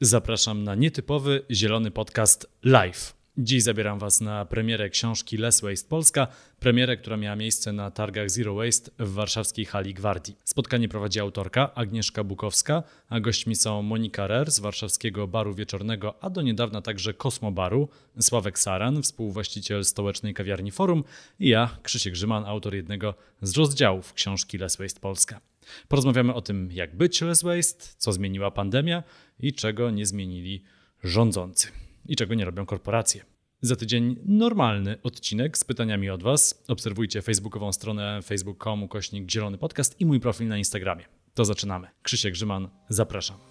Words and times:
Zapraszam 0.00 0.64
na 0.64 0.74
nietypowy 0.74 1.42
zielony 1.50 1.90
podcast 1.90 2.46
live. 2.64 3.14
Dziś 3.38 3.62
zabieram 3.62 3.98
Was 3.98 4.20
na 4.20 4.44
premierę 4.44 4.90
książki 4.90 5.36
Less 5.36 5.60
Waste 5.60 5.88
Polska, 5.88 6.26
premierę, 6.60 6.96
która 6.96 7.16
miała 7.16 7.36
miejsce 7.36 7.72
na 7.72 7.90
targach 7.90 8.30
Zero 8.30 8.54
Waste 8.54 8.90
w 8.98 9.12
warszawskiej 9.12 9.64
hali 9.64 9.94
Gwardii. 9.94 10.36
Spotkanie 10.44 10.88
prowadzi 10.88 11.20
autorka 11.20 11.74
Agnieszka 11.74 12.24
Bukowska, 12.24 12.82
a 13.08 13.20
gośćmi 13.20 13.56
są 13.56 13.82
Monika 13.82 14.26
Rer 14.26 14.50
z 14.50 14.58
warszawskiego 14.58 15.28
baru 15.28 15.54
wieczornego, 15.54 16.14
a 16.20 16.30
do 16.30 16.42
niedawna 16.42 16.82
także 16.82 17.14
Kosmobaru, 17.14 17.88
Sławek 18.20 18.58
Saran, 18.58 19.02
współwłaściciel 19.02 19.84
stołecznej 19.84 20.34
kawiarni 20.34 20.70
Forum 20.70 21.04
i 21.40 21.48
ja, 21.48 21.78
Krzysiek 21.82 22.12
Grzyman, 22.12 22.44
autor 22.44 22.74
jednego 22.74 23.14
z 23.42 23.56
rozdziałów 23.56 24.12
książki 24.12 24.58
Less 24.58 24.76
Waste 24.76 25.00
Polska. 25.00 25.40
Porozmawiamy 25.88 26.34
o 26.34 26.40
tym, 26.40 26.68
jak 26.72 26.96
być 26.96 27.20
less 27.20 27.42
waste, 27.42 27.84
co 27.96 28.12
zmieniła 28.12 28.50
pandemia 28.50 29.02
i 29.40 29.52
czego 29.52 29.90
nie 29.90 30.06
zmienili 30.06 30.62
rządzący 31.04 31.68
i 32.06 32.16
czego 32.16 32.34
nie 32.34 32.44
robią 32.44 32.66
korporacje. 32.66 33.24
Za 33.60 33.76
tydzień 33.76 34.16
normalny 34.24 35.02
odcinek 35.02 35.58
z 35.58 35.64
pytaniami 35.64 36.10
od 36.10 36.22
Was. 36.22 36.64
Obserwujcie 36.68 37.22
facebookową 37.22 37.72
stronę 37.72 38.20
facebook.com 38.22 38.88
kośnik 38.88 39.30
zielony 39.30 39.58
podcast 39.58 40.00
i 40.00 40.06
mój 40.06 40.20
profil 40.20 40.48
na 40.48 40.58
Instagramie. 40.58 41.04
To 41.34 41.44
zaczynamy. 41.44 41.88
Krzysiek 42.02 42.32
Grzyman, 42.32 42.68
zapraszam. 42.88 43.47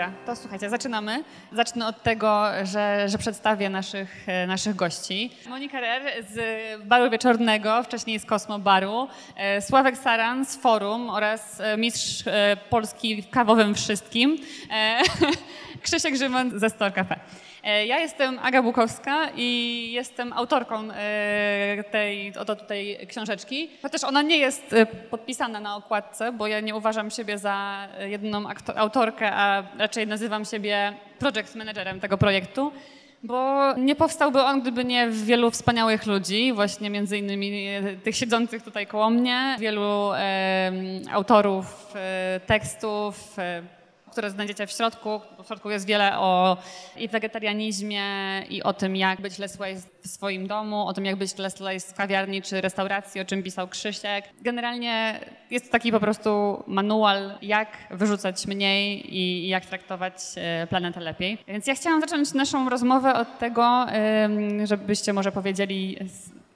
Dobra, 0.00 0.12
to 0.26 0.36
słuchajcie, 0.36 0.70
zaczynamy. 0.70 1.24
Zacznę 1.52 1.86
od 1.86 2.02
tego, 2.02 2.44
że, 2.62 3.08
że 3.08 3.18
przedstawię 3.18 3.70
naszych, 3.70 4.28
e, 4.28 4.46
naszych 4.46 4.76
gości. 4.76 5.30
Monika 5.48 5.80
Rer 5.80 6.02
z 6.30 6.38
Baru 6.84 7.10
Wieczornego, 7.10 7.82
wcześniej 7.82 8.18
z 8.18 8.26
Kosmo 8.26 8.58
Baru, 8.58 9.08
e, 9.36 9.62
Sławek 9.62 9.96
Saran 9.96 10.44
z 10.44 10.56
Forum 10.56 11.10
oraz 11.10 11.60
e, 11.60 11.76
mistrz 11.76 12.24
Polski 12.70 13.22
w 13.22 13.30
kawowym 13.30 13.74
wszystkim, 13.74 14.38
Krzysiek 15.82 16.12
Grzyman 16.12 16.58
ze 16.60 16.70
Store 16.70 16.92
Cafe. 16.92 17.20
E, 17.64 17.86
ja 17.86 17.98
jestem 17.98 18.38
Aga 18.38 18.62
Bukowska 18.62 19.28
i 19.36 19.88
jestem 19.92 20.32
autorką 20.32 20.90
e, 20.90 21.84
tej 21.90 22.36
oto 22.36 22.56
tutaj 22.56 22.98
książeczki. 23.08 23.70
Chociaż 23.82 24.04
ona 24.04 24.22
nie 24.22 24.38
jest 24.38 24.72
e, 24.72 24.86
podpisana 24.86 25.60
na 25.60 25.76
okładce, 25.76 26.32
bo 26.32 26.46
ja 26.46 26.60
nie 26.60 26.74
uważam 26.74 27.10
siebie 27.10 27.38
za 27.38 27.88
jedną 28.06 28.44
autorkę, 28.76 29.32
a 29.32 29.62
raczej 29.78 30.06
nazywam 30.06 30.44
siebie 30.44 30.92
project 31.18 31.54
managerem 31.56 32.00
tego 32.00 32.18
projektu 32.18 32.72
bo 33.22 33.72
nie 33.76 33.96
powstałby 33.96 34.42
on, 34.42 34.60
gdyby 34.60 34.84
nie 34.84 35.08
wielu 35.10 35.50
wspaniałych 35.50 36.06
ludzi, 36.06 36.52
właśnie 36.52 36.90
między 36.90 37.18
innymi 37.18 37.68
tych 38.04 38.16
siedzących 38.16 38.62
tutaj 38.62 38.86
koło 38.86 39.10
mnie, 39.10 39.56
wielu 39.58 40.12
e, 40.12 40.72
autorów 41.12 41.92
e, 41.94 42.40
tekstów, 42.46 43.38
e, 43.38 43.62
które 44.10 44.30
znajdziecie 44.30 44.66
w 44.66 44.70
środku. 44.70 45.20
W 45.44 45.46
środku 45.46 45.70
jest 45.70 45.86
wiele 45.86 46.18
o 46.18 46.56
i 46.96 47.08
wegetarianizmie, 47.08 48.04
i 48.48 48.62
o 48.62 48.72
tym, 48.72 48.96
jak 48.96 49.20
być 49.20 49.38
less 49.38 49.56
waste 49.56 49.88
w 50.02 50.08
swoim 50.08 50.46
domu, 50.46 50.86
o 50.86 50.92
tym, 50.92 51.04
jak 51.04 51.16
być 51.16 51.38
less 51.38 51.58
waste 51.58 51.94
w 51.94 51.96
kawiarni 51.96 52.42
czy 52.42 52.60
restauracji, 52.60 53.20
o 53.20 53.24
czym 53.24 53.42
pisał 53.42 53.68
Krzysiek. 53.68 54.24
Generalnie 54.40 55.20
jest 55.50 55.72
taki 55.72 55.92
po 55.92 56.00
prostu 56.00 56.62
manual, 56.66 57.38
jak 57.42 57.68
wyrzucać 57.90 58.46
mniej 58.46 59.16
i 59.16 59.48
jak 59.48 59.66
traktować 59.66 60.14
e, 60.36 60.66
planetę 60.66 61.00
lepiej. 61.00 61.38
Więc 61.48 61.66
ja 61.66 61.74
chciałam 61.74 62.00
zacząć 62.00 62.32
naszą 62.34 62.68
rozmowę 62.68 63.14
od 63.14 63.38
tego, 63.38 63.86
żebyście 64.64 65.12
może 65.12 65.32
powiedzieli, 65.32 65.98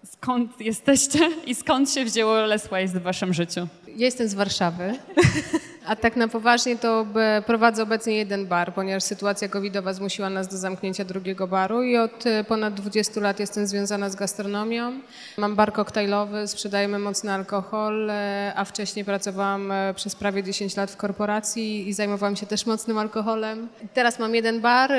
skąd 0.05 0.61
jesteście 0.61 1.19
i 1.47 1.55
skąd 1.55 1.91
się 1.91 2.05
wzięło 2.05 2.35
less 2.35 2.69
waste 2.69 3.01
w 3.01 3.03
waszym 3.03 3.35
życiu. 3.35 3.69
Ja 3.97 4.05
jestem 4.05 4.29
z 4.29 4.35
Warszawy. 4.35 4.95
A 5.87 5.97
tak 5.97 6.17
na 6.17 6.29
poważnie 6.29 6.79
to 6.79 7.07
prowadzę 7.47 7.83
obecnie 7.83 8.17
jeden 8.17 8.47
bar, 8.47 8.75
ponieważ 8.75 9.03
sytuacja 9.03 9.49
covidowa 9.49 9.93
zmusiła 9.93 10.31
nas 10.31 10.49
do 10.49 10.57
zamknięcia 10.57 11.05
drugiego 11.05 11.47
baru 11.47 11.83
i 11.83 11.97
od 11.97 12.27
e, 12.27 12.45
ponad 12.45 12.75
20 12.75 13.21
lat 13.21 13.41
jestem 13.41 13.67
związana 13.67 14.11
z 14.11 14.17
gastronomią. 14.17 14.93
Mam 15.39 15.57
bar 15.57 15.73
koktajlowy, 15.73 16.49
sprzedajemy 16.49 16.99
mocny 16.99 17.33
alkohol, 17.33 18.11
e, 18.11 18.53
a 18.57 18.65
wcześniej 18.65 19.05
pracowałam 19.05 19.73
e, 19.73 19.95
przez 19.95 20.17
prawie 20.17 20.43
10 20.43 20.77
lat 20.77 20.91
w 20.91 20.97
korporacji 20.97 21.89
i 21.89 21.93
zajmowałam 21.93 22.37
się 22.37 22.47
też 22.47 22.67
mocnym 22.67 22.99
alkoholem. 22.99 23.69
Teraz 23.95 24.19
mam 24.19 24.35
jeden 24.35 24.61
bar 24.61 24.91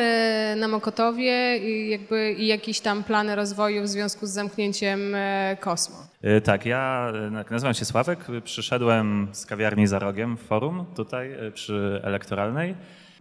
na 0.55 0.67
Mokotowie 0.67 1.57
i, 1.57 1.89
jakby, 1.89 2.31
i 2.31 2.47
jakieś 2.47 2.79
tam 2.79 3.03
plany 3.03 3.35
rozwoju 3.35 3.83
w 3.83 3.87
związku 3.87 4.25
z 4.25 4.29
zamknięciem 4.29 5.15
Kosmo. 5.59 5.95
Tak, 6.43 6.65
ja 6.65 7.11
nazywam 7.51 7.73
się 7.73 7.85
Sławek, 7.85 8.19
przyszedłem 8.43 9.27
z 9.31 9.45
kawiarni 9.45 9.87
za 9.87 9.99
rogiem 9.99 10.37
w 10.37 10.41
forum 10.41 10.74
tutaj 10.83 11.31
e, 11.31 11.51
przy 11.51 12.01
elektoralnej. 12.03 12.75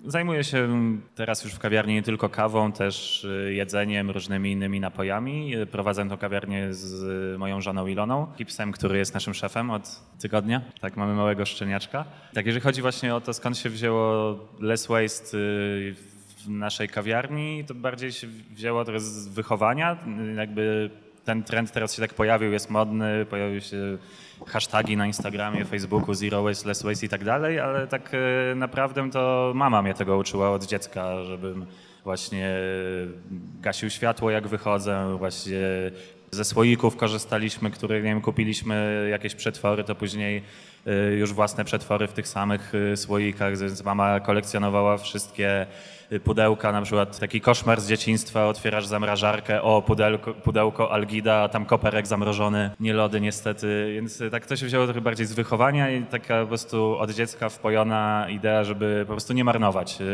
Zajmuję 0.07 0.45
się 0.45 0.69
teraz 1.15 1.45
już 1.45 1.53
w 1.53 1.59
kawiarni 1.59 1.95
nie 1.95 2.03
tylko 2.03 2.29
kawą, 2.29 2.73
też 2.73 3.25
e, 3.25 3.53
jedzeniem, 3.53 4.11
różnymi 4.11 4.53
innymi 4.53 4.81
napojami. 4.81 5.55
E, 5.55 5.67
prowadzę 5.67 6.09
tą 6.09 6.17
kawiarnię 6.19 6.75
z 6.75 7.39
moją 7.39 7.61
żoną 7.61 7.87
Iloną, 7.87 8.27
hipsem, 8.39 8.73
który 8.73 8.99
jest 8.99 9.15
naszym 9.15 9.35
szefem 9.35 9.71
od 9.71 10.01
tygodnia. 10.21 10.63
Tak, 10.81 10.97
mamy 10.97 11.15
małego 11.15 11.45
szczeniaczka. 11.45 12.05
Tak, 12.35 12.47
jeżeli 12.47 12.63
chodzi 12.63 12.83
właśnie 12.83 13.15
o 13.15 13.21
to, 13.21 13.35
skąd 13.35 13.59
się 13.59 13.71
wzięło 13.71 14.39
Less 14.61 14.87
Waste 14.87 15.39
w 16.45 16.49
naszej 16.49 16.89
kawiarni, 16.89 17.65
to 17.67 17.75
bardziej 17.75 18.13
się 18.13 18.27
wzięło 18.51 18.85
to 18.85 19.01
z 19.01 19.29
wychowania. 19.29 19.97
Jakby 20.37 20.91
ten 21.25 21.43
trend 21.43 21.73
teraz 21.73 21.95
się 21.95 22.03
tak 22.03 22.15
pojawił, 22.15 22.53
jest 22.53 22.71
modny, 22.71 23.27
pojawił 23.31 23.61
się 23.61 23.99
hasztagi 24.47 24.97
na 24.97 25.07
Instagramie, 25.07 25.65
Facebooku, 25.65 26.15
Zero 26.15 26.43
Waste, 26.43 26.69
Less 26.69 26.83
Waste 26.83 27.07
i 27.07 27.09
tak 27.09 27.25
dalej, 27.25 27.61
ale 27.61 27.87
tak 27.87 28.11
e, 28.15 28.55
naprawdę 28.55 29.11
to 29.11 29.53
mama 29.55 29.83
mnie 29.83 29.95
tego 29.95 30.17
uczyła 30.17 30.51
od 30.51 30.65
dziecka, 30.65 31.25
żebym 31.25 31.67
właśnie 32.05 32.57
gasił 33.61 33.91
światło 33.91 34.31
jak 34.31 34.49
wychodzę, 34.49 35.17
właśnie 35.19 35.61
ze 36.31 36.45
słoików 36.45 36.97
korzystaliśmy, 36.97 37.71
które 37.71 37.97
nie 37.97 38.03
wiem, 38.03 38.21
kupiliśmy 38.21 39.09
jakieś 39.11 39.35
przetwory, 39.35 39.85
to 39.85 39.95
później 39.95 40.43
e, 40.87 41.13
już 41.13 41.33
własne 41.33 41.65
przetwory 41.65 42.09
w 42.09 42.13
tych 42.13 42.29
samych 42.29 42.73
e, 42.93 42.97
słoikach, 42.97 43.59
więc 43.59 43.85
mama 43.85 44.21
kolekcjonowała 44.21 44.97
wszystkie 44.97 45.67
pudełka, 46.25 46.73
na 46.73 46.83
przykład 46.83 47.19
taki 47.19 47.41
koszmar 47.41 47.81
z 47.81 47.89
dzieciństwa, 47.89 48.47
otwierasz 48.47 48.87
zamrażarkę, 48.87 49.63
o 49.63 49.83
pudełko, 49.83 50.35
pudełko 50.35 50.93
Algida, 50.93 51.35
a 51.35 51.49
tam 51.49 51.65
koperek 51.67 52.07
zamrożony, 52.07 52.71
nie 52.81 52.93
lody 52.93 53.21
niestety, 53.21 53.93
więc 53.95 54.23
tak 54.31 54.47
to 54.47 54.57
się 54.57 54.67
wzięło 54.67 54.85
trochę 54.85 55.01
bardziej 55.01 55.27
z 55.27 55.33
wychowania 55.33 55.91
i 55.91 56.03
taka 56.03 56.41
po 56.41 56.47
prostu 56.47 56.99
od 56.99 57.11
dziecka 57.11 57.49
wpojona 57.49 58.27
idea, 58.31 58.65
żeby 58.65 59.05
po 59.07 59.13
prostu 59.13 59.33
nie 59.33 59.45
marnować. 59.45 60.01
Y, 60.01 60.05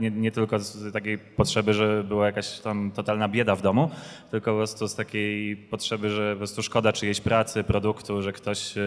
nie, 0.00 0.10
nie 0.10 0.32
tylko 0.32 0.58
z 0.58 0.92
takiej 0.92 1.18
potrzeby, 1.18 1.74
że 1.74 2.04
była 2.04 2.26
jakaś 2.26 2.60
tam 2.60 2.90
totalna 2.90 3.28
bieda 3.28 3.54
w 3.56 3.62
domu, 3.62 3.90
tylko 4.30 4.50
po 4.50 4.56
prostu 4.56 4.88
z 4.88 4.94
takiej 4.94 5.56
potrzeby, 5.56 6.10
że 6.10 6.32
po 6.32 6.38
prostu 6.38 6.62
szkoda 6.62 6.92
czyjejś 6.92 7.20
pracy, 7.20 7.64
produktu, 7.64 8.22
że 8.22 8.32
ktoś 8.32 8.76
y, 8.76 8.82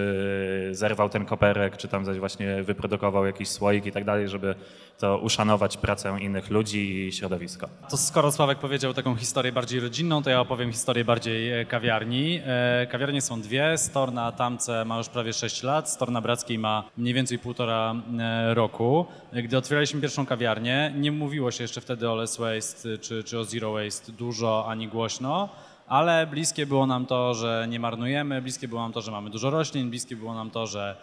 zerwał 0.72 1.10
ten 1.10 1.26
koperek, 1.26 1.78
czy 1.78 1.88
tam 1.88 2.06
zaś 2.06 2.20
właśnie 2.20 2.64
wyprodukował 2.64 3.26
jakiś 3.26 3.50
słoik 3.50 3.86
i 3.86 3.92
tak 3.92 4.06
dalej, 4.06 4.28
żeby 4.28 4.56
to 5.00 5.18
uszanować 5.18 5.78
pracę 5.78 6.18
innych 6.20 6.50
ludzi 6.50 7.08
i 7.08 7.12
środowisko. 7.12 7.70
To 7.90 7.98
skoro 7.98 8.32
Sławek 8.32 8.60
powiedział 8.60 8.94
taką 8.94 9.16
historię 9.16 9.52
bardziej 9.52 9.80
rodzinną, 9.80 10.24
to 10.24 10.30
ja 10.30 10.40
opowiem 10.40 10.72
historię 10.72 11.06
bardziej 11.06 11.60
e, 11.62 11.66
kawiarni. 11.66 12.40
E, 12.46 12.88
kawiarnie 12.92 13.22
są 13.22 13.42
dwie. 13.42 13.78
Stor 13.78 14.14
na 14.14 14.32
Tamce 14.32 14.86
ma 14.86 14.98
już 14.98 15.10
prawie 15.10 15.34
6 15.34 15.64
lat, 15.64 15.90
Stor 15.90 16.12
na 16.12 16.22
Brackiej 16.22 16.60
ma 16.60 16.84
mniej 16.98 17.14
więcej 17.14 17.40
półtora 17.40 17.96
e, 18.20 18.54
roku. 18.54 19.06
Gdy 19.34 19.58
otwieraliśmy 19.58 20.02
pierwszą 20.02 20.26
kawiarnię, 20.26 20.94
nie 20.98 21.12
mówiło 21.12 21.52
się 21.52 21.64
jeszcze 21.64 21.82
wtedy 21.82 22.10
o 22.10 22.16
less 22.16 22.38
waste 22.38 22.98
czy, 22.98 23.24
czy 23.24 23.40
o 23.40 23.44
zero 23.44 23.74
waste 23.74 24.12
dużo 24.12 24.66
ani 24.68 24.88
głośno 24.88 25.50
ale 25.92 26.28
bliskie 26.28 26.66
było 26.66 26.88
nam 26.88 27.06
to, 27.06 27.34
że 27.34 27.66
nie 27.70 27.80
marnujemy, 27.80 28.42
bliskie 28.42 28.68
było 28.68 28.82
nam 28.82 28.94
to, 28.94 29.02
że 29.02 29.12
mamy 29.12 29.30
dużo 29.30 29.50
roślin, 29.50 29.90
bliskie 29.90 30.16
było 30.16 30.34
nam 30.34 30.52
to, 30.52 30.68
że 30.68 30.96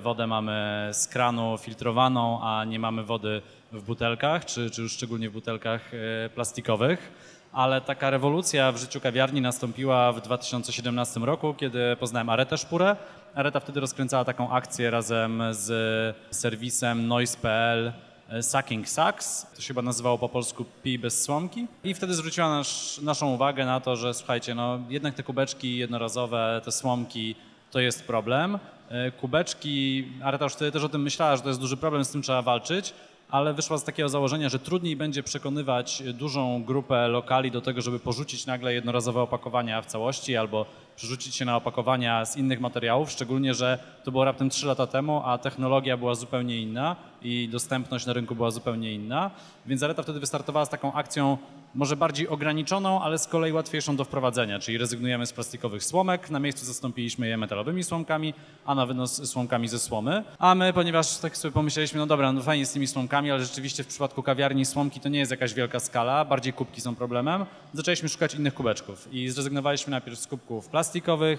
wodę 0.00 0.26
mamy 0.26 0.88
z 0.92 1.06
kranu 1.06 1.58
filtrowaną, 1.58 2.40
a 2.42 2.64
nie 2.64 2.78
mamy 2.78 3.02
wody 3.02 3.42
w 3.72 3.82
butelkach, 3.82 4.44
czy, 4.44 4.70
czy 4.70 4.82
już 4.82 4.92
szczególnie 4.92 5.30
w 5.30 5.32
butelkach 5.32 5.94
e, 5.94 6.28
plastikowych. 6.28 7.12
Ale 7.52 7.80
taka 7.80 8.10
rewolucja 8.10 8.72
w 8.72 8.76
życiu 8.76 9.00
kawiarni 9.00 9.40
nastąpiła 9.40 10.12
w 10.12 10.20
2017 10.20 11.20
roku, 11.20 11.54
kiedy 11.54 11.96
poznałem 11.96 12.28
Aretę 12.28 12.58
Szpurę. 12.58 12.96
Areta 13.34 13.60
wtedy 13.60 13.80
rozkręcała 13.80 14.24
taką 14.24 14.50
akcję 14.50 14.90
razem 14.90 15.42
z 15.50 16.16
serwisem 16.30 17.08
noise.pl 17.08 17.92
E, 18.28 18.42
Sucking 18.42 18.88
Sucks, 18.88 19.46
to 19.54 19.62
się 19.62 19.68
chyba 19.68 19.82
nazywało 19.82 20.18
po 20.18 20.28
polsku 20.28 20.64
Pij 20.82 20.98
bez 20.98 21.22
słomki. 21.22 21.66
I 21.84 21.94
wtedy 21.94 22.14
zwróciła 22.14 22.48
nasz, 22.48 23.00
naszą 23.02 23.34
uwagę 23.34 23.66
na 23.66 23.80
to, 23.80 23.96
że 23.96 24.14
słuchajcie, 24.14 24.54
no 24.54 24.78
jednak 24.88 25.14
te 25.14 25.22
kubeczki 25.22 25.76
jednorazowe, 25.76 26.60
te 26.64 26.72
słomki 26.72 27.34
to 27.70 27.80
jest 27.80 28.06
problem. 28.06 28.58
E, 28.88 29.10
kubeczki, 29.10 30.04
Areta 30.22 30.44
już 30.44 30.52
wtedy 30.52 30.72
też 30.72 30.84
o 30.84 30.88
tym 30.88 31.02
myślała, 31.02 31.36
że 31.36 31.42
to 31.42 31.48
jest 31.48 31.60
duży 31.60 31.76
problem, 31.76 32.04
z 32.04 32.10
tym 32.10 32.22
trzeba 32.22 32.42
walczyć, 32.42 32.94
ale 33.30 33.54
wyszła 33.54 33.78
z 33.78 33.84
takiego 33.84 34.08
założenia, 34.08 34.48
że 34.48 34.58
trudniej 34.58 34.96
będzie 34.96 35.22
przekonywać 35.22 36.02
dużą 36.12 36.64
grupę 36.64 37.08
lokali 37.08 37.50
do 37.50 37.60
tego, 37.60 37.80
żeby 37.82 37.98
porzucić 37.98 38.46
nagle 38.46 38.74
jednorazowe 38.74 39.20
opakowania 39.20 39.82
w 39.82 39.86
całości 39.86 40.36
albo 40.36 40.66
przerzucić 40.96 41.34
się 41.34 41.44
na 41.44 41.56
opakowania 41.56 42.24
z 42.24 42.36
innych 42.36 42.60
materiałów, 42.60 43.10
szczególnie, 43.10 43.54
że 43.54 43.78
to 44.04 44.10
było 44.10 44.24
raptem 44.24 44.50
3 44.50 44.66
lata 44.66 44.86
temu, 44.86 45.22
a 45.24 45.38
technologia 45.38 45.96
była 45.96 46.14
zupełnie 46.14 46.60
inna 46.60 46.96
i 47.22 47.48
dostępność 47.48 48.06
na 48.06 48.12
rynku 48.12 48.34
była 48.34 48.50
zupełnie 48.50 48.92
inna. 48.92 49.30
Więc 49.66 49.80
Zareta 49.80 50.02
wtedy 50.02 50.20
wystartowała 50.20 50.66
z 50.66 50.68
taką 50.68 50.92
akcją 50.92 51.38
może 51.74 51.96
bardziej 51.96 52.28
ograniczoną, 52.28 53.02
ale 53.02 53.18
z 53.18 53.26
kolei 53.26 53.52
łatwiejszą 53.52 53.96
do 53.96 54.04
wprowadzenia, 54.04 54.58
czyli 54.58 54.78
rezygnujemy 54.78 55.26
z 55.26 55.32
plastikowych 55.32 55.84
słomek, 55.84 56.30
na 56.30 56.40
miejscu 56.40 56.66
zastąpiliśmy 56.66 57.28
je 57.28 57.36
metalowymi 57.36 57.84
słomkami, 57.84 58.34
a 58.66 58.74
na 58.74 58.86
wynos 58.86 59.30
słomkami 59.30 59.68
ze 59.68 59.78
słomy. 59.78 60.24
A 60.38 60.54
my, 60.54 60.72
ponieważ 60.72 61.18
tak 61.18 61.36
sobie 61.36 61.52
pomyśleliśmy, 61.52 61.98
no 61.98 62.06
dobra, 62.06 62.32
no 62.32 62.42
fajnie 62.42 62.66
z 62.66 62.72
tymi 62.72 62.86
słomkami, 62.86 63.30
ale 63.30 63.44
rzeczywiście 63.44 63.84
w 63.84 63.86
przypadku 63.86 64.22
kawiarni 64.22 64.64
słomki 64.64 65.00
to 65.00 65.08
nie 65.08 65.18
jest 65.18 65.30
jakaś 65.30 65.54
wielka 65.54 65.80
skala, 65.80 66.24
bardziej 66.24 66.52
kubki 66.52 66.80
są 66.80 66.94
problemem, 66.94 67.46
zaczęliśmy 67.72 68.08
szukać 68.08 68.34
innych 68.34 68.54
kubeczków 68.54 69.08
i 69.12 69.28
zrezygnowaliśmy 69.28 69.90
najpierw 69.90 70.18
z 70.18 70.26
kubków 70.26 70.68
plastikowych, 70.68 70.83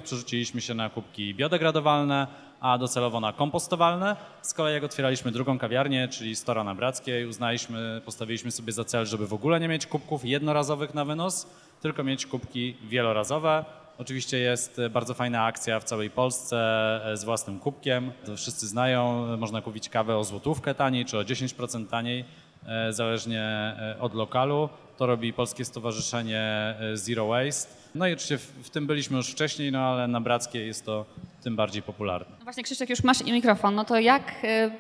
przerzuciliśmy 0.04 0.62
się 0.62 0.74
na 0.74 0.90
kubki 0.90 1.36
biodegradowalne, 1.36 2.28
a 2.62 2.78
docelowo 2.78 3.20
na 3.20 3.34
kompostowalne. 3.34 4.16
Z 4.42 4.54
kolei 4.54 4.74
jak 4.74 4.84
otwieraliśmy 4.84 5.32
drugą 5.32 5.60
kawiarnię, 5.60 6.08
czyli 6.08 6.36
Stora 6.36 6.64
na 6.64 6.76
Brackiej, 6.76 7.26
uznaliśmy, 7.26 8.02
postawiliśmy 8.06 8.52
sobie 8.52 8.74
za 8.74 8.84
cel, 8.84 9.06
żeby 9.06 9.28
w 9.28 9.34
ogóle 9.34 9.60
nie 9.60 9.68
mieć 9.68 9.88
kubków 9.88 10.26
jednorazowych 10.26 10.94
na 10.94 11.06
wynos, 11.06 11.48
tylko 11.82 12.04
mieć 12.04 12.26
kubki 12.26 12.76
wielorazowe. 12.84 13.66
Oczywiście 13.98 14.38
jest 14.38 14.82
bardzo 14.92 15.14
fajna 15.14 15.44
akcja 15.44 15.80
w 15.80 15.84
całej 15.84 16.10
Polsce 16.10 16.58
e, 17.06 17.18
z 17.18 17.24
własnym 17.24 17.60
kubkiem. 17.60 18.12
To 18.26 18.36
wszyscy 18.36 18.68
znają, 18.68 19.26
można 19.38 19.62
kupić 19.62 19.90
kawę 19.90 20.18
o 20.18 20.24
złotówkę 20.24 20.76
taniej 20.76 21.06
czy 21.06 21.18
o 21.18 21.22
10% 21.22 21.88
taniej, 21.88 22.26
e, 22.68 22.94
zależnie 22.94 23.42
e, 23.42 23.96
od 24.00 24.14
lokalu. 24.14 24.70
To 24.98 25.06
robi 25.06 25.34
Polskie 25.34 25.66
Stowarzyszenie 25.66 26.76
Zero 26.94 27.28
Waste. 27.28 27.85
No 27.96 28.08
i 28.08 28.14
oczywiście 28.14 28.38
w, 28.38 28.68
w 28.68 28.70
tym 28.70 28.88
byliśmy 28.88 29.18
już 29.18 29.32
wcześniej, 29.32 29.72
no 29.72 29.80
ale 29.80 30.08
na 30.08 30.22
Brackiej 30.22 30.68
jest 30.68 30.86
to 30.86 31.06
tym 31.44 31.56
bardziej 31.56 31.82
popularne. 31.82 32.36
No 32.40 32.44
właśnie 32.44 32.64
Krzysztof, 32.64 32.90
już 32.90 33.04
masz 33.04 33.24
mikrofon, 33.24 33.76
no 33.76 33.86
to 33.86 34.00
jak 34.00 34.34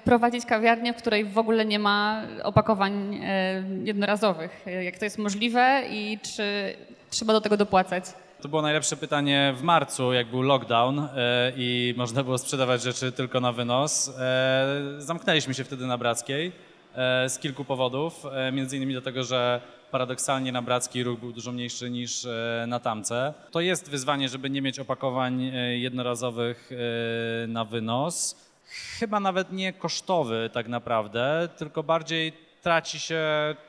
prowadzić 0.03 0.45
kawiarnię, 0.45 0.93
w 0.93 0.97
której 0.97 1.25
w 1.25 1.37
ogóle 1.37 1.65
nie 1.65 1.79
ma 1.79 2.21
opakowań 2.43 3.21
jednorazowych? 3.83 4.65
Jak 4.83 4.97
to 4.97 5.05
jest 5.05 5.17
możliwe 5.17 5.83
i 5.91 6.19
czy 6.19 6.75
trzeba 7.09 7.33
do 7.33 7.41
tego 7.41 7.57
dopłacać? 7.57 8.05
To 8.41 8.49
było 8.49 8.61
najlepsze 8.61 8.97
pytanie 8.97 9.53
w 9.57 9.61
marcu, 9.61 10.13
jak 10.13 10.27
był 10.27 10.41
lockdown 10.41 10.99
e, 10.99 11.07
i 11.57 11.93
można 11.97 12.23
było 12.23 12.37
sprzedawać 12.37 12.81
rzeczy 12.81 13.11
tylko 13.11 13.39
na 13.39 13.51
wynos. 13.51 14.17
E, 14.19 14.65
zamknęliśmy 14.97 15.53
się 15.53 15.63
wtedy 15.63 15.87
na 15.87 15.97
Brackiej 15.97 16.51
e, 16.95 17.29
z 17.29 17.39
kilku 17.39 17.65
powodów, 17.65 18.23
między 18.51 18.77
innymi 18.77 18.93
dlatego, 18.93 19.23
że 19.23 19.61
paradoksalnie 19.95 20.51
na 20.51 20.61
Brackiej 20.61 21.03
ruch 21.03 21.19
był 21.19 21.31
dużo 21.31 21.51
mniejszy 21.51 21.89
niż 21.89 22.27
na 22.67 22.79
Tamce. 22.79 23.33
To 23.51 23.61
jest 23.61 23.89
wyzwanie, 23.89 24.29
żeby 24.29 24.49
nie 24.49 24.61
mieć 24.61 24.79
opakowań 24.79 25.51
jednorazowych 25.73 26.69
na 27.47 27.65
wynos. 27.65 28.35
Chyba 28.99 29.19
nawet 29.19 29.51
nie 29.51 29.73
kosztowy 29.73 30.49
tak 30.53 30.67
naprawdę, 30.67 31.49
tylko 31.57 31.83
bardziej 31.83 32.33
traci 32.61 32.99
się 32.99 33.23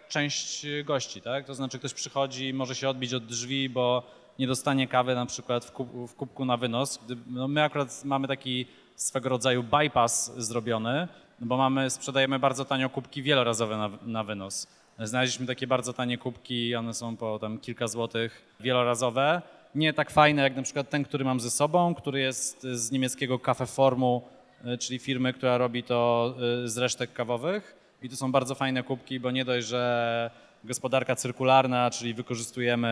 część 0.08 0.66
gości, 0.84 1.20
tak? 1.20 1.46
To 1.46 1.54
znaczy 1.54 1.78
ktoś 1.78 1.94
przychodzi, 1.94 2.54
może 2.54 2.74
się 2.74 2.88
odbić 2.88 3.14
od 3.14 3.26
drzwi, 3.26 3.68
bo 3.68 4.02
nie 4.38 4.46
dostanie 4.46 4.88
kawy 4.88 5.14
na 5.14 5.26
przykład 5.26 5.64
w, 5.64 5.72
kub, 5.72 5.88
w 6.08 6.14
kubku 6.14 6.44
na 6.44 6.56
wynos. 6.56 7.00
No 7.26 7.48
my 7.48 7.62
akurat 7.62 8.04
mamy 8.04 8.28
taki 8.28 8.66
swego 8.96 9.28
rodzaju 9.28 9.62
bypass 9.62 10.32
zrobiony, 10.36 11.08
bo 11.40 11.56
mamy, 11.56 11.90
sprzedajemy 11.90 12.38
bardzo 12.38 12.64
tanio 12.64 12.90
kubki 12.90 13.22
wielorazowe 13.22 13.76
na, 13.76 13.90
na 14.02 14.24
wynos. 14.24 14.66
Znaleźliśmy 14.98 15.46
takie 15.46 15.66
bardzo 15.66 15.92
tanie 15.92 16.18
kubki, 16.18 16.74
one 16.74 16.94
są 16.94 17.16
po 17.16 17.38
tam 17.38 17.58
kilka 17.58 17.88
złotych 17.88 18.42
wielorazowe. 18.60 19.42
Nie 19.74 19.92
tak 19.92 20.10
fajne 20.10 20.42
jak 20.42 20.56
na 20.56 20.62
przykład 20.62 20.90
ten, 20.90 21.04
który 21.04 21.24
mam 21.24 21.40
ze 21.40 21.50
sobą, 21.50 21.94
który 21.94 22.20
jest 22.20 22.62
z 22.62 22.90
niemieckiego 22.90 23.38
Cafe 23.38 23.66
Formu, 23.66 24.22
y, 24.66 24.78
czyli 24.78 24.98
firmy, 24.98 25.32
która 25.32 25.58
robi 25.58 25.82
to 25.82 26.34
y, 26.64 26.68
z 26.68 26.78
resztek 26.78 27.12
kawowych. 27.12 27.76
I 28.02 28.08
to 28.08 28.16
są 28.16 28.32
bardzo 28.32 28.54
fajne 28.54 28.82
kubki, 28.82 29.20
bo 29.20 29.30
nie 29.30 29.44
dość, 29.44 29.66
że 29.66 30.30
gospodarka 30.64 31.16
cyrkularna, 31.16 31.90
czyli 31.90 32.14
wykorzystujemy, 32.14 32.88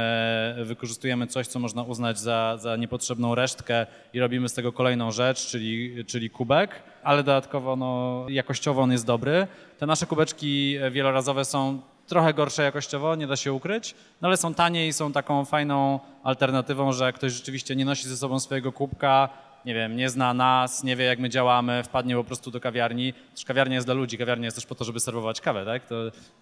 wykorzystujemy 0.64 1.26
coś, 1.26 1.46
co 1.46 1.58
można 1.58 1.82
uznać 1.82 2.18
za, 2.18 2.56
za 2.58 2.76
niepotrzebną 2.76 3.34
resztkę 3.34 3.86
i 4.12 4.20
robimy 4.20 4.48
z 4.48 4.54
tego 4.54 4.72
kolejną 4.72 5.10
rzecz, 5.10 5.46
czyli, 5.46 6.04
czyli 6.04 6.30
kubek, 6.30 6.82
ale 7.02 7.22
dodatkowo 7.22 7.76
no, 7.76 8.26
jakościowo 8.28 8.82
on 8.82 8.92
jest 8.92 9.06
dobry. 9.06 9.46
Te 9.78 9.86
nasze 9.86 10.06
kubeczki 10.06 10.76
wielorazowe 10.90 11.44
są 11.44 11.80
trochę 12.06 12.34
gorsze 12.34 12.62
jakościowo, 12.62 13.14
nie 13.14 13.26
da 13.26 13.36
się 13.36 13.52
ukryć, 13.52 13.94
no 14.20 14.28
ale 14.28 14.36
są 14.36 14.54
tanie 14.54 14.88
i 14.88 14.92
są 14.92 15.12
taką 15.12 15.44
fajną 15.44 16.00
alternatywą, 16.22 16.92
że 16.92 17.12
ktoś 17.12 17.32
rzeczywiście 17.32 17.76
nie 17.76 17.84
nosi 17.84 18.08
ze 18.08 18.16
sobą 18.16 18.40
swojego 18.40 18.72
kubka, 18.72 19.28
nie 19.64 19.74
wiem, 19.74 19.96
nie 19.96 20.10
zna 20.10 20.34
nas, 20.34 20.84
nie 20.84 20.96
wie 20.96 21.04
jak 21.04 21.18
my 21.18 21.28
działamy, 21.28 21.82
wpadnie 21.82 22.16
po 22.16 22.24
prostu 22.24 22.50
do 22.50 22.60
kawiarni. 22.60 23.12
Też 23.34 23.44
kawiarnia 23.44 23.74
jest 23.74 23.86
dla 23.86 23.94
ludzi, 23.94 24.18
kawiarnia 24.18 24.44
jest 24.44 24.56
też 24.56 24.66
po 24.66 24.74
to, 24.74 24.84
żeby 24.84 25.00
serwować 25.00 25.40
kawę, 25.40 25.64
tak? 25.64 25.86
To 25.86 25.94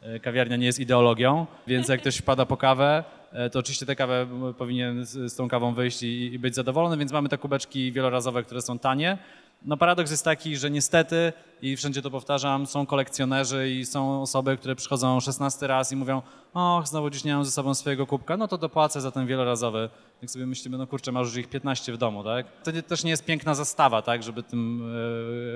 e, 0.03 0.21
kawiarnia 0.21 0.57
nie 0.57 0.67
jest 0.67 0.81
ideologią, 0.81 1.47
więc 1.67 1.89
jak 1.89 2.01
ktoś 2.01 2.17
wpada 2.17 2.47
po 2.47 2.57
kawę, 2.57 3.05
e, 3.33 3.51
to 3.51 3.59
oczywiście 3.59 3.87
tę 3.87 3.97
kawę 3.97 4.27
powinien 4.59 5.05
z 5.05 5.37
tą 5.37 5.49
kawą 5.49 5.75
wyjść 5.75 6.03
i, 6.03 6.35
i 6.35 6.39
być 6.39 6.55
zadowolony, 6.55 6.97
więc 6.97 7.13
mamy 7.13 7.29
te 7.29 7.39
kubeczki 7.39 7.93
wielorazowe, 7.93 8.43
które 8.43 8.63
są 8.63 8.79
tanie. 8.79 9.19
No 9.65 9.77
paradoks 9.77 10.11
jest 10.11 10.25
taki, 10.25 10.57
że 10.57 10.71
niestety, 10.71 11.33
i 11.63 11.77
wszędzie 11.77 12.03
to 12.03 12.11
powtarzam, 12.11 12.67
są 12.67 12.87
kolekcjonerzy 12.87 13.71
i 13.71 13.85
są 13.85 14.23
osoby, 14.23 14.57
które 14.57 14.77
przychodzą 14.77 15.21
16 15.21 15.67
raz 15.67 15.93
i 15.93 15.97
mówią, 15.97 16.23
och, 16.55 16.89
znowu 16.89 17.11
dziś 17.11 17.25
nie 17.25 17.35
mam 17.35 17.45
ze 17.45 17.51
sobą 17.51 17.75
swojego 17.75 18.07
kubka, 18.07 18.37
no 18.37 18.49
to 18.49 18.59
dopłacę 18.59 19.01
za 19.01 19.11
ten 19.11 19.27
wielorazowy. 19.27 19.91
Jak 20.23 20.31
sobie 20.31 20.47
myślimy, 20.47 20.79
no 20.79 20.87
kurczę, 20.87 21.13
masz 21.13 21.27
już 21.27 21.37
ich 21.37 21.49
15 21.49 21.93
w 21.93 21.97
domu, 21.97 22.25
tak? 22.25 22.47
To 22.65 22.71
nie, 22.71 22.83
też 22.83 23.05
nie 23.05 23.11
jest 23.11 23.25
piękna 23.25 23.55
zastawa, 23.55 24.03
tak, 24.03 24.23
żeby 24.23 24.43
tym 24.43 24.93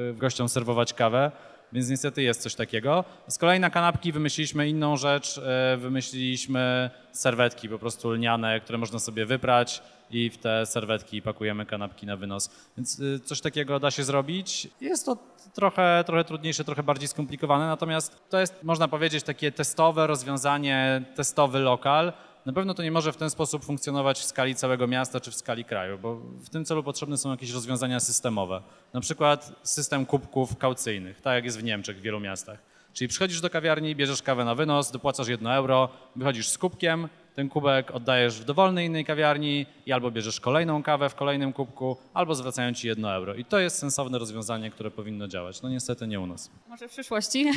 yy, 0.08 0.14
gościom 0.14 0.48
serwować 0.48 0.92
kawę. 0.94 1.32
Więc 1.72 1.88
niestety 1.88 2.22
jest 2.22 2.42
coś 2.42 2.54
takiego. 2.54 3.04
Z 3.28 3.38
kolei 3.38 3.60
na 3.60 3.70
kanapki 3.70 4.12
wymyśliliśmy 4.12 4.68
inną 4.68 4.96
rzecz. 4.96 5.38
E, 5.38 5.76
wymyśliliśmy 5.76 6.90
serwetki 7.12 7.68
po 7.68 7.78
prostu 7.78 8.10
lniane, 8.10 8.60
które 8.60 8.78
można 8.78 8.98
sobie 8.98 9.26
wyprać 9.26 9.82
i 10.10 10.30
w 10.30 10.38
te 10.38 10.66
serwetki 10.66 11.22
pakujemy 11.22 11.66
kanapki 11.66 12.06
na 12.06 12.16
wynos. 12.16 12.50
Więc 12.76 13.00
y, 13.00 13.20
coś 13.24 13.40
takiego 13.40 13.80
da 13.80 13.90
się 13.90 14.04
zrobić. 14.04 14.68
Jest 14.80 15.06
to 15.06 15.16
trochę, 15.54 16.04
trochę 16.06 16.24
trudniejsze, 16.24 16.64
trochę 16.64 16.82
bardziej 16.82 17.08
skomplikowane, 17.08 17.66
natomiast 17.66 18.30
to 18.30 18.40
jest, 18.40 18.62
można 18.62 18.88
powiedzieć, 18.88 19.24
takie 19.24 19.52
testowe 19.52 20.06
rozwiązanie, 20.06 21.04
testowy 21.14 21.58
lokal, 21.58 22.12
na 22.46 22.52
pewno 22.52 22.74
to 22.74 22.82
nie 22.82 22.90
może 22.90 23.12
w 23.12 23.16
ten 23.16 23.30
sposób 23.30 23.64
funkcjonować 23.64 24.18
w 24.18 24.24
skali 24.24 24.54
całego 24.54 24.86
miasta 24.86 25.20
czy 25.20 25.30
w 25.30 25.34
skali 25.34 25.64
kraju, 25.64 25.98
bo 25.98 26.16
w 26.16 26.48
tym 26.48 26.64
celu 26.64 26.82
potrzebne 26.82 27.18
są 27.18 27.30
jakieś 27.30 27.50
rozwiązania 27.50 28.00
systemowe. 28.00 28.62
Na 28.92 29.00
przykład 29.00 29.52
system 29.62 30.06
kubków 30.06 30.56
kaucyjnych, 30.56 31.20
tak 31.20 31.34
jak 31.34 31.44
jest 31.44 31.58
w 31.58 31.64
Niemczech 31.64 31.98
w 31.98 32.00
wielu 32.00 32.20
miastach. 32.20 32.58
Czyli 32.92 33.08
przychodzisz 33.08 33.40
do 33.40 33.50
kawiarni, 33.50 33.96
bierzesz 33.96 34.22
kawę 34.22 34.44
na 34.44 34.54
wynos, 34.54 34.90
dopłacasz 34.90 35.28
jedno 35.28 35.54
euro, 35.54 35.88
wychodzisz 36.16 36.48
z 36.48 36.58
kubkiem, 36.58 37.08
ten 37.36 37.48
kubek 37.48 37.90
oddajesz 37.90 38.40
w 38.40 38.44
dowolnej 38.44 38.86
innej 38.86 39.04
kawiarni 39.04 39.66
i 39.86 39.92
albo 39.92 40.10
bierzesz 40.10 40.40
kolejną 40.40 40.82
kawę 40.82 41.08
w 41.08 41.14
kolejnym 41.14 41.52
kubku, 41.52 41.96
albo 42.14 42.34
zwracają 42.34 42.72
ci 42.72 42.88
jedno 42.88 43.14
euro. 43.14 43.34
I 43.34 43.44
to 43.44 43.58
jest 43.58 43.78
sensowne 43.78 44.18
rozwiązanie, 44.18 44.70
które 44.70 44.90
powinno 44.90 45.28
działać. 45.28 45.62
No 45.62 45.68
niestety 45.68 46.06
nie 46.06 46.20
u 46.20 46.26
nas. 46.26 46.50
Może 46.68 46.88
w 46.88 46.90
przyszłości. 46.90 47.46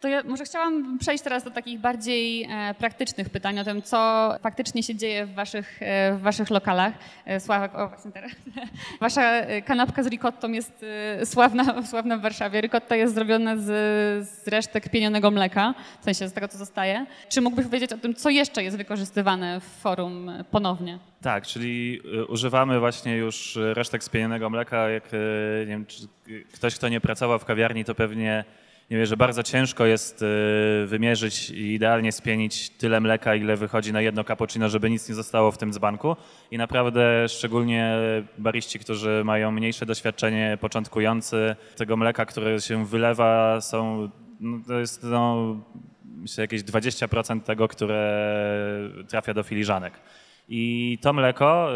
To 0.00 0.08
ja 0.08 0.22
może 0.22 0.44
chciałam 0.44 0.98
przejść 0.98 1.24
teraz 1.24 1.44
do 1.44 1.50
takich 1.50 1.80
bardziej 1.80 2.42
e, 2.50 2.74
praktycznych 2.74 3.30
pytań 3.30 3.58
o 3.58 3.64
tym, 3.64 3.82
co 3.82 4.30
faktycznie 4.42 4.82
się 4.82 4.94
dzieje 4.94 5.26
w 5.26 5.34
waszych, 5.34 5.82
e, 5.82 6.14
w 6.14 6.20
waszych 6.20 6.50
lokalach. 6.50 6.94
E, 7.24 7.40
Sławek, 7.40 7.74
o 7.74 7.88
właśnie 7.88 8.12
teraz. 8.12 8.30
Wasza 9.00 9.40
kanapka 9.66 10.02
z 10.02 10.06
ricottą 10.06 10.52
jest 10.52 10.84
sławna, 11.24 11.82
sławna 11.90 12.18
w 12.18 12.20
Warszawie. 12.20 12.60
Ricotta 12.60 12.96
jest 12.96 13.14
zrobiona 13.14 13.56
z, 13.56 13.64
z 14.28 14.48
resztek 14.48 14.88
pienionego 14.88 15.30
mleka, 15.30 15.74
w 16.00 16.04
sensie 16.04 16.28
z 16.28 16.32
tego, 16.32 16.48
co 16.48 16.58
zostaje. 16.58 17.06
Czy 17.28 17.40
mógłbyś 17.40 17.66
powiedzieć 17.66 17.92
o 17.92 17.98
tym, 17.98 18.14
co 18.14 18.30
jeszcze 18.30 18.62
jest 18.64 18.76
wykorzystywane 18.76 19.23
wykorzystywane 19.24 19.60
w 19.60 19.64
forum 19.64 20.30
ponownie. 20.50 20.98
Tak, 21.22 21.46
czyli 21.46 22.00
y, 22.14 22.26
używamy 22.26 22.80
właśnie 22.80 23.16
już 23.16 23.58
resztek 23.72 24.04
spienionego 24.04 24.50
mleka. 24.50 24.88
Jak 24.88 25.14
y, 25.14 25.18
nie 25.60 25.66
wiem, 25.66 25.86
ktoś, 26.54 26.74
kto 26.74 26.88
nie 26.88 27.00
pracował 27.00 27.38
w 27.38 27.44
kawiarni, 27.44 27.84
to 27.84 27.94
pewnie 27.94 28.44
nie 28.90 28.96
wie, 28.96 29.06
że 29.06 29.16
bardzo 29.16 29.42
ciężko 29.42 29.86
jest 29.86 30.22
y, 30.22 30.86
wymierzyć 30.86 31.50
i 31.50 31.74
idealnie 31.74 32.12
spienić 32.12 32.70
tyle 32.70 33.00
mleka, 33.00 33.34
ile 33.34 33.56
wychodzi 33.56 33.92
na 33.92 34.00
jedno 34.00 34.24
cappuccino, 34.24 34.68
żeby 34.68 34.90
nic 34.90 35.08
nie 35.08 35.14
zostało 35.14 35.50
w 35.50 35.58
tym 35.58 35.72
dzbanku. 35.72 36.16
I 36.50 36.58
naprawdę 36.58 37.28
szczególnie 37.28 37.96
bariści, 38.38 38.78
którzy 38.78 39.22
mają 39.24 39.50
mniejsze 39.50 39.86
doświadczenie, 39.86 40.58
początkujący, 40.60 41.56
tego 41.76 41.96
mleka, 41.96 42.26
które 42.26 42.60
się 42.60 42.86
wylewa, 42.86 43.60
są, 43.60 44.10
no, 44.40 44.60
to 44.66 44.80
jest 44.80 45.02
no, 45.02 45.56
myślę, 46.24 46.44
jakieś 46.44 46.62
20% 46.62 47.40
tego, 47.40 47.68
które 47.68 48.28
trafia 49.08 49.34
do 49.34 49.42
filiżanek. 49.42 49.94
I 50.48 50.98
to 51.02 51.12
mleko, 51.12 51.70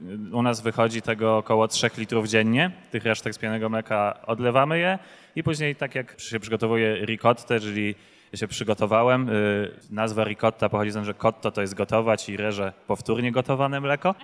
y, 0.00 0.32
u 0.32 0.42
nas 0.42 0.60
wychodzi 0.60 1.02
tego 1.02 1.36
około 1.36 1.68
3 1.68 1.90
litrów 1.98 2.28
dziennie, 2.28 2.70
tych 2.90 3.04
resztek 3.04 3.34
z 3.34 3.38
pianego 3.38 3.68
mleka 3.68 4.20
odlewamy 4.26 4.78
je 4.78 4.98
i 5.36 5.42
później 5.42 5.76
tak 5.76 5.94
jak 5.94 6.20
się 6.20 6.40
przygotowuje 6.40 7.06
ricottę, 7.06 7.60
czyli 7.60 7.94
się 8.34 8.48
przygotowałem, 8.48 9.28
y, 9.28 9.70
nazwa 9.90 10.24
ricotta 10.24 10.68
pochodzi 10.68 10.90
stąd, 10.90 11.06
że 11.06 11.14
cotto 11.14 11.50
to 11.50 11.60
jest 11.60 11.74
gotować 11.74 12.28
i 12.28 12.36
reże 12.36 12.72
powtórnie 12.86 13.32
gotowane 13.32 13.80
mleko. 13.80 14.14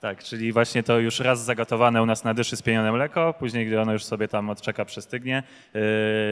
Tak, 0.00 0.24
czyli 0.24 0.52
właśnie 0.52 0.82
to 0.82 0.98
już 0.98 1.20
raz 1.20 1.44
zagotowane 1.44 2.02
u 2.02 2.06
nas 2.06 2.24
na 2.24 2.34
dyszy 2.34 2.56
spienione 2.56 2.92
mleko, 2.92 3.34
później 3.38 3.66
gdy 3.66 3.80
ono 3.80 3.92
już 3.92 4.04
sobie 4.04 4.28
tam 4.28 4.50
odczeka, 4.50 4.84
przestygnie, 4.84 5.42
yy, 5.74 5.80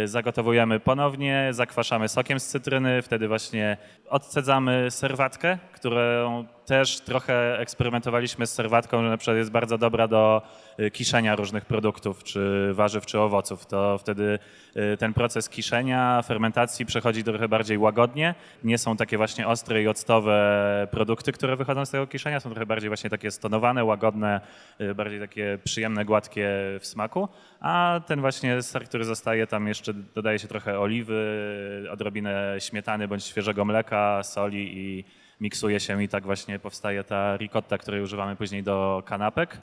zagotowujemy 0.08 0.80
ponownie, 0.80 1.48
zakwaszamy 1.50 2.08
sokiem 2.08 2.40
z 2.40 2.46
cytryny, 2.46 3.02
wtedy 3.02 3.28
właśnie 3.28 3.76
odcedzamy 4.08 4.90
serwatkę, 4.90 5.58
którą 5.72 6.46
też 6.66 7.00
trochę 7.00 7.58
eksperymentowaliśmy 7.58 8.46
z 8.46 8.52
serwatką, 8.52 9.02
że 9.02 9.08
na 9.08 9.16
przykład 9.16 9.36
jest 9.36 9.50
bardzo 9.50 9.78
dobra 9.78 10.08
do 10.08 10.42
y, 10.80 10.90
kiszenia 10.90 11.36
różnych 11.36 11.64
produktów, 11.64 12.24
czy 12.24 12.70
warzyw, 12.72 13.06
czy 13.06 13.20
owoców. 13.20 13.66
To 13.66 13.98
wtedy 13.98 14.38
y, 14.76 14.96
ten 14.96 15.14
proces 15.14 15.48
kiszenia, 15.48 16.22
fermentacji 16.22 16.86
przechodzi 16.86 17.24
trochę 17.24 17.48
bardziej 17.48 17.78
łagodnie. 17.78 18.34
Nie 18.64 18.78
są 18.78 18.96
takie 18.96 19.16
właśnie 19.16 19.46
ostre 19.48 19.82
i 19.82 19.88
octowe 19.88 20.88
produkty, 20.90 21.32
które 21.32 21.56
wychodzą 21.56 21.86
z 21.86 21.90
tego 21.90 22.06
kiszenia, 22.06 22.40
są 22.40 22.50
trochę 22.50 22.66
bardziej 22.66 22.90
właśnie 22.90 23.10
takie 23.10 23.30
stonowane, 23.30 23.84
łagodne, 23.84 24.40
y, 24.80 24.94
bardziej 24.94 25.20
takie 25.20 25.58
przyjemne, 25.64 26.04
gładkie 26.04 26.48
w 26.80 26.86
smaku. 26.86 27.28
A 27.60 28.00
ten 28.06 28.20
właśnie 28.20 28.62
ser, 28.62 28.84
który 28.84 29.04
zostaje, 29.04 29.46
tam 29.46 29.68
jeszcze 29.68 29.94
dodaje 29.94 30.38
się 30.38 30.48
trochę 30.48 30.80
oliwy, 30.80 31.88
odrobinę 31.90 32.56
śmietany 32.58 33.08
bądź 33.08 33.24
świeżego 33.24 33.64
mleka, 33.64 34.22
soli 34.22 34.78
i 34.78 35.04
miksuje 35.40 35.80
się 35.80 36.02
i 36.02 36.08
tak 36.08 36.24
właśnie 36.24 36.58
powstaje 36.58 37.04
ta 37.04 37.36
ricotta, 37.36 37.78
której 37.78 38.02
używamy 38.02 38.36
później 38.36 38.62
do 38.62 39.02
kanapek. 39.06 39.58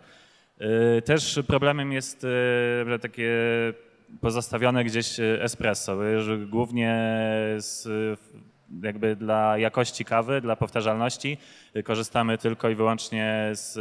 Y, 0.97 1.01
też 1.01 1.39
problemem 1.47 1.91
jest 1.91 2.23
y, 2.23 2.99
takie 3.01 3.31
pozostawione 4.21 4.83
gdzieś 4.83 5.19
espresso, 5.19 6.21
że 6.21 6.37
głównie 6.37 6.95
z, 7.57 7.87
jakby 8.83 9.15
dla 9.15 9.57
jakości 9.57 10.05
kawy, 10.05 10.41
dla 10.41 10.55
powtarzalności 10.55 11.37
korzystamy 11.83 12.37
tylko 12.37 12.69
i 12.69 12.75
wyłącznie 12.75 13.49
z 13.53 13.77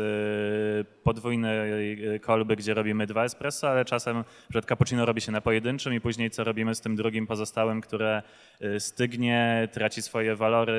podwójnej 1.03 2.21
kolby, 2.21 2.57
gdzie 2.57 2.75
robimy 2.75 3.07
dwa 3.07 3.25
espresso, 3.25 3.69
ale 3.71 3.85
czasem 3.85 4.25
przed 4.49 4.67
cappuccino 4.67 5.07
robi 5.07 5.21
się 5.21 5.33
na 5.33 5.41
pojedynczym 5.41 5.95
i 5.95 6.01
później 6.01 6.31
co 6.31 6.45
robimy 6.45 6.75
z 6.75 6.81
tym 6.81 6.97
drugim 6.97 7.27
pozostałym, 7.27 7.81
które 7.81 8.23
y, 8.63 8.81
stygnie, 8.81 9.69
traci 9.73 10.03
swoje 10.03 10.37
walory 10.37 10.73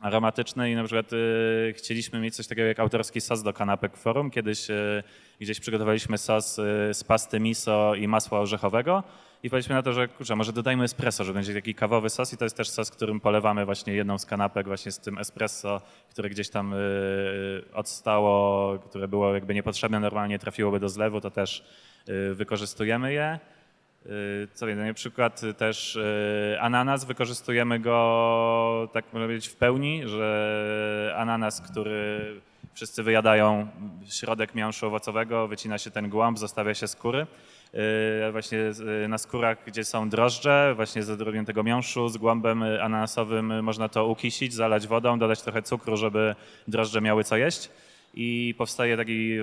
aromatyczne 0.00 0.70
i 0.70 0.74
na 0.74 0.84
przykład 0.84 1.12
y, 1.12 1.74
chcieliśmy 1.76 2.20
mieć 2.20 2.36
coś 2.36 2.46
takiego 2.46 2.68
jak 2.68 2.80
autorski 2.80 3.20
sos 3.20 3.42
do 3.42 3.52
kanapek 3.52 3.96
forum. 3.96 4.30
Kiedyś 4.30 4.70
y, 4.70 5.02
gdzieś 5.40 5.60
przygotowaliśmy 5.60 6.18
sos 6.18 6.58
y, 6.58 6.62
z 6.94 7.04
pasty 7.04 7.40
miso 7.40 7.94
i 7.94 8.08
masła 8.08 8.40
orzechowego 8.40 9.02
i 9.42 9.50
powiedzieliśmy 9.50 9.74
na 9.74 9.82
to, 9.82 9.92
że 9.92 10.08
kurczę, 10.08 10.36
może 10.36 10.52
dodajmy 10.52 10.84
espresso, 10.84 11.24
że 11.24 11.32
będzie 11.32 11.54
taki 11.54 11.74
kawowy 11.74 12.10
sos 12.10 12.32
i 12.32 12.36
to 12.36 12.44
jest 12.44 12.56
też 12.56 12.70
sos, 12.70 12.90
którym 12.90 13.20
polewamy 13.20 13.64
właśnie 13.64 13.92
jedną 13.94 14.18
z 14.18 14.26
kanapek 14.26 14.66
właśnie 14.66 14.92
z 14.92 14.98
tym 14.98 15.18
espresso, 15.18 15.80
które 16.10 16.30
gdzieś 16.30 16.48
tam 16.50 16.74
y, 16.74 17.64
odstało, 17.72 18.78
które 18.78 19.08
było 19.08 19.34
jakby 19.34 19.54
niepotrzebne, 19.54 20.00
normalnie 20.00 20.38
trafiłoby 20.38 20.80
do 20.80 20.88
zlewu, 20.88 21.20
to 21.20 21.30
też 21.30 21.64
y, 22.08 22.34
wykorzystujemy 22.34 23.12
je. 23.12 23.38
Y, 24.08 24.48
co 24.54 24.66
wiem, 24.66 24.86
na 24.86 24.94
przykład 24.94 25.40
też 25.56 25.96
y, 25.96 26.56
ananas, 26.60 27.04
wykorzystujemy 27.04 27.80
go 27.80 28.88
tak 28.92 29.04
można 29.04 29.26
powiedzieć 29.26 29.48
w 29.48 29.56
pełni, 29.56 30.02
że 30.06 31.14
ananas, 31.16 31.60
który 31.60 32.20
wszyscy 32.74 33.02
wyjadają 33.02 33.68
środek 34.08 34.54
miąższu 34.54 34.86
owocowego, 34.86 35.48
wycina 35.48 35.78
się 35.78 35.90
ten 35.90 36.08
głąb, 36.08 36.38
zostawia 36.38 36.74
się 36.74 36.88
skóry. 36.88 37.26
Y, 38.28 38.32
właśnie 38.32 38.58
na 39.08 39.18
skórach, 39.18 39.58
gdzie 39.66 39.84
są 39.84 40.08
drożdże, 40.08 40.72
właśnie 40.76 41.02
z 41.02 41.10
odrobieniem 41.10 41.44
tego 41.44 41.62
miąższu, 41.62 42.08
z 42.08 42.16
głąbem 42.16 42.62
ananasowym 42.62 43.64
można 43.64 43.88
to 43.88 44.06
ukisić, 44.06 44.54
zalać 44.54 44.86
wodą, 44.86 45.18
dodać 45.18 45.42
trochę 45.42 45.62
cukru, 45.62 45.96
żeby 45.96 46.34
drożdże 46.68 47.00
miały 47.00 47.24
co 47.24 47.36
jeść 47.36 47.70
i 48.20 48.54
powstaje 48.58 48.96
taki 48.96 49.36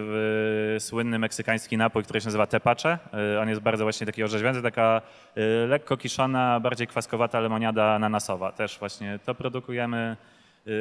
słynny 0.80 1.20
meksykański 1.20 1.78
napój, 1.78 2.04
który 2.04 2.22
się 2.22 2.28
nazywa 2.28 2.48
tepacze. 2.48 3.00
Y, 3.36 3.40
on 3.40 3.50
jest 3.50 3.62
bardzo 3.62 3.84
właśnie 3.86 4.06
taki 4.06 4.24
orzeźwiający, 4.24 4.62
taka 4.62 5.02
y, 5.38 5.68
lekko 5.68 5.98
kiszona, 5.98 6.60
bardziej 6.60 6.88
kwaskowata 6.88 7.40
lemoniada 7.40 7.94
ananasowa. 7.94 8.52
Też 8.52 8.80
właśnie 8.80 9.20
to 9.26 9.36
produkujemy. 9.36 10.18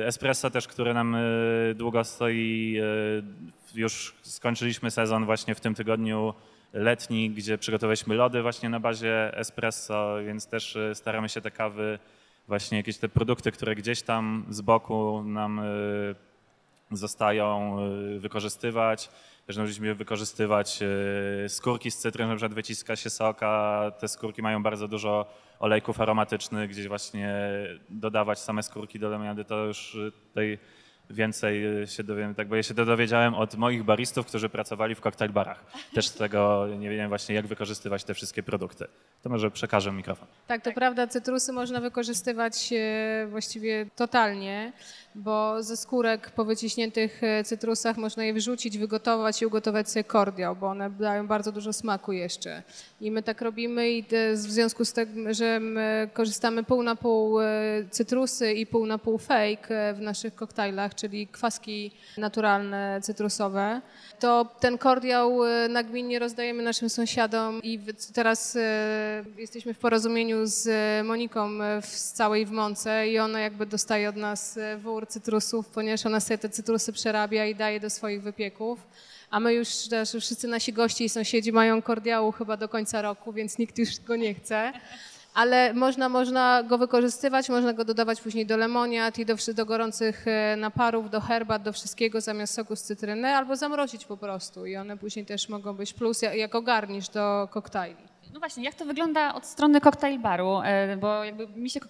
Espresso 0.07 0.51
też, 0.51 0.69
które 0.69 0.95
nam 0.95 1.17
długo 1.75 2.05
stoi. 2.05 2.81
Już 3.75 4.15
skończyliśmy 4.23 4.91
sezon 4.91 5.25
właśnie 5.25 5.55
w 5.55 5.61
tym 5.61 5.75
tygodniu 5.75 6.35
letni, 6.73 7.31
gdzie 7.31 7.59
przygotowaliśmy 7.59 8.15
lody 8.15 8.43
właśnie 8.43 8.69
na 8.69 8.81
bazie 8.81 9.39
espresso, 9.39 10.17
więc 10.27 10.47
też 10.47 10.79
staramy 10.95 11.29
się 11.29 11.41
te 11.41 11.51
kawy, 11.51 11.99
właśnie 12.49 12.79
jakieś 12.79 12.99
te 12.99 13.09
produkty, 13.09 13.53
które 13.53 13.75
gdzieś 13.75 14.03
tam 14.03 14.47
z 14.51 14.61
boku 14.61 15.23
nam 15.27 15.61
zostają 16.91 17.79
y, 18.17 18.21
wykorzystywać. 18.21 19.11
Możemy 19.49 19.95
wykorzystywać 19.95 20.79
y, 21.45 21.49
skórki 21.49 21.91
z 21.91 21.99
cytryn, 21.99 22.29
na 22.29 22.35
przykład 22.35 22.55
wyciska 22.55 22.97
się 22.97 23.11
soka. 23.11 23.93
Te 23.99 24.09
skórki 24.09 24.43
mają 24.43 24.63
bardzo 24.63 24.89
dużo 24.89 25.27
olejków 25.59 26.01
aromatycznych, 26.01 26.71
gdzie 26.71 26.89
właśnie 26.89 27.35
dodawać 27.89 28.39
same 28.39 28.63
skórki 28.63 28.99
do 28.99 29.09
lemoniady, 29.09 29.45
to 29.45 29.65
już 29.65 29.97
tutaj 30.29 30.59
więcej 31.11 31.83
y, 31.83 31.87
się 31.87 32.05
dowiem, 32.05 32.35
tak 32.35 32.49
bo 32.49 32.57
ja 32.57 32.63
się 32.63 32.75
to 32.75 32.85
dowiedziałem 32.85 33.35
od 33.35 33.55
moich 33.55 33.85
baristów, 33.85 34.27
którzy 34.27 34.49
pracowali 34.49 34.95
w 34.95 35.01
cocktail 35.01 35.33
barach. 35.33 35.65
Też 35.95 36.07
z 36.07 36.15
tego 36.15 36.67
nie 36.79 36.91
wiedziałem 36.91 37.09
właśnie, 37.09 37.35
jak 37.35 37.47
wykorzystywać 37.47 38.05
te 38.05 38.15
wszystkie 38.15 38.43
produkty. 38.43 38.87
To 39.25 39.31
może 39.31 39.51
przekażę 39.51 39.93
mikrofon. 39.93 40.29
Tak, 40.47 40.63
to 40.63 40.73
prawda, 40.73 41.07
cytrusy 41.07 41.53
można 41.53 41.81
wykorzystywać 41.81 42.73
e, 42.73 43.27
właściwie 43.27 43.87
totalnie, 43.97 44.73
bo 45.15 45.63
ze 45.63 45.77
skórek 45.77 46.31
po 46.31 46.45
wyciśniętych 46.45 47.25
e, 47.25 47.45
cytrusach 47.45 47.97
można 47.97 48.25
je 48.25 48.35
wrzucić, 48.35 48.79
wygotować 48.79 49.43
i 49.43 49.47
ugotować 49.47 49.91
sobie 49.91 50.05
kordiał, 50.05 50.57
bo 50.57 50.67
one 50.67 50.91
dają 50.91 51.27
bardzo 51.27 51.53
dużo 51.53 51.73
smaku 51.73 52.13
jeszcze. 52.13 52.63
I 53.01 53.11
my 53.11 53.23
tak 53.23 53.41
robimy 53.41 53.91
i 53.91 54.05
w 54.33 54.37
związku 54.37 54.85
z 54.85 54.93
tym, 54.93 55.35
że 55.35 55.61
my 55.61 56.09
korzystamy 56.13 56.65
pół 56.65 56.83
na 56.83 56.97
pół 56.97 57.41
e, 57.41 57.47
cytrusy 57.91 58.53
i 58.53 58.67
pół 58.67 58.87
na 58.87 58.99
pół 58.99 59.19
fake 59.19 59.95
w 59.95 60.01
naszych 60.01 60.35
koktajlach, 60.35 60.95
czyli 60.95 61.27
kwaski 61.27 61.91
naturalne 62.19 63.01
cytrusowe, 63.03 63.81
to 64.21 64.47
ten 64.61 64.79
kordiał 64.79 65.39
nagminnie 65.69 66.19
rozdajemy 66.19 66.63
naszym 66.63 66.89
sąsiadom 66.89 67.61
i 67.63 67.81
teraz 68.15 68.59
jesteśmy 69.39 69.75
w 69.75 69.79
porozumieniu 69.79 70.47
z 70.47 70.69
Moniką 71.07 71.51
z 71.83 72.13
całej 72.13 72.47
w 72.47 72.51
Mące 72.51 73.09
i 73.09 73.19
ona 73.19 73.41
jakby 73.41 73.67
dostaje 73.67 74.09
od 74.09 74.17
nas 74.17 74.59
wór 74.79 75.07
cytrusów, 75.07 75.69
ponieważ 75.69 76.07
ona 76.07 76.21
sobie 76.21 76.39
te 76.39 76.49
cytrusy 76.49 76.93
przerabia 76.93 77.47
i 77.47 77.55
daje 77.55 77.81
do 77.81 77.91
swoich 77.91 78.23
wypieków. 78.23 78.87
A 79.31 79.41
my 79.41 79.55
już 79.55 79.89
też 79.89 80.11
wszyscy 80.11 80.49
nasi 80.49 80.73
goście 80.73 81.05
i 81.05 81.09
sąsiedzi 81.09 81.53
mają 81.53 81.83
kordiału 81.83 82.33
chyba 82.33 82.57
do 82.57 82.69
końca 82.69 83.03
roku, 83.03 83.33
więc 83.33 83.59
nikt 83.59 83.79
już 83.79 84.01
go 84.01 84.17
nie 84.17 84.35
chce 84.35 84.73
ale 85.35 85.75
można, 85.75 86.09
można 86.09 86.63
go 86.63 86.79
wykorzystywać, 86.79 87.49
można 87.49 87.73
go 87.73 87.85
dodawać 87.85 88.21
później 88.21 88.47
do 88.47 88.57
lemoniad 88.57 89.19
i 89.19 89.27
do, 89.27 89.37
do 89.55 89.67
gorących 89.67 90.29
e, 90.29 90.57
naparów, 90.57 91.11
do 91.11 91.21
herbat, 91.21 91.63
do 91.63 91.73
wszystkiego 91.73 92.21
zamiast 92.21 92.55
soku 92.55 92.77
z 92.77 92.83
cytryny, 92.83 93.29
albo 93.29 93.57
zamrozić 93.57 94.05
po 94.05 94.17
prostu 94.17 94.67
i 94.67 94.77
one 94.77 94.97
później 94.97 95.27
też 95.27 95.49
mogą 95.49 95.73
być 95.73 95.93
plus 95.93 96.23
jako 96.23 96.63
garnisz 96.63 97.09
do 97.09 97.49
koktajli. 97.51 98.14
No 98.35 98.41
właśnie, 98.41 98.65
jak 98.65 98.75
to 98.75 98.85
wygląda 98.85 99.35
od 99.35 99.47
strony 99.47 99.81
koktajl 99.81 100.19
baru? 100.19 100.61
E, 100.65 100.97
bo 100.97 101.25
jakby 101.25 101.47
mi 101.47 101.71
się 101.71 101.81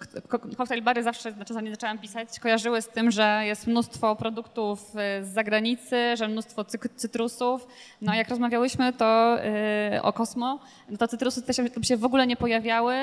koktajl 0.57 0.81
bary 0.81 1.03
zawsze, 1.03 1.31
znaczy 1.31 1.53
zaczęłam 1.53 1.99
pisać, 1.99 2.39
kojarzyły 2.39 2.81
z 2.81 2.87
tym, 2.87 3.11
że 3.11 3.41
jest 3.45 3.67
mnóstwo 3.67 4.15
produktów 4.15 4.95
e, 4.95 5.23
z 5.23 5.33
zagranicy, 5.33 6.17
że 6.17 6.27
mnóstwo 6.27 6.65
cytrusów. 6.95 7.67
No 8.01 8.15
jak 8.15 8.29
rozmawiałyśmy 8.29 8.93
to 8.93 9.37
e, 9.39 9.99
o 10.03 10.13
Kosmo, 10.13 10.59
no 10.89 10.97
to 10.97 11.07
cytrusy 11.07 11.41
się 11.83 11.97
w 11.97 12.05
ogóle 12.05 12.27
nie 12.27 12.35
pojawiały, 12.35 12.95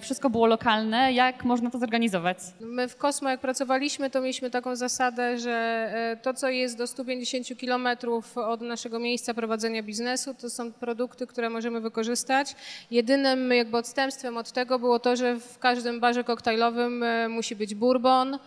wszystko 0.00 0.30
było 0.30 0.46
lokalne. 0.46 1.12
Jak 1.12 1.44
można 1.44 1.70
to 1.70 1.78
zorganizować? 1.78 2.38
My 2.60 2.88
w 2.88 2.96
Kosmo 2.96 3.30
jak 3.30 3.40
pracowaliśmy, 3.40 4.10
to 4.10 4.20
mieliśmy 4.20 4.50
taką 4.50 4.76
zasadę, 4.76 5.38
że 5.38 6.18
to, 6.22 6.34
co 6.34 6.48
jest 6.48 6.78
do 6.78 6.86
150 6.86 7.58
kilometrów 7.58 8.38
od 8.38 8.60
naszego 8.60 8.98
miejsca 8.98 9.34
prowadzenia 9.34 9.82
biznesu, 9.82 10.34
to 10.34 10.50
są 10.50 10.72
produkty, 10.72 11.26
które 11.26 11.50
możemy 11.50 11.80
wykorzystać 11.80 12.56
Jedynym 12.90 13.52
jakby 13.52 13.76
odstępstwem 13.76 14.36
od 14.36 14.52
tego 14.52 14.78
było 14.78 14.98
to, 14.98 15.16
że 15.16 15.40
w 15.40 15.58
każdym 15.58 16.00
barze 16.00 16.24
koktajlowym 16.24 17.02
e, 17.02 17.28
musi 17.28 17.56
być 17.56 17.74
bourbon, 17.74 18.38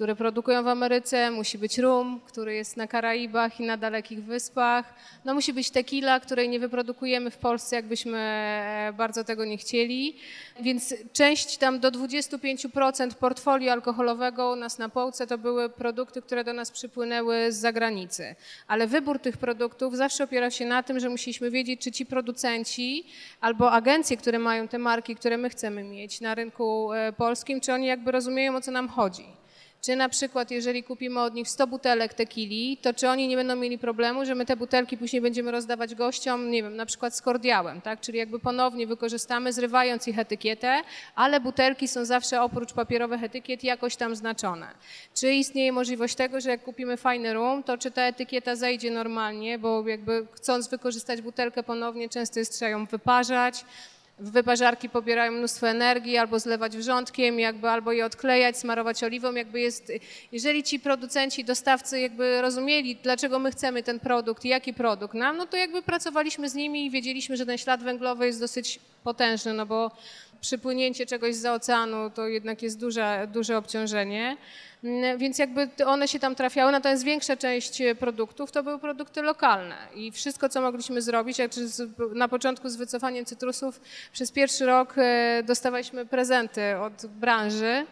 które 0.00 0.16
produkują 0.16 0.62
w 0.62 0.68
Ameryce, 0.68 1.30
musi 1.30 1.58
być 1.58 1.78
rum, 1.78 2.20
który 2.26 2.54
jest 2.54 2.76
na 2.76 2.86
Karaibach 2.86 3.60
i 3.60 3.62
na 3.62 3.76
dalekich 3.76 4.24
wyspach. 4.24 4.94
No 5.24 5.34
musi 5.34 5.52
być 5.52 5.70
tequila, 5.70 6.20
której 6.20 6.48
nie 6.48 6.60
wyprodukujemy 6.60 7.30
w 7.30 7.36
Polsce, 7.36 7.76
jakbyśmy 7.76 8.18
e, 8.18 8.92
bardzo 8.96 9.24
tego 9.24 9.44
nie 9.44 9.56
chcieli. 9.56 10.16
Więc 10.60 10.94
część 11.12 11.56
tam 11.56 11.80
do 11.80 11.90
25% 11.90 13.14
portfolio 13.14 13.72
alkoholowego 13.72 14.50
u 14.50 14.56
nas 14.56 14.78
na 14.78 14.88
półce 14.88 15.26
to 15.26 15.38
były 15.38 15.68
produkty, 15.68 16.22
które 16.22 16.44
do 16.44 16.52
nas 16.52 16.70
przypłynęły 16.70 17.52
z 17.52 17.56
zagranicy. 17.56 18.34
Ale 18.66 18.86
wybór 18.86 19.18
tych 19.18 19.36
produktów 19.36 19.96
zawsze 19.96 20.24
opierał 20.24 20.50
się 20.50 20.66
na 20.66 20.82
tym, 20.82 21.00
że 21.00 21.08
musieliśmy 21.08 21.50
wiedzieć, 21.50 21.80
czy 21.80 21.92
ci 21.92 22.06
producenci 22.06 23.06
albo 23.40 23.72
agencje, 23.72 24.16
które 24.16 24.38
mają 24.38 24.68
te 24.68 24.78
marki, 24.78 25.16
które 25.16 25.36
my 25.36 25.50
chcemy 25.50 25.84
mieć 25.84 26.20
na 26.20 26.34
rynku 26.34 26.92
e, 26.92 27.12
polskim, 27.12 27.60
czy 27.60 27.72
oni 27.72 27.86
jakby 27.86 28.12
rozumieją, 28.12 28.56
o 28.56 28.60
co 28.60 28.70
nam 28.70 28.88
chodzi. 28.88 29.39
Czy 29.82 29.96
na 29.96 30.08
przykład, 30.08 30.50
jeżeli 30.50 30.82
kupimy 30.82 31.20
od 31.20 31.34
nich 31.34 31.48
100 31.48 31.66
butelek 31.66 32.14
tequili, 32.14 32.76
to 32.76 32.94
czy 32.94 33.08
oni 33.08 33.28
nie 33.28 33.36
będą 33.36 33.56
mieli 33.56 33.78
problemu, 33.78 34.24
że 34.24 34.34
my 34.34 34.46
te 34.46 34.56
butelki 34.56 34.96
później 34.96 35.22
będziemy 35.22 35.50
rozdawać 35.50 35.94
gościom, 35.94 36.50
nie 36.50 36.62
wiem, 36.62 36.76
na 36.76 36.86
przykład 36.86 37.16
z 37.16 37.22
kordiałem, 37.22 37.80
tak? 37.80 38.00
Czyli 38.00 38.18
jakby 38.18 38.38
ponownie 38.38 38.86
wykorzystamy, 38.86 39.52
zrywając 39.52 40.08
ich 40.08 40.18
etykietę, 40.18 40.82
ale 41.14 41.40
butelki 41.40 41.88
są 41.88 42.04
zawsze 42.04 42.42
oprócz 42.42 42.72
papierowych 42.72 43.24
etykiet 43.24 43.64
jakoś 43.64 43.96
tam 43.96 44.16
znaczone. 44.16 44.66
Czy 45.14 45.32
istnieje 45.32 45.72
możliwość 45.72 46.14
tego, 46.14 46.40
że 46.40 46.50
jak 46.50 46.62
kupimy 46.62 46.96
fajny 46.96 47.34
rum, 47.34 47.62
to 47.62 47.78
czy 47.78 47.90
ta 47.90 48.02
etykieta 48.02 48.56
zejdzie 48.56 48.90
normalnie, 48.90 49.58
bo 49.58 49.88
jakby 49.88 50.26
chcąc 50.32 50.68
wykorzystać 50.68 51.22
butelkę 51.22 51.62
ponownie, 51.62 52.08
często 52.08 52.38
jest 52.38 52.52
trzeba 52.52 52.70
ją 52.70 52.86
wyparzać, 52.86 53.64
wyparzarki 54.20 54.88
pobierają 54.88 55.32
mnóstwo 55.32 55.68
energii, 55.68 56.16
albo 56.16 56.38
zlewać 56.38 56.76
wrzątkiem, 56.76 57.40
jakby 57.40 57.68
albo 57.68 57.92
je 57.92 58.04
odklejać, 58.06 58.58
smarować 58.58 59.04
oliwą, 59.04 59.34
jakby 59.34 59.60
jest, 59.60 59.92
jeżeli 60.32 60.62
ci 60.62 60.80
producenci, 60.80 61.44
dostawcy 61.44 62.00
jakby 62.00 62.42
rozumieli, 62.42 62.96
dlaczego 62.96 63.38
my 63.38 63.50
chcemy 63.50 63.82
ten 63.82 64.00
produkt 64.00 64.44
i 64.44 64.48
jaki 64.48 64.74
produkt 64.74 65.14
nam, 65.14 65.36
no 65.36 65.46
to 65.46 65.56
jakby 65.56 65.82
pracowaliśmy 65.82 66.48
z 66.48 66.54
nimi 66.54 66.86
i 66.86 66.90
wiedzieliśmy, 66.90 67.36
że 67.36 67.46
ten 67.46 67.58
ślad 67.58 67.82
węglowy 67.82 68.26
jest 68.26 68.40
dosyć 68.40 68.80
potężny, 69.04 69.52
no 69.54 69.66
bo 69.66 69.90
przypłynięcie 70.40 71.06
czegoś 71.06 71.34
z 71.34 71.46
oceanu 71.46 72.10
to 72.10 72.28
jednak 72.28 72.62
jest 72.62 72.78
duże, 72.78 73.28
duże 73.32 73.56
obciążenie. 73.56 74.36
Mm, 74.84 75.18
Więc 75.18 75.38
jakby 75.38 75.68
one 75.86 76.08
się 76.08 76.18
tam 76.18 76.34
trafiały, 76.34 76.72
natomiast 76.72 77.04
większa 77.04 77.36
część 77.36 77.82
produktów 77.98 78.52
to 78.52 78.62
były 78.62 78.78
produkty 78.78 79.22
lokalne 79.22 79.76
i 79.94 80.12
wszystko, 80.12 80.48
co 80.48 80.60
mogliśmy 80.60 81.02
zrobić, 81.02 81.38
jak 81.38 81.50
na 82.14 82.28
początku 82.28 82.68
z 82.68 82.76
wycofaniem 82.76 83.24
cytrusów, 83.24 83.80
przez 84.12 84.32
pierwszy 84.32 84.66
rok 84.66 84.94
e, 84.96 85.42
dostawaliśmy 85.46 86.06
prezenty 86.06 86.76
od 86.78 87.06
branży. 87.06 87.86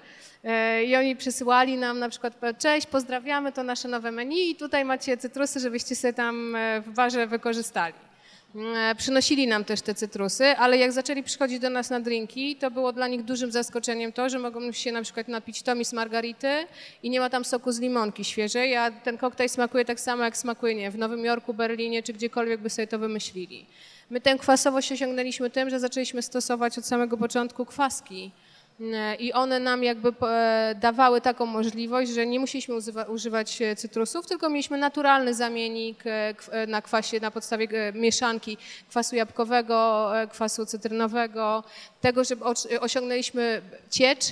E, 0.45 0.85
I 0.85 0.97
oni 0.97 1.17
przysyłali 1.17 1.77
nam 1.77 1.99
na 1.99 2.09
przykład, 2.09 2.35
cześć, 2.59 2.87
pozdrawiamy, 2.87 3.53
to 3.53 3.63
nasze 3.63 3.89
nowe 3.89 4.13
menu 4.13 4.51
i 4.51 4.57
tutaj 4.57 4.85
macie 4.85 5.17
cytrusy, 5.17 5.61
żebyście 5.61 5.97
sobie 5.97 6.13
tam 6.13 6.57
e, 6.57 6.81
w 6.81 6.91
barze 6.91 7.27
wykorzystali. 7.27 8.08
E, 8.55 8.95
Przynosili 8.95 9.47
nam 9.47 9.65
też 9.65 9.83
te 9.83 9.95
cytrusy, 9.95 10.45
ale 10.45 10.77
jak 10.79 10.93
zaczęli 10.93 11.23
przychodzić 11.23 11.59
do 11.59 11.71
nas 11.71 11.91
na 11.91 12.01
drinki, 12.01 12.57
to 12.57 12.71
było 12.71 12.93
dla 12.93 13.09
nich 13.09 13.23
dużym 13.23 13.53
zaskoczeniem 13.53 14.13
to, 14.13 14.29
że 14.29 14.39
mogą 14.39 14.73
się 14.73 14.93
na 14.93 15.03
przykład 15.03 15.29
napić 15.29 15.63
tomi 15.63 15.85
z 15.85 15.93
margarity 15.93 16.67
i 17.03 17.11
nie 17.11 17.21
ma 17.21 17.31
tam 17.31 17.45
soku 17.45 17.73
z 17.73 17.81
limonki 17.81 18.25
świeżej, 18.25 18.77
a 18.77 18.91
ten 18.91 19.19
koktajl 19.19 19.51
smakuje 19.51 19.85
tak 19.85 20.01
samo 20.01 20.25
jak 20.25 20.37
smakuje 20.37 20.75
nie, 20.75 20.91
w 20.91 20.99
Nowym 20.99 21.25
Jorku, 21.25 21.55
Berlinie 21.55 22.03
czy 22.03 22.13
gdziekolwiek 22.13 22.61
by 22.61 22.71
sobie 22.71 22.87
to 22.87 22.99
wymyślili. 22.99 23.67
My 24.11 24.21
tę 24.21 24.39
kwasowość 24.39 24.93
osiągnęliśmy 24.93 25.51
tym, 25.51 25.71
że 25.71 25.81
zaczęliśmy 25.81 26.23
stosować 26.23 26.79
od 26.79 26.87
samego 26.87 27.17
początku 27.17 27.67
kwaski. 27.67 28.31
E, 28.81 29.15
I 29.15 29.33
one 29.33 29.61
nam 29.61 29.85
jakby 29.85 30.13
e, 30.27 30.75
dawały 30.81 31.21
taką 31.21 31.47
możliwość, 31.47 32.11
że 32.11 32.27
nie 32.27 32.41
musieliśmy 32.41 32.75
używa- 32.75 33.11
używać 33.11 33.63
e, 33.63 33.77
cytrusów, 33.77 34.27
tylko 34.27 34.49
mieliśmy 34.51 34.79
naturalny 34.79 35.35
zamiennik 35.35 36.05
na 36.69 36.83
kwasie 36.83 37.21
na 37.21 37.31
podstawie 37.31 37.69
mieszanki 37.95 38.57
kwasu 38.91 39.17
jabłkowego, 39.17 40.11
kwasu 40.33 40.67
cytrynowego, 40.67 41.65
tego, 42.01 42.25
że 42.25 42.35
osiągnęliśmy 42.81 43.63
ciecz 43.91 44.25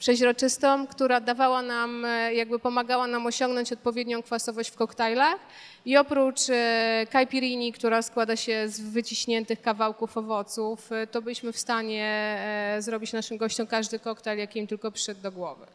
przeźroczystą, 0.00 0.86
która 0.86 1.20
dawała 1.20 1.62
nam, 1.62 2.04
e, 2.04 2.34
jakby 2.34 2.58
pomagała 2.58 3.06
nam 3.06 3.26
osiągnąć 3.26 3.72
odpowiednią 3.72 4.22
kwasowość 4.22 4.70
w 4.70 4.74
koktajlach. 4.74 5.38
I 5.84 5.96
oprócz 5.96 6.40
e, 6.50 7.06
caipirini, 7.12 7.72
która 7.72 8.02
składa 8.02 8.36
się 8.36 8.68
z 8.68 8.80
wyciśniętych 8.80 9.62
kawałków 9.62 10.16
owoców, 10.16 10.92
e, 10.92 11.06
to 11.06 11.22
byliśmy 11.22 11.52
w 11.52 11.58
stanie 11.58 12.38
zrobić 12.78 13.12
naszym 13.12 13.36
gościom 13.36 13.66
każdy 13.66 13.98
koktajl, 13.98 14.38
jaki 14.38 14.58
im 14.58 14.66
tylko 14.66 14.90
przyszedł 14.90 15.20
do 15.22 15.32
głowy. 15.32 15.66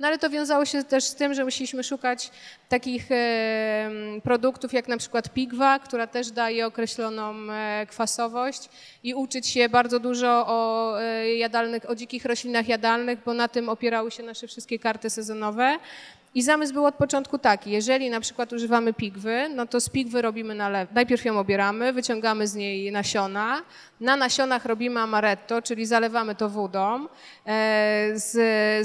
No 0.00 0.06
ale 0.06 0.18
to 0.18 0.30
wiązało 0.30 0.64
się 0.64 0.84
też 0.84 1.04
z 1.04 1.14
tym, 1.14 1.34
że 1.34 1.44
musieliśmy 1.44 1.84
szukać 1.84 2.30
takich 2.68 3.12
e, 3.12 3.90
produktów 4.22 4.72
jak 4.72 4.88
na 4.88 4.96
przykład 4.96 5.32
pigwa, 5.34 5.78
która 5.78 6.06
też 6.06 6.30
daje 6.30 6.66
określoną 6.66 7.52
e, 7.52 7.86
kwasowość 7.86 8.68
i 9.02 9.14
uczyć 9.14 9.46
się 9.46 9.68
bardzo 9.68 10.00
dużo 10.00 10.44
o 10.46 11.00
e, 11.00 11.34
jadalnych, 11.34 11.90
o 11.90 11.94
dzikich 11.94 12.24
roślinach 12.24 12.68
jadalnych, 12.68 13.18
bo 13.26 13.34
na 13.34 13.48
tym 13.48 13.68
opierały 13.68 14.10
się 14.10 14.22
nasze 14.22 14.46
wszystkie 14.46 14.78
karty 14.78 15.10
sezonowe. 15.10 15.78
I 16.34 16.42
zamysł 16.42 16.72
był 16.72 16.86
od 16.86 16.94
początku 16.94 17.38
taki, 17.38 17.70
jeżeli 17.70 18.10
na 18.10 18.20
przykład 18.20 18.52
używamy 18.52 18.92
pigwy, 18.94 19.48
no 19.54 19.66
to 19.66 19.80
z 19.80 19.88
pigwy 19.88 20.22
robimy 20.22 20.54
nalew. 20.54 20.92
Najpierw 20.92 21.24
ją 21.24 21.38
obieramy, 21.38 21.92
wyciągamy 21.92 22.46
z 22.46 22.54
niej 22.54 22.92
nasiona. 22.92 23.62
Na 24.00 24.16
nasionach 24.16 24.64
robimy 24.64 25.00
amaretto, 25.00 25.62
czyli 25.62 25.86
zalewamy 25.86 26.34
to 26.34 26.48
wodą. 26.48 27.06
E, 27.46 28.10
Z, 28.14 28.32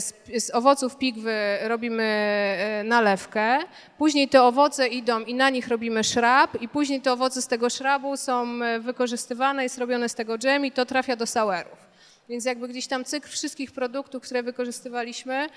z, 0.03 0.13
z 0.45 0.55
owoców 0.55 0.97
pigwy 0.97 1.35
robimy 1.61 2.03
e, 2.03 2.83
nalewkę. 2.83 3.59
Później 3.97 4.29
te 4.29 4.43
owoce 4.43 4.87
idą 4.87 5.19
i 5.19 5.33
na 5.33 5.49
nich 5.49 5.67
robimy 5.67 6.03
szrab 6.03 6.61
i 6.61 6.67
później 6.67 7.01
te 7.01 7.13
owoce 7.13 7.41
z 7.41 7.47
tego 7.47 7.69
szrabu 7.69 8.17
są 8.17 8.63
e, 8.63 8.79
wykorzystywane, 8.79 9.63
jest 9.63 9.77
robione 9.77 10.09
z 10.09 10.15
tego 10.15 10.37
dżem 10.37 10.65
i 10.65 10.71
to 10.71 10.85
trafia 10.85 11.15
do 11.15 11.25
sauerów. 11.25 11.84
Więc 12.29 12.45
jakby 12.45 12.67
gdzieś 12.67 12.87
tam 12.87 13.05
cykl 13.05 13.29
wszystkich 13.29 13.71
produktów, 13.71 14.23
które 14.23 14.43
wykorzystywaliśmy, 14.43 15.47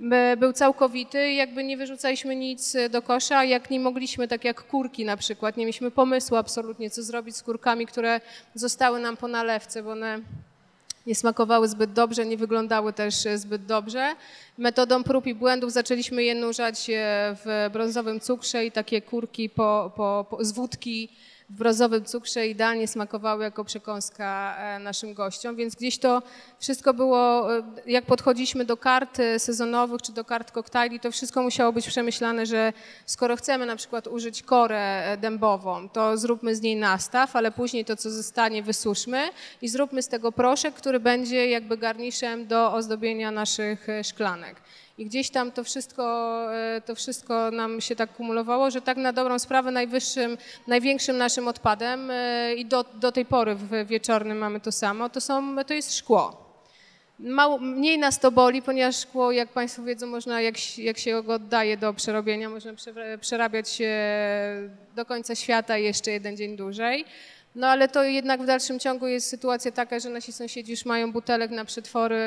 by- 0.00 0.36
był 0.36 0.52
całkowity 0.52 1.30
i 1.30 1.36
jakby 1.36 1.64
nie 1.64 1.76
wyrzucaliśmy 1.76 2.36
nic 2.36 2.74
e, 2.74 2.88
do 2.88 3.02
kosza, 3.02 3.44
jak 3.44 3.70
nie 3.70 3.80
mogliśmy, 3.80 4.28
tak 4.28 4.44
jak 4.44 4.62
kurki 4.62 5.04
na 5.04 5.16
przykład, 5.16 5.56
nie 5.56 5.64
mieliśmy 5.64 5.90
pomysłu 5.90 6.36
absolutnie, 6.36 6.90
co 6.90 7.02
zrobić 7.02 7.36
z 7.36 7.42
kurkami, 7.42 7.86
które 7.86 8.20
zostały 8.54 9.00
nam 9.00 9.16
po 9.16 9.28
nalewce, 9.28 9.82
bo 9.82 9.90
one 9.90 10.20
nie 11.06 11.14
smakowały 11.14 11.68
zbyt 11.68 11.92
dobrze, 11.92 12.26
nie 12.26 12.36
wyglądały 12.36 12.92
też 12.92 13.26
e, 13.26 13.38
zbyt 13.38 13.66
dobrze. 13.66 14.14
Metodą 14.58 15.04
prób 15.04 15.26
i 15.26 15.34
błędów 15.34 15.72
zaczęliśmy 15.72 16.24
je 16.24 16.34
nurzać 16.34 16.90
e, 16.90 16.94
w 17.44 17.70
brązowym 17.72 18.20
cukrze 18.20 18.64
i 18.64 18.72
takie 18.72 19.02
kurki 19.02 19.50
po, 19.50 19.92
po, 19.96 20.26
po, 20.30 20.44
z 20.44 20.52
wódki 20.52 21.08
w 21.50 21.52
brązowym 21.52 22.04
cukrze 22.04 22.46
idealnie 22.46 22.88
smakowały 22.88 23.44
jako 23.44 23.64
przekąska 23.64 24.56
e, 24.58 24.78
naszym 24.78 25.14
gościom, 25.14 25.56
więc 25.56 25.74
gdzieś 25.74 25.98
to 25.98 26.22
wszystko 26.58 26.94
było, 26.94 27.56
e, 27.56 27.62
jak 27.86 28.06
podchodziliśmy 28.06 28.64
do 28.64 28.76
kart 28.76 29.20
e, 29.20 29.38
sezonowych 29.38 30.02
czy 30.02 30.12
do 30.12 30.24
kart 30.24 30.50
koktajli, 30.50 31.00
to 31.00 31.10
wszystko 31.10 31.42
musiało 31.42 31.72
być 31.72 31.86
przemyślane, 31.86 32.46
że 32.46 32.72
skoro 33.06 33.36
chcemy 33.36 33.66
na 33.66 33.76
przykład 33.76 34.06
użyć 34.06 34.42
korę 34.42 35.16
dębową, 35.20 35.88
to 35.88 36.16
zróbmy 36.16 36.56
z 36.56 36.60
niej 36.60 36.76
nastaw, 36.76 37.36
ale 37.36 37.52
później 37.52 37.84
to, 37.84 37.96
co 37.96 38.10
zostanie, 38.10 38.62
wysuszmy 38.62 39.28
i 39.62 39.68
zróbmy 39.68 40.02
z 40.02 40.08
tego 40.08 40.32
proszek, 40.32 40.74
który 40.74 41.00
będzie 41.00 41.48
jakby 41.48 41.76
garniszem 41.76 42.46
do 42.46 42.72
ozdobienia 42.72 43.30
naszych 43.30 43.86
szklanek. 44.02 44.56
I 44.98 45.06
gdzieś 45.06 45.30
tam 45.30 45.52
to 45.52 45.64
wszystko, 45.64 46.04
e, 46.54 46.80
to 46.80 46.94
wszystko 46.94 47.50
nam 47.50 47.80
się 47.80 47.96
tak 47.96 48.12
kumulowało, 48.12 48.70
że 48.70 48.80
tak 48.82 48.96
na 48.96 49.12
dobrą 49.12 49.38
sprawę 49.38 49.70
najwyższym, 49.70 50.38
największym 50.66 51.18
naszym 51.18 51.48
odpadem 51.48 52.10
e, 52.10 52.54
i 52.54 52.66
do, 52.66 52.84
do 52.84 53.12
tej 53.12 53.24
pory 53.24 53.54
w 53.54 53.86
wieczornym 53.86 54.38
mamy 54.38 54.60
to 54.60 54.72
samo, 54.72 55.08
to, 55.08 55.20
są, 55.20 55.56
to 55.64 55.74
jest 55.74 55.96
szkło. 55.96 56.48
Mało, 57.18 57.58
mniej 57.58 57.98
nas 57.98 58.18
to 58.18 58.30
boli, 58.30 58.62
ponieważ 58.62 58.96
szkło, 58.96 59.32
jak 59.32 59.48
Państwo 59.48 59.82
wiedzą, 59.82 60.06
można, 60.06 60.40
jak, 60.40 60.78
jak 60.78 60.98
się 60.98 61.22
go 61.22 61.34
oddaje 61.34 61.76
do 61.76 61.94
przerobienia, 61.94 62.48
można 62.48 62.72
prze- 62.72 63.18
przerabiać 63.18 63.78
do 64.94 65.04
końca 65.04 65.34
świata 65.34 65.78
jeszcze 65.78 66.10
jeden 66.10 66.36
dzień 66.36 66.56
dłużej. 66.56 67.04
No 67.54 67.66
ale 67.66 67.88
to 67.88 68.02
jednak 68.02 68.42
w 68.42 68.46
dalszym 68.46 68.78
ciągu 68.78 69.06
jest 69.06 69.28
sytuacja 69.28 69.72
taka, 69.72 70.00
że 70.00 70.10
nasi 70.10 70.32
sąsiedzi 70.32 70.70
już 70.70 70.84
mają 70.84 71.12
butelek 71.12 71.50
na 71.50 71.64
przetwory, 71.64 72.20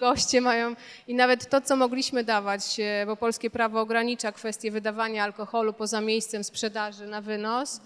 goście 0.00 0.40
mają 0.40 0.76
i 1.08 1.14
nawet 1.14 1.48
to, 1.48 1.60
co 1.60 1.76
mogliśmy 1.76 2.24
dawać, 2.24 2.80
e, 2.80 3.06
bo 3.06 3.16
polskie 3.16 3.50
prawo 3.50 3.80
ogranicza 3.80 4.32
kwestię 4.32 4.70
wydawania 4.70 5.24
alkoholu 5.24 5.72
poza 5.72 6.00
miejscem 6.00 6.44
sprzedaży 6.44 7.06
na 7.06 7.20
wynos, 7.20 7.80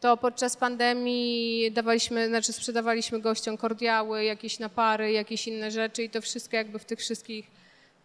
to 0.00 0.16
podczas 0.16 0.56
pandemii 0.56 1.72
dawaliśmy, 1.72 2.28
znaczy 2.28 2.52
sprzedawaliśmy 2.52 3.20
gościom 3.20 3.56
kordiały, 3.56 4.24
jakieś 4.24 4.58
napary, 4.58 5.12
jakieś 5.12 5.48
inne 5.48 5.70
rzeczy 5.70 6.02
i 6.02 6.10
to 6.10 6.20
wszystko 6.20 6.56
jakby 6.56 6.78
w 6.78 6.84
tych 6.84 6.98
wszystkich 6.98 7.46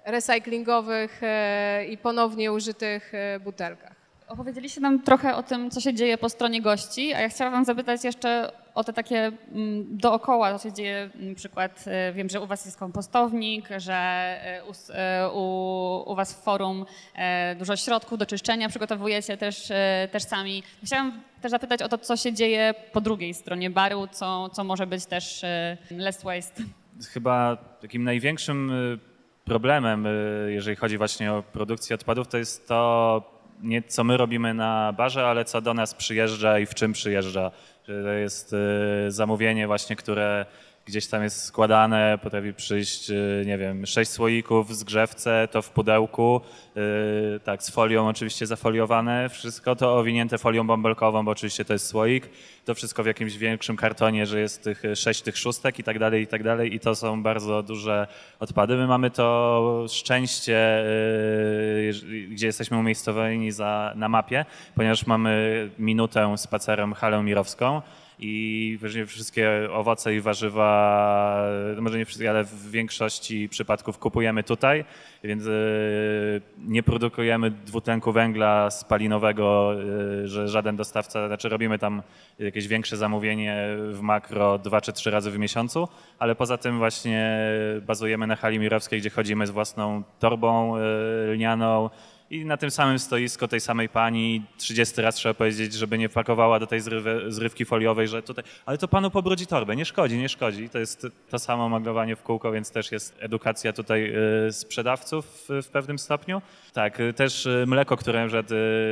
recyklingowych 0.06 1.20
e, 1.24 1.86
i 1.86 1.98
ponownie 1.98 2.52
użytych 2.52 3.14
e, 3.14 3.40
butelkach. 3.40 3.99
Opowiedzieliście 4.30 4.82
nam 4.82 5.02
trochę 5.04 5.36
o 5.36 5.44
tym, 5.44 5.72
co 5.72 5.82
się 5.82 5.94
dzieje 5.94 6.18
po 6.18 6.30
stronie 6.30 6.62
gości, 6.62 7.14
a 7.14 7.22
ja 7.22 7.30
chciałam 7.30 7.66
zapytać 7.66 8.04
jeszcze 8.04 8.52
o 8.76 8.84
te 8.84 8.94
takie 8.94 9.18
mm, 9.52 9.98
dookoła, 9.98 10.60
co 10.60 10.70
się 10.70 10.74
dzieje, 10.74 11.10
na 11.16 11.36
przykład 11.36 11.86
e, 11.88 12.14
wiem, 12.14 12.30
że 12.30 12.42
u 12.42 12.48
was 12.48 12.66
jest 12.66 12.78
kompostownik, 12.78 13.70
że 13.78 14.38
u, 14.68 14.72
s- 14.72 14.92
e, 14.96 15.30
u, 15.34 16.04
u 16.12 16.16
was 16.16 16.34
w 16.34 16.44
forum 16.44 16.86
dużo 17.60 17.76
środków 17.76 18.18
do 18.18 18.26
czyszczenia 18.26 18.70
przygotowujecie 18.70 19.38
też, 19.38 19.72
też 20.12 20.24
sami. 20.24 20.64
Chciałam 20.84 21.22
też 21.42 21.52
zapytać 21.52 21.82
o 21.82 21.90
to, 21.90 21.98
co 21.98 22.18
się 22.18 22.34
dzieje 22.34 22.74
po 22.94 23.02
drugiej 23.02 23.34
stronie 23.34 23.70
baru, 23.70 24.08
co, 24.12 24.50
co 24.50 24.64
może 24.64 24.88
być 24.88 25.06
też 25.06 25.42
less 25.92 26.24
waste. 26.24 26.64
Chyba 27.14 27.58
takim 27.82 28.04
największym 28.04 28.72
y, 28.72 29.00
problemem, 29.46 30.06
y, 30.06 30.50
jeżeli 30.54 30.76
chodzi 30.78 30.98
właśnie 30.98 31.34
o 31.34 31.44
produkcję 31.44 31.96
odpadów, 31.96 32.28
to 32.28 32.38
jest 32.38 32.68
to, 32.68 33.39
nie 33.62 33.82
co 33.82 34.04
my 34.04 34.18
robimy 34.18 34.54
na 34.54 34.94
barze, 34.94 35.28
ale 35.28 35.46
co 35.46 35.62
do 35.62 35.74
nas 35.74 35.94
przyjeżdża 35.94 36.60
i 36.60 36.66
w 36.66 36.76
czym 36.76 36.94
przyjeżdża. 36.94 37.52
To 37.86 38.10
jest 38.10 38.54
y, 38.54 39.12
zamówienie 39.12 39.68
właśnie, 39.68 39.96
które 39.96 40.46
gdzieś 40.86 41.08
tam 41.08 41.24
jest 41.24 41.44
składane, 41.44 42.20
potrafi 42.24 42.54
przyjść, 42.54 43.10
y, 43.10 43.44
nie 43.46 43.58
wiem, 43.58 43.86
sześć 43.86 44.12
słoików 44.12 44.76
z 44.76 44.84
grzewce, 44.84 45.48
to 45.52 45.62
w 45.62 45.70
pudełku, 45.70 46.42
y, 46.78 47.40
tak, 47.40 47.64
z 47.64 47.70
folią 47.70 48.08
oczywiście 48.08 48.48
zafoliowane, 48.48 49.30
wszystko 49.30 49.76
to 49.76 49.98
owinięte 49.98 50.38
folią 50.38 50.68
bąbelkową, 50.68 51.26
bo 51.26 51.32
oczywiście 51.32 51.66
to 51.66 51.74
jest 51.74 51.88
słoik, 51.88 52.30
to 52.66 52.76
wszystko 52.76 53.04
w 53.04 53.06
jakimś 53.06 53.38
większym 53.38 53.76
kartonie, 53.76 54.26
że 54.26 54.40
jest 54.40 54.64
tych 54.64 54.86
y, 54.86 54.96
sześć 54.96 55.22
tych 55.22 55.38
szóstek 55.38 55.80
i 55.80 55.84
tak 55.84 56.00
dalej, 56.00 56.24
i 56.24 56.28
tak 56.28 56.44
dalej 56.44 56.74
i 56.74 56.80
to 56.80 56.96
są 56.96 57.24
bardzo 57.24 57.64
duże 57.64 58.08
odpady. 58.40 58.76
My 58.76 58.88
mamy 58.88 59.12
to 59.12 59.86
szczęście, 59.90 60.84
gdzie 62.30 62.48
jesteśmy 62.48 62.78
umiejscowieni 62.78 63.52
za, 63.52 63.94
na 63.96 64.10
mapie, 64.10 64.46
ponieważ 64.76 65.06
mamy 65.06 65.70
minutę 65.80 66.38
spacerem 66.38 66.94
halę 66.94 67.24
mirowską 67.24 67.82
i 68.20 68.78
właśnie 68.80 69.06
wszystkie 69.06 69.70
owoce 69.72 70.16
i 70.16 70.22
warzywa, 70.22 71.46
no 71.76 71.82
może 71.82 71.98
nie 71.98 72.06
wszystkie, 72.06 72.30
ale 72.30 72.44
w 72.44 72.72
większości 72.72 73.50
przypadków 73.50 73.98
kupujemy 73.98 74.44
tutaj, 74.44 74.86
więc 75.24 75.46
y, 75.46 76.42
nie 76.58 76.84
produkujemy 76.84 77.52
dwutlenku 77.52 78.12
węgla 78.12 78.72
spalinowego, 78.72 79.74
y, 80.24 80.28
że 80.28 80.48
żaden 80.48 80.76
dostawca, 80.76 81.28
znaczy 81.28 81.50
robimy 81.50 81.80
tam 81.80 82.02
jakieś 82.40 82.68
większe 82.68 82.98
zamówienie 82.98 83.58
w 83.92 84.00
makro 84.02 84.58
dwa 84.58 84.82
czy 84.82 84.94
trzy 84.94 85.12
razy 85.12 85.32
w 85.32 85.38
miesiącu, 85.38 85.88
ale 86.20 86.36
poza 86.36 86.58
tym 86.58 86.78
właśnie 86.78 87.40
bazujemy 87.88 88.28
na 88.28 88.36
hali 88.36 88.60
mirowskiej, 88.60 89.00
gdzie 89.00 89.10
chodzimy 89.10 89.48
z 89.48 89.52
własną 89.52 90.04
torbą 90.20 90.78
y, 90.78 90.82
lnianą, 91.34 91.90
i 92.30 92.46
na 92.46 92.58
tym 92.58 92.72
samym 92.72 93.00
stoisku 93.00 93.48
tej 93.48 93.60
samej 93.60 93.90
pani 93.90 94.44
30 94.58 95.02
raz 95.02 95.16
trzeba 95.16 95.34
powiedzieć, 95.34 95.74
żeby 95.74 95.98
nie 95.98 96.10
pakowała 96.10 96.60
do 96.60 96.68
tej 96.68 96.82
zrywy, 96.82 97.22
zrywki 97.28 97.66
foliowej, 97.66 98.08
że 98.08 98.24
tutaj, 98.24 98.44
ale 98.66 98.78
to 98.78 98.88
panu 98.88 99.12
pobrudzi 99.12 99.48
torbę, 99.48 99.76
nie 99.76 99.86
szkodzi, 99.86 100.18
nie 100.18 100.30
szkodzi. 100.30 100.70
To 100.70 100.80
jest 100.80 101.08
to 101.30 101.40
samo 101.40 101.70
maglowanie 101.70 102.16
w 102.16 102.24
kółko, 102.24 102.52
więc 102.52 102.72
też 102.72 102.92
jest 102.92 103.16
edukacja 103.20 103.74
tutaj 103.74 104.14
y, 104.48 104.52
sprzedawców 104.54 105.48
w, 105.64 105.68
pewnym 105.68 106.00
stopniu. 106.00 106.42
Tak, 106.74 107.00
y, 107.00 107.14
też 107.14 107.46
y, 107.46 107.64
mleko, 107.68 107.98
które 107.98 108.28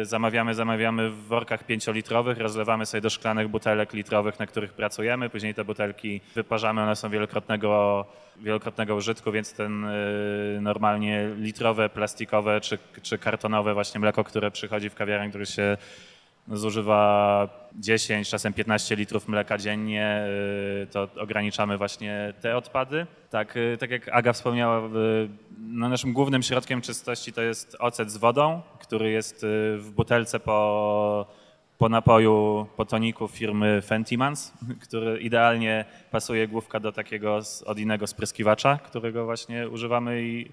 zamawiamy, 0.03 0.55
zamawiamy 0.55 1.09
w 1.09 1.17
workach 1.27 1.63
pięciolitrowych, 1.63 2.37
rozlewamy 2.37 2.85
sobie 2.85 3.01
do 3.01 3.09
szklanych 3.09 3.47
butelek 3.47 3.93
litrowych, 3.93 4.39
na 4.39 4.47
których 4.47 4.73
pracujemy, 4.73 5.29
później 5.29 5.53
te 5.53 5.65
butelki 5.65 6.21
wyparzamy, 6.35 6.81
one 6.81 6.95
są 6.95 7.09
wielokrotnego, 7.09 8.05
wielokrotnego 8.41 8.95
użytku, 8.95 9.31
więc 9.31 9.53
ten 9.53 9.85
y, 9.85 10.59
normalnie 10.61 11.29
litrowe, 11.37 11.89
plastikowe 11.89 12.61
czy, 12.61 12.77
czy 13.01 13.17
kartonowe 13.17 13.73
właśnie 13.73 13.99
mleko, 13.99 14.23
które 14.23 14.51
przychodzi 14.51 14.89
w 14.89 14.95
kawiarni, 14.95 15.29
które 15.29 15.45
się 15.45 15.77
zużywa 16.51 17.49
10, 17.75 18.29
czasem 18.29 18.53
15 18.53 18.95
litrów 18.95 19.27
mleka 19.27 19.57
dziennie, 19.57 20.25
y, 20.83 20.87
to 20.87 21.07
ograniczamy 21.17 21.77
właśnie 21.77 22.33
te 22.41 22.57
odpady. 22.57 23.07
Tak, 23.29 23.57
y, 23.57 23.77
tak 23.79 23.89
jak 23.89 24.09
Aga 24.09 24.33
wspomniała, 24.33 24.89
no 25.59 25.89
naszym 25.89 26.13
głównym 26.13 26.43
środkiem 26.43 26.81
czystości 26.81 27.33
to 27.33 27.41
jest 27.41 27.77
ocet 27.79 28.11
z 28.11 28.17
wodą, 28.17 28.61
który 28.79 29.11
jest 29.11 29.45
w 29.77 29.91
butelce 29.95 30.39
po, 30.39 31.27
po 31.77 31.89
napoju, 31.89 32.65
po 32.77 32.85
toniku 32.85 33.27
firmy 33.27 33.81
Fentimans, 33.81 34.53
który 34.85 35.19
idealnie 35.19 35.85
pasuje 36.11 36.47
główka 36.47 36.79
do 36.79 36.91
takiego 36.91 37.39
od 37.65 37.79
innego 37.79 38.07
spryskiwacza, 38.07 38.77
którego 38.77 39.25
właśnie 39.25 39.69
używamy 39.69 40.23
i, 40.23 40.51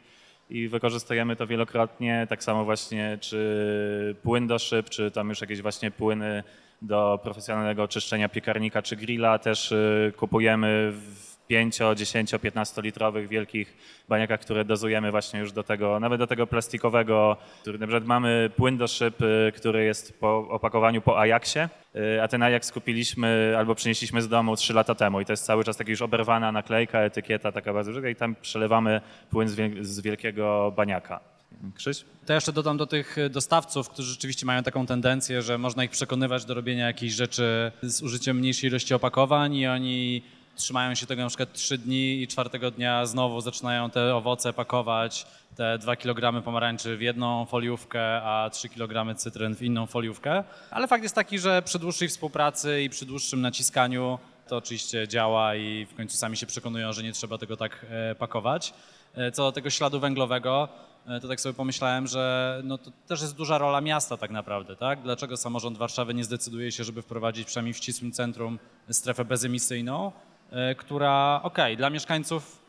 i 0.51 0.69
wykorzystujemy 0.69 1.37
to 1.37 1.47
wielokrotnie. 1.47 2.27
Tak 2.29 2.45
samo 2.45 2.65
właśnie 2.65 3.19
czy 3.21 4.17
płyn 4.23 4.47
do 4.47 4.59
szyb, 4.59 4.91
czy 4.91 5.11
tam 5.11 5.29
już 5.29 5.41
jakieś 5.41 5.63
właśnie 5.63 5.91
płyny 5.91 6.43
do 6.83 7.21
profesjonalnego 7.23 7.89
czyszczenia 7.89 8.29
piekarnika 8.29 8.83
czy 8.83 8.97
grilla 8.97 9.39
też 9.39 9.73
y, 9.73 10.13
kupujemy 10.17 10.93
w 10.93 11.34
5, 11.49 11.79
10, 11.97 12.35
15 12.43 12.83
litrowych 12.83 13.29
wielkich 13.29 13.77
baniakach, 14.09 14.41
które 14.41 14.65
dozujemy 14.65 15.11
właśnie 15.11 15.41
już 15.41 15.53
do 15.53 15.63
tego, 15.63 16.01
nawet 16.01 16.19
do 16.19 16.27
tego 16.27 16.47
plastikowego, 16.47 17.37
który 17.61 17.79
na 17.79 17.87
przykład 17.87 18.05
mamy 18.05 18.51
płyn 18.57 18.77
do 18.77 18.89
szyb, 18.89 19.17
który 19.57 19.85
jest 19.85 20.21
po 20.21 20.49
opakowaniu 20.49 21.03
po 21.03 21.21
Ajaxie, 21.21 21.69
y, 21.97 22.23
a 22.23 22.29
ten 22.29 22.43
Ajax 22.43 22.73
kupiliśmy 22.73 23.55
albo 23.59 23.75
przynieśliśmy 23.75 24.23
z 24.23 24.29
domu 24.29 24.57
3 24.57 24.75
lata 24.75 24.95
temu 24.95 25.21
i 25.21 25.25
to 25.25 25.33
jest 25.33 25.45
cały 25.45 25.65
czas 25.65 25.77
taka 25.77 25.91
już 25.91 26.03
oberwana 26.03 26.53
naklejka, 26.53 27.01
etykieta 27.01 27.53
taka 27.53 27.73
bardzo 27.73 27.93
duża 27.93 28.09
i 28.09 28.17
tam 28.17 28.35
przelewamy 28.35 29.01
płyn 29.31 29.49
z, 29.49 29.55
wiel- 29.57 29.85
z 29.85 30.01
wielkiego 30.01 30.73
baniaka. 30.77 31.21
Krzyś? 31.75 32.05
To 32.27 32.33
jeszcze 32.33 32.53
dodam 32.53 32.77
do 32.77 32.87
tych 32.87 33.17
dostawców, 33.31 33.89
którzy 33.89 34.11
rzeczywiście 34.11 34.47
mają 34.47 34.63
taką 34.63 34.87
tendencję, 34.87 35.43
że 35.43 35.59
można 35.59 35.85
ich 35.85 35.91
przekonywać 35.91 36.45
do 36.45 36.55
robienia 36.55 36.87
jakichś 36.87 37.15
rzeczy 37.15 37.73
z 37.83 38.03
użyciem 38.03 38.37
mniejszej 38.37 38.71
ilości 38.71 38.95
opakowań 38.95 39.55
i 39.55 39.67
oni 39.67 40.23
trzymają 40.57 40.95
się 40.95 41.07
tego 41.07 41.23
na 41.23 41.29
przykład 41.29 41.53
trzy 41.53 41.79
dni 41.79 42.23
i 42.23 42.29
czwartego 42.29 42.71
dnia 42.71 43.07
znowu 43.07 43.41
zaczynają 43.41 43.91
te 43.91 44.17
owoce 44.17 44.53
pakować, 44.53 45.27
te 45.57 45.79
dwa 45.79 45.97
kilogramy 45.97 46.43
pomarańczy 46.43 46.97
w 46.97 47.01
jedną 47.01 47.47
foliówkę, 47.47 48.23
a 48.23 48.51
trzy 48.51 48.69
kilogramy 48.69 49.15
cytryn 49.15 49.57
w 49.57 49.63
inną 49.63 49.87
foliówkę. 49.87 50.45
Ale 50.71 50.89
fakt 50.89 51.03
jest 51.03 51.15
taki, 51.15 51.39
że 51.39 51.63
przy 51.63 51.79
dłuższej 51.79 52.09
współpracy 52.09 52.83
i 52.83 52.91
przy 52.91 53.07
dłuższym 53.07 53.41
naciskaniu 53.41 54.19
to 54.49 54.57
oczywiście 54.57 55.09
działa 55.09 55.55
i 55.55 55.87
w 55.87 55.95
końcu 55.95 56.17
sami 56.17 56.37
się 56.37 56.47
przekonują, 56.47 56.93
że 56.93 57.03
nie 57.03 57.13
trzeba 57.13 57.39
tego 57.39 57.57
tak 57.57 57.87
e, 57.91 58.15
pakować. 58.15 58.75
E, 59.15 59.33
Co 59.33 59.43
do 59.43 59.53
tego 59.53 59.71
śladu 59.71 60.01
węglowego, 60.01 60.69
e, 61.07 61.21
to 61.21 61.29
tak 61.29 61.41
sobie 61.41 61.55
pomyślałem, 61.55 62.07
że 62.07 62.61
no 62.65 62.79
to 62.79 62.91
też 63.07 63.21
jest 63.21 63.37
duża 63.37 63.59
rola 63.59 63.81
miasta 63.81 64.17
tak 64.17 64.31
naprawdę, 64.31 64.77
tak? 64.77 65.03
Dlaczego 65.03 65.37
samorząd 65.37 65.79
Warszawy 65.79 66.15
nie 66.15 66.25
zdecyduje 66.25 66.73
się, 66.73 66.85
żeby 66.85 67.03
wprowadzić 67.03 67.47
przynajmniej 67.47 67.75
w 67.75 67.77
ścisłym 67.77 68.13
centrum 68.13 68.59
strefę 68.91 69.25
bezemisyjną, 69.25 70.13
która, 70.77 71.41
okej, 71.43 71.77
dla 71.77 71.91
mieszkańców 71.91 72.64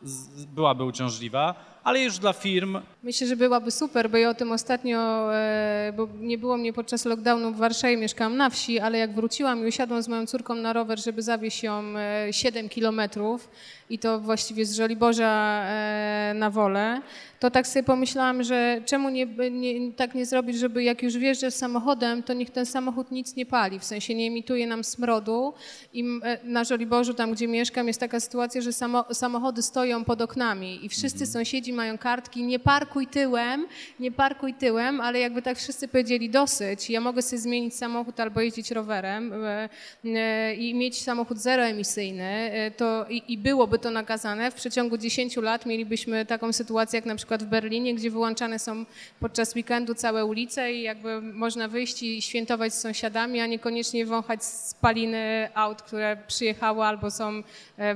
byłaby 0.56 0.84
uciążliwa, 0.84 1.56
ale 1.84 2.02
już 2.02 2.20
dla 2.20 2.34
firm 2.34 2.80
Myślę, 3.04 3.28
że 3.28 3.36
byłaby 3.36 3.72
super, 3.72 4.10
bo 4.10 4.18
ja 4.18 4.30
o 4.30 4.34
tym 4.34 4.52
ostatnio, 4.52 5.30
e, 5.36 5.94
bo 5.98 6.08
nie 6.20 6.38
było 6.38 6.58
mnie 6.58 6.74
podczas 6.74 7.06
lockdownu 7.06 7.52
w 7.52 7.58
Warszawie, 7.58 7.98
mieszkałam 7.98 8.38
na 8.38 8.50
wsi, 8.50 8.80
ale 8.80 8.98
jak 8.98 9.16
wróciłam 9.16 9.64
i 9.64 9.68
usiadłam 9.68 10.02
z 10.02 10.08
moją 10.08 10.26
córką 10.26 10.56
na 10.56 10.74
rower, 10.74 11.00
żeby 11.00 11.22
zawieźć 11.22 11.64
ją 11.64 11.84
e, 11.98 12.34
7 12.34 12.70
kilometrów 12.70 13.50
i 13.90 14.00
to 14.00 14.20
właściwie 14.20 14.66
z 14.66 14.76
Żoliborza 14.76 15.64
e, 15.66 16.34
na 16.36 16.50
wolę, 16.50 17.02
to 17.40 17.52
tak 17.52 17.68
sobie 17.68 17.84
pomyślałam, 17.84 18.44
że 18.44 18.82
czemu 18.86 19.10
nie, 19.10 19.26
nie, 19.52 19.92
tak 19.92 20.16
nie 20.16 20.26
zrobić, 20.26 20.58
żeby 20.58 20.84
jak 20.84 21.04
już 21.04 21.18
wjeżdżasz 21.18 21.54
samochodem, 21.54 22.24
to 22.24 22.34
niech 22.34 22.50
ten 22.50 22.66
samochód 22.66 23.12
nic 23.12 23.36
nie 23.36 23.46
pali, 23.46 23.80
w 23.80 23.84
sensie 23.84 24.16
nie 24.16 24.28
emituje 24.28 24.68
nam 24.68 24.84
smrodu 24.84 25.54
i 25.94 26.04
e, 26.24 26.40
na 26.44 26.64
Żoliborzu, 26.64 27.14
tam 27.14 27.32
gdzie 27.32 27.48
mieszkam, 27.48 27.88
jest 27.88 28.00
taka 28.00 28.20
sytuacja, 28.20 28.62
że 28.62 28.74
samo, 28.74 29.06
samochody 29.14 29.62
stoją 29.62 29.95
pod 30.04 30.22
oknami 30.22 30.86
i 30.86 30.90
wszyscy 30.90 31.26
sąsiedzi 31.26 31.74
mają 31.74 31.98
kartki, 31.98 32.44
nie 32.44 32.60
parkuj 32.60 33.08
tyłem, 33.08 33.68
nie 34.00 34.12
parkuj 34.12 34.54
tyłem, 34.54 35.02
ale 35.02 35.20
jakby 35.20 35.42
tak 35.42 35.58
wszyscy 35.58 35.88
powiedzieli 35.88 36.30
dosyć, 36.30 36.90
ja 36.90 37.02
mogę 37.02 37.22
sobie 37.22 37.40
zmienić 37.40 37.76
samochód 37.76 38.20
albo 38.20 38.42
jeździć 38.42 38.72
rowerem 38.72 39.34
e, 39.34 39.70
e, 40.06 40.56
i 40.56 40.74
mieć 40.74 41.02
samochód 41.02 41.38
zeroemisyjny, 41.38 42.24
e, 42.24 42.72
to 42.72 43.06
i, 43.10 43.34
i 43.34 43.38
byłoby 43.38 43.80
to 43.80 43.92
nakazane, 43.92 44.52
w 44.52 44.54
przeciągu 44.54 44.98
10 44.98 45.38
lat 45.38 45.66
mielibyśmy 45.66 46.26
taką 46.26 46.54
sytuację 46.54 46.98
jak 46.98 47.06
na 47.06 47.16
przykład 47.16 47.44
w 47.44 47.48
Berlinie, 47.48 47.96
gdzie 47.96 48.12
wyłączane 48.12 48.60
są 48.60 48.86
podczas 49.20 49.56
weekendu 49.56 49.96
całe 49.96 50.26
ulice 50.26 50.74
i 50.74 50.82
jakby 50.82 51.22
można 51.22 51.68
wyjść 51.68 52.04
i 52.04 52.22
świętować 52.22 52.74
z 52.74 52.82
sąsiadami, 52.82 53.40
a 53.40 53.48
niekoniecznie 53.48 54.06
wąchać 54.06 54.44
spaliny 54.44 55.50
aut, 55.54 55.82
które 55.82 56.18
przyjechały 56.28 56.84
albo 56.84 57.12
są 57.12 57.44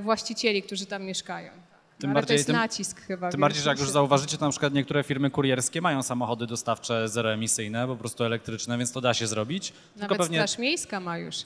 właścicieli, 0.00 0.62
którzy 0.62 0.86
tam 0.86 1.04
mieszkają. 1.04 1.69
Tym 2.00 2.14
bardziej- 2.14 2.26
to 2.28 2.32
jest 2.32 2.46
tym- 2.46 2.56
nacisk 2.56 3.00
chyba. 3.00 3.30
Tym 3.30 3.40
bardziej, 3.40 3.62
że 3.62 3.70
jak 3.70 3.78
już 3.78 3.90
zauważycie, 3.90 4.38
to 4.38 4.44
na 4.44 4.50
przykład 4.50 4.72
niektóre 4.74 5.02
firmy 5.04 5.30
kurierskie 5.30 5.80
mają 5.80 6.02
samochody 6.02 6.46
dostawcze 6.46 7.08
zeroemisyjne, 7.08 7.86
po 7.86 7.96
prostu 7.96 8.24
elektryczne, 8.24 8.78
więc 8.78 8.92
to 8.92 9.00
da 9.00 9.14
się 9.14 9.26
zrobić. 9.26 9.68
Tylko 9.72 10.00
Nawet 10.00 10.18
pewnie 10.18 10.38
Straż 10.38 10.58
Miejska 10.58 11.00
ma 11.00 11.18
już. 11.18 11.36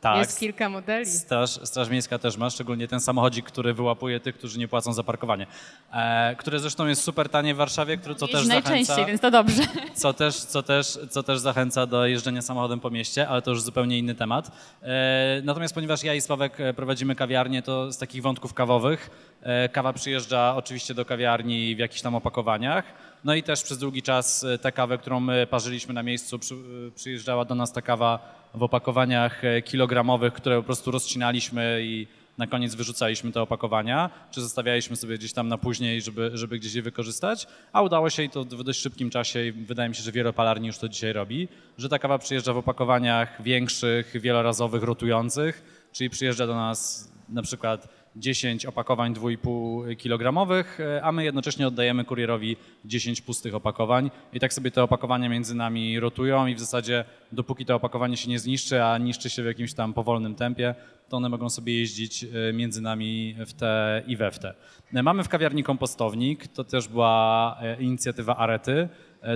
Tak. 0.00 0.18
Jest 0.18 0.40
kilka 0.40 0.68
modeli. 0.68 1.06
Straż, 1.06 1.50
Straż 1.50 1.88
Miejska 1.88 2.18
też 2.18 2.36
ma, 2.36 2.50
szczególnie 2.50 2.88
ten 2.88 3.00
samochodzik, 3.00 3.46
który 3.46 3.74
wyłapuje 3.74 4.20
tych, 4.20 4.34
którzy 4.38 4.58
nie 4.58 4.68
płacą 4.68 4.92
za 4.92 5.02
parkowanie. 5.02 5.46
E, 5.92 6.36
które 6.36 6.60
zresztą 6.60 6.86
jest 6.86 7.02
super 7.02 7.28
tanie 7.28 7.54
w 7.54 7.56
Warszawie, 7.56 7.96
który, 7.96 8.14
co 8.14 8.28
też 8.28 8.46
najczęściej, 8.46 8.84
zachęca, 8.84 9.08
więc 9.08 9.20
to 9.20 9.30
dobrze. 9.30 9.62
co 9.94 10.12
też, 10.12 10.34
co, 10.36 10.62
też, 10.62 10.98
co 11.10 11.22
też 11.22 11.38
zachęca 11.38 11.86
do 11.86 12.06
jeżdżenia 12.06 12.42
samochodem 12.42 12.80
po 12.80 12.90
mieście, 12.90 13.28
ale 13.28 13.42
to 13.42 13.50
już 13.50 13.62
zupełnie 13.62 13.98
inny 13.98 14.14
temat. 14.14 14.50
E, 14.82 15.42
natomiast 15.44 15.74
ponieważ 15.74 16.04
ja 16.04 16.14
i 16.14 16.20
Sławek 16.20 16.60
e, 16.60 16.74
prowadzimy 16.74 17.14
kawiarnię, 17.14 17.62
to 17.62 17.92
z 17.92 17.98
takich 17.98 18.22
wątków 18.22 18.54
kawowych 18.54 19.10
e, 19.42 19.68
kawa 19.68 19.92
przyjeżdża 19.92 20.56
oczywiście 20.56 20.94
do 20.94 21.04
kawiarni 21.04 21.76
w 21.76 21.78
jakichś 21.78 22.02
tam 22.02 22.14
opakowaniach. 22.14 22.84
No 23.24 23.34
i 23.34 23.42
też 23.42 23.62
przez 23.62 23.78
długi 23.78 24.02
czas 24.02 24.44
e, 24.44 24.58
tę 24.58 24.72
kawę, 24.72 24.98
którą 24.98 25.20
my 25.20 25.46
parzyliśmy 25.46 25.94
na 25.94 26.02
miejscu, 26.02 26.36
e, 26.36 26.90
przyjeżdżała 26.90 27.44
do 27.44 27.54
nas 27.54 27.72
ta 27.72 27.82
kawa 27.82 28.38
w 28.54 28.62
opakowaniach 28.62 29.44
e, 29.44 29.62
kilogramowych, 29.62 30.32
które 30.32 30.56
po 30.56 30.62
prostu 30.62 30.90
rozcinaliśmy 30.90 31.80
i 31.82 32.06
na 32.38 32.46
koniec 32.46 32.74
wyrzucaliśmy 32.74 33.32
te 33.32 33.42
opakowania, 33.42 34.10
czy 34.30 34.40
zostawialiśmy 34.40 34.96
sobie 34.96 35.18
gdzieś 35.18 35.32
tam 35.32 35.48
na 35.48 35.58
później, 35.58 36.02
żeby, 36.02 36.30
żeby 36.34 36.58
gdzieś 36.58 36.74
je 36.74 36.82
wykorzystać, 36.82 37.46
a 37.72 37.82
udało 37.82 38.10
się 38.10 38.22
i 38.22 38.30
to 38.30 38.44
w 38.44 38.64
dość 38.64 38.80
szybkim 38.80 39.10
czasie 39.10 39.46
i 39.46 39.52
wydaje 39.52 39.88
mi 39.88 39.94
się, 39.94 40.02
że 40.02 40.12
wiele 40.12 40.32
palarni 40.32 40.66
już 40.66 40.78
to 40.78 40.88
dzisiaj 40.88 41.12
robi, 41.12 41.48
że 41.78 41.88
ta 41.88 41.98
kawa 41.98 42.18
przyjeżdża 42.18 42.52
w 42.52 42.56
opakowaniach 42.56 43.42
większych, 43.42 44.20
wielorazowych, 44.20 44.82
rotujących, 44.82 45.88
czyli 45.92 46.10
przyjeżdża 46.10 46.46
do 46.46 46.54
nas 46.54 47.10
na 47.28 47.42
przykład 47.42 47.88
10 48.16 48.66
opakowań 48.66 49.14
2,5 49.14 49.96
kilogramowych, 49.96 50.80
e, 50.80 51.02
a 51.02 51.12
my 51.12 51.24
jednocześnie 51.24 51.66
oddajemy 51.68 52.04
kurierowi 52.04 52.56
10 52.84 53.20
pustych 53.20 53.54
opakowań 53.54 54.10
i 54.32 54.40
tak 54.40 54.52
sobie 54.52 54.70
te 54.70 54.82
opakowania 54.82 55.28
między 55.28 55.54
nami 55.54 56.00
rotują 56.00 56.46
i 56.46 56.54
w 56.54 56.60
zasadzie 56.60 57.04
dopóki 57.32 57.64
to 57.64 57.74
opakowanie 57.74 58.16
się 58.16 58.30
nie 58.30 58.38
zniszczy, 58.38 58.84
a 58.84 58.98
niszczy 58.98 59.30
się 59.30 59.42
w 59.42 59.46
jakimś 59.46 59.74
tam 59.74 59.94
powolnym 59.94 60.34
tempie, 60.34 60.74
to 61.08 61.16
one 61.16 61.28
mogą 61.28 61.50
sobie 61.50 61.78
jeździć 61.78 62.24
e, 62.24 62.52
między 62.52 62.82
nami 62.82 63.34
w 63.46 63.52
te 63.52 64.02
i 64.06 64.16
we 64.16 64.30
w 64.30 64.38
te. 64.38 64.54
E, 64.94 65.02
Mamy 65.02 65.24
w 65.24 65.28
kawiarni 65.28 65.64
kompostownik, 65.64 66.48
to 66.48 66.64
też 66.64 66.88
była 66.88 67.56
inicjatywa 67.78 68.36
Arety, 68.36 68.88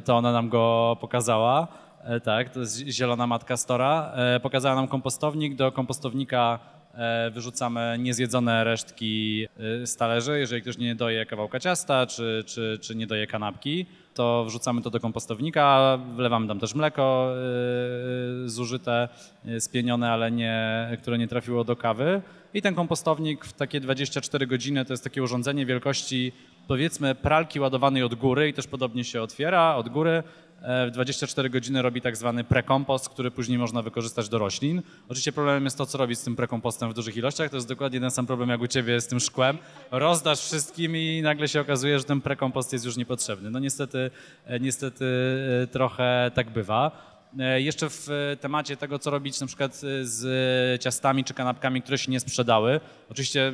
to 0.05 0.17
ona 0.17 0.33
nam 0.33 0.49
go 0.49 0.97
pokazała. 1.01 1.69
Tak, 2.25 2.51
to 2.51 2.61
jest 2.61 2.79
zielona 2.79 3.27
matka 3.27 3.57
Stora. 3.57 4.15
Pokazała 4.43 4.75
nam 4.75 4.89
kompostownik. 4.89 5.55
Do 5.55 5.73
kompostownika 5.73 6.59
wyrzucamy 7.31 7.97
niezjedzone 7.99 8.65
resztki 8.65 9.47
e, 9.83 9.87
z 9.87 9.97
talerzy. 9.97 10.39
Jeżeli 10.39 10.63
ktoś 10.63 10.79
nie 10.79 10.95
doje 10.95 11.27
kawałka 11.27 11.61
ciasta 11.61 12.07
czy, 12.07 12.45
czy, 12.47 12.79
czy 12.81 12.95
nie 12.95 13.07
doje 13.07 13.27
kanapki, 13.27 13.87
to 14.15 14.45
wrzucamy 14.45 14.83
to 14.83 14.91
do 14.91 15.01
kompostownika, 15.01 15.99
wlewamy 16.17 16.49
tam 16.49 16.61
też 16.61 16.75
mleko 16.75 17.35
e, 18.45 18.49
zużyte, 18.49 19.09
e, 19.47 19.61
spienione, 19.61 20.11
ale 20.11 20.31
nie, 20.31 20.89
które 21.03 21.19
nie 21.19 21.29
trafiło 21.29 21.65
do 21.65 21.77
kawy. 21.77 22.23
I 22.55 22.63
ten 22.63 22.75
kompostownik 22.75 23.45
w 23.45 23.53
takie 23.53 23.81
24 23.81 24.47
godziny 24.47 24.85
to 24.85 24.93
jest 24.93 25.05
takie 25.05 25.23
urządzenie 25.23 25.67
wielkości 25.67 26.33
powiedzmy 26.69 27.15
pralki 27.15 27.61
ładowanej 27.61 28.03
od 28.03 28.15
góry 28.15 28.49
i 28.49 28.53
też 28.55 28.67
podobnie 28.67 29.05
się 29.05 29.23
otwiera 29.23 29.75
od 29.77 29.89
góry. 29.89 30.23
E, 30.63 30.87
W 30.87 30.91
24 30.91 31.51
godziny 31.51 31.83
robi 31.83 32.01
tak 32.01 32.17
zwany 32.17 32.45
prekompost, 32.45 33.09
który 33.09 33.31
później 33.31 33.59
można 33.59 33.83
wykorzystać 33.83 34.29
do 34.29 34.39
roślin. 34.39 34.83
Oczywiście 35.09 35.33
problemem 35.33 35.65
jest 35.65 35.79
to, 35.79 35.87
co 35.87 35.99
robić 35.99 36.19
z 36.19 36.25
tym 36.25 36.37
prekompostem 36.37 36.91
w 36.91 36.95
dużych 36.95 37.17
ilościach. 37.17 37.51
To 37.51 37.57
jest 37.57 37.69
dokładnie 37.69 38.01
ten 38.01 38.11
sam 38.11 38.27
problem 38.27 38.49
jak 38.49 38.61
u 38.61 38.67
ciebie 38.67 39.01
z 39.01 39.07
tym 39.07 39.21
szkłem. 39.21 39.59
Rozdasz 39.91 40.41
wszystkim 40.41 40.97
i 40.97 41.21
nagle 41.23 41.49
się 41.49 41.61
okazuje, 41.61 41.99
że 41.99 42.05
ten 42.05 42.21
prekompost 42.21 42.73
jest 42.73 42.85
już 42.85 42.97
niepotrzebny. 42.97 43.51
No 43.51 43.59
niestety, 43.59 44.11
e, 44.47 44.61
niestety 44.61 45.05
e, 45.63 45.67
trochę 45.67 46.31
tak 46.35 46.51
bywa. 46.51 47.13
Jeszcze 47.57 47.87
w 47.91 48.09
temacie 48.41 48.77
tego, 48.77 48.99
co 48.99 49.11
robić 49.11 49.41
na 49.41 49.47
przykład 49.47 49.81
z 50.03 50.83
ciastami 50.83 51.25
czy 51.25 51.35
kanapkami, 51.35 51.83
które 51.83 51.99
się 51.99 52.13
nie 52.13 52.21
sprzedały. 52.21 52.81
Oczywiście 53.11 53.53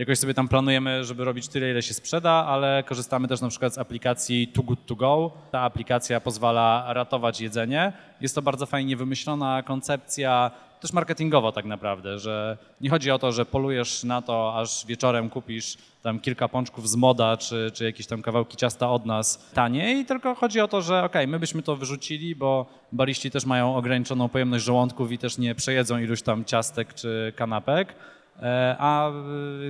jakoś 0.00 0.18
sobie 0.18 0.34
tam 0.34 0.48
planujemy, 0.48 1.04
żeby 1.04 1.24
robić 1.24 1.48
tyle, 1.48 1.70
ile 1.70 1.82
się 1.82 1.94
sprzeda, 1.94 2.30
ale 2.30 2.84
korzystamy 2.86 3.28
też 3.28 3.40
na 3.40 3.48
przykład 3.48 3.74
z 3.74 3.78
aplikacji 3.78 4.48
Too 4.48 4.64
Good 4.64 4.86
To 4.86 4.94
Go. 4.94 5.30
Ta 5.50 5.60
aplikacja 5.60 6.20
pozwala 6.20 6.84
ratować 6.88 7.40
jedzenie. 7.40 7.92
Jest 8.20 8.34
to 8.34 8.42
bardzo 8.42 8.66
fajnie 8.66 8.96
wymyślona 8.96 9.62
koncepcja, 9.62 10.50
też 10.80 10.92
marketingowo 10.92 11.52
tak 11.52 11.64
naprawdę, 11.64 12.18
że 12.18 12.58
nie 12.80 12.90
chodzi 12.90 13.10
o 13.10 13.18
to, 13.18 13.32
że 13.32 13.46
polujesz 13.46 14.04
na 14.04 14.22
to, 14.22 14.58
aż 14.58 14.86
wieczorem 14.86 15.30
kupisz 15.30 15.78
tam 16.02 16.20
kilka 16.20 16.48
pączków 16.48 16.88
z 16.88 16.96
moda, 16.96 17.36
czy, 17.36 17.70
czy 17.74 17.84
jakieś 17.84 18.06
tam 18.06 18.22
kawałki 18.22 18.56
ciasta 18.56 18.90
od 18.90 19.06
nas 19.06 19.50
taniej, 19.54 20.04
tylko 20.04 20.34
chodzi 20.34 20.60
o 20.60 20.68
to, 20.68 20.82
że 20.82 21.04
okej, 21.04 21.28
my 21.28 21.38
byśmy 21.38 21.62
to 21.62 21.76
wyrzucili, 21.76 22.36
bo 22.36 22.66
bariści 22.92 23.30
też 23.30 23.46
mają 23.46 23.76
ograniczoną 23.76 24.28
pojemność 24.28 24.64
żołądków 24.64 25.12
i 25.12 25.18
też 25.18 25.38
nie 25.38 25.54
przejedzą 25.54 25.98
iluś 25.98 26.22
tam 26.22 26.44
ciastek 26.44 26.94
czy 26.94 27.32
kanapek. 27.36 27.94
E, 28.42 28.76
a 28.78 29.12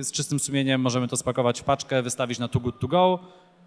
z 0.01 0.11
czystym 0.11 0.39
sumieniem 0.39 0.81
możemy 0.81 1.07
to 1.07 1.17
spakować 1.17 1.61
w 1.61 1.63
paczkę, 1.63 2.01
wystawić 2.01 2.39
na 2.39 2.47
Too 2.47 2.61
Good 2.61 2.79
To 2.79 2.87
Go. 2.87 3.19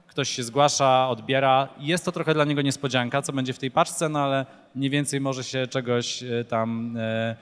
Ktoś 0.06 0.28
się 0.28 0.42
zgłasza, 0.42 1.08
odbiera. 1.08 1.68
Jest 1.78 2.04
to 2.04 2.12
trochę 2.12 2.34
dla 2.34 2.44
niego 2.44 2.62
niespodzianka, 2.62 3.22
co 3.22 3.32
będzie 3.32 3.52
w 3.52 3.58
tej 3.58 3.70
paczce, 3.70 4.08
no 4.08 4.18
ale 4.18 4.46
mniej 4.74 4.90
więcej 4.90 5.20
może 5.20 5.44
się 5.44 5.66
czegoś 5.66 6.22
e, 6.22 6.44
tam, 6.44 6.96
e, 6.96 7.36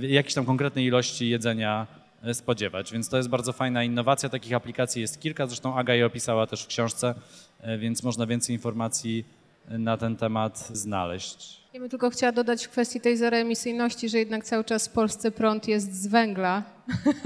jakiejś 0.00 0.34
tam 0.34 0.44
konkretnej 0.44 0.84
ilości 0.84 1.28
jedzenia 1.28 1.86
spodziewać. 2.32 2.92
Więc 2.92 3.08
to 3.08 3.16
jest 3.16 3.28
bardzo 3.28 3.52
fajna 3.52 3.84
innowacja. 3.84 4.28
Takich 4.28 4.54
aplikacji 4.54 5.02
jest 5.02 5.20
kilka, 5.20 5.46
zresztą 5.46 5.76
Aga 5.76 5.94
je 5.94 6.06
opisała 6.06 6.46
też 6.46 6.62
w 6.62 6.66
książce, 6.66 7.14
więc 7.78 8.02
można 8.02 8.26
więcej 8.26 8.56
informacji 8.56 9.24
na 9.68 9.96
ten 9.96 10.16
temat 10.16 10.58
znaleźć. 10.72 11.59
Ja 11.72 11.80
bym 11.80 11.88
tylko 11.88 12.10
chciała 12.10 12.32
dodać 12.32 12.66
w 12.66 12.70
kwestii 12.70 13.00
tej 13.00 13.16
zeroemisyjności, 13.16 14.08
że 14.08 14.18
jednak 14.18 14.44
cały 14.44 14.64
czas 14.64 14.88
w 14.88 14.92
Polsce 14.92 15.30
prąd 15.30 15.68
jest 15.68 15.94
z 16.02 16.06
węgla, 16.06 16.62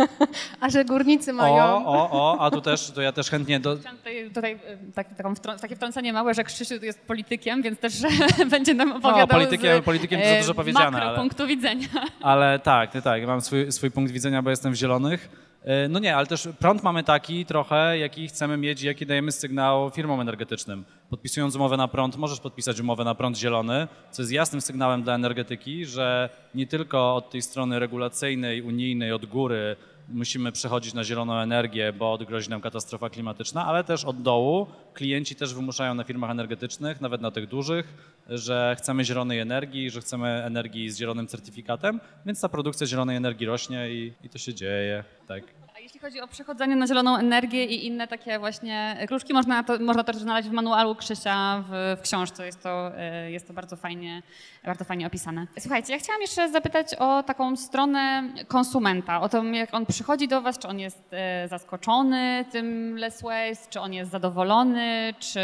a 0.61 0.70
że 0.70 0.85
górnicy 0.85 1.33
mają... 1.33 1.64
O, 1.87 1.87
o, 1.87 2.11
o, 2.11 2.40
a 2.40 2.50
tu 2.50 2.61
też, 2.61 2.90
to 2.90 3.02
ja 3.02 3.12
też 3.12 3.30
chętnie 3.30 3.61
do, 3.61 3.76
Chciałam 3.76 3.98
tutaj, 3.98 4.30
tutaj 4.35 4.54
y, 4.88 4.92
tak, 4.94 5.16
wtrą- 5.18 5.59
takie 5.61 5.76
wtrącenie 5.76 6.12
małe, 6.12 6.35
że 6.35 6.44
Krzysiu 6.44 6.74
jest 6.83 7.00
politykiem, 7.00 7.62
więc 7.62 7.78
też 7.80 7.92
będzie 8.50 8.74
nam 8.74 8.92
opowiadał 8.92 9.26
politykiem- 9.40 9.83
z, 9.83 9.85
politykiem 9.85 10.20
to 10.20 10.26
za 10.26 10.33
e, 10.35 10.40
dużo 10.40 10.54
powiedziane, 10.54 10.90
makro 10.90 11.09
ale- 11.09 11.18
punktu 11.18 11.46
widzenia. 11.46 11.88
Ale 12.20 12.59
tak, 12.59 12.92
tak, 12.92 13.04
tak. 13.04 13.26
Mam 13.26 13.40
swój, 13.40 13.72
swój 13.72 13.90
punkt 13.90 14.12
widzenia, 14.12 14.42
bo 14.42 14.50
jestem 14.50 14.72
w 14.72 14.76
zielonych. 14.76 15.28
E, 15.64 15.88
No 15.88 15.98
nie, 15.98 16.16
ale 16.16 16.27
też 16.27 16.48
prąd 16.59 16.83
mamy 16.83 17.03
taki 17.05 17.46
trochę, 17.46 17.98
jaki 17.98 18.29
chcemy 18.29 18.57
mieć, 18.57 18.83
jaki 18.83 19.07
dajemy 19.07 19.33
sygnał 19.33 19.90
firmom 19.90 20.20
energetycznym. 20.20 20.85
Podpisując 21.11 21.57
umowę 21.57 21.77
na 21.77 21.88
prąd, 21.88 22.16
możesz 22.16 22.40
podpisać 22.40 22.81
umowę 22.81 23.05
na 23.05 23.14
prąd 23.14 23.38
zielony, 23.38 23.88
co 24.11 24.22
jest 24.22 24.33
jasnym 24.33 24.61
sygnałem 24.61 25.03
dla 25.03 25.14
energetyki, 25.14 25.87
że 25.87 26.29
nie 26.55 26.66
tylko 26.66 27.16
od 27.16 27.31
tej 27.31 27.42
strony 27.42 27.79
regulacyjnej, 27.79 28.62
unijnej, 28.62 29.12
od 29.12 29.27
góry 29.27 29.77
musimy 30.08 30.52
przechodzić 30.52 30.94
na 30.94 31.04
zieloną 31.04 31.34
energię, 31.34 31.92
bo 31.92 32.18
grozi 32.18 32.50
nam 32.50 32.60
katastrofa 32.60 33.10
klimatyczna, 33.10 33.66
ale 33.66 33.84
też 33.84 34.04
od 34.04 34.22
dołu 34.22 34.66
klienci 34.94 35.36
też 35.36 35.54
wymuszają 35.54 35.94
na 35.94 36.04
firmach 36.04 36.30
energetycznych, 36.30 37.00
nawet 37.00 37.20
na 37.20 37.30
tych 37.30 37.46
dużych, 37.48 37.94
że 38.28 38.76
chcemy 38.78 39.04
zielonej 39.04 39.38
energii, 39.38 39.90
że 39.90 40.00
chcemy 40.00 40.28
energii 40.44 40.90
z 40.90 40.98
zielonym 40.98 41.26
certyfikatem, 41.26 42.00
więc 42.26 42.40
ta 42.40 42.48
produkcja 42.48 42.86
zielonej 42.86 43.16
energii 43.16 43.46
rośnie 43.46 43.90
i, 43.90 44.12
i 44.24 44.28
to 44.28 44.38
się 44.38 44.54
dzieje. 44.54 45.04
Tak. 45.28 45.63
Chodzi 46.04 46.20
o 46.20 46.28
przechodzenie 46.28 46.76
na 46.76 46.86
zieloną 46.86 47.16
energię 47.16 47.64
i 47.64 47.86
inne 47.86 48.08
takie 48.08 48.38
właśnie 48.38 48.96
kluczki, 49.08 49.32
można 49.32 49.64
to, 49.64 49.78
można 49.78 50.04
też 50.04 50.16
znaleźć 50.16 50.48
w 50.48 50.52
manualu 50.52 50.94
Krzysia 50.94 51.64
w, 51.68 51.96
w 51.98 52.02
książce. 52.02 52.46
Jest 52.46 52.62
to, 52.62 52.98
e, 52.98 53.30
jest 53.30 53.46
to 53.46 53.52
bardzo, 53.52 53.76
fajnie, 53.76 54.22
bardzo 54.64 54.84
fajnie 54.84 55.06
opisane. 55.06 55.46
Słuchajcie, 55.58 55.92
ja 55.92 55.98
chciałam 55.98 56.20
jeszcze 56.20 56.48
zapytać 56.48 56.94
o 56.94 57.22
taką 57.22 57.56
stronę 57.56 58.22
konsumenta, 58.48 59.20
o 59.20 59.28
to 59.28 59.44
jak 59.44 59.74
on 59.74 59.86
przychodzi 59.86 60.28
do 60.28 60.42
was, 60.42 60.58
czy 60.58 60.68
on 60.68 60.78
jest 60.78 61.02
e, 61.12 61.48
zaskoczony 61.48 62.44
tym 62.50 62.96
less 62.98 63.22
waste, 63.22 63.70
czy 63.70 63.80
on 63.80 63.92
jest 63.92 64.10
zadowolony, 64.10 65.14
czy, 65.18 65.40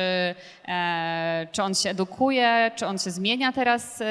e, 0.69 1.47
czy 1.53 1.63
on 1.63 1.75
się 1.75 1.91
edukuje, 1.91 2.71
czy 2.77 2.87
on 2.87 2.99
się 2.99 3.11
zmienia 3.11 3.53
teraz 3.53 4.03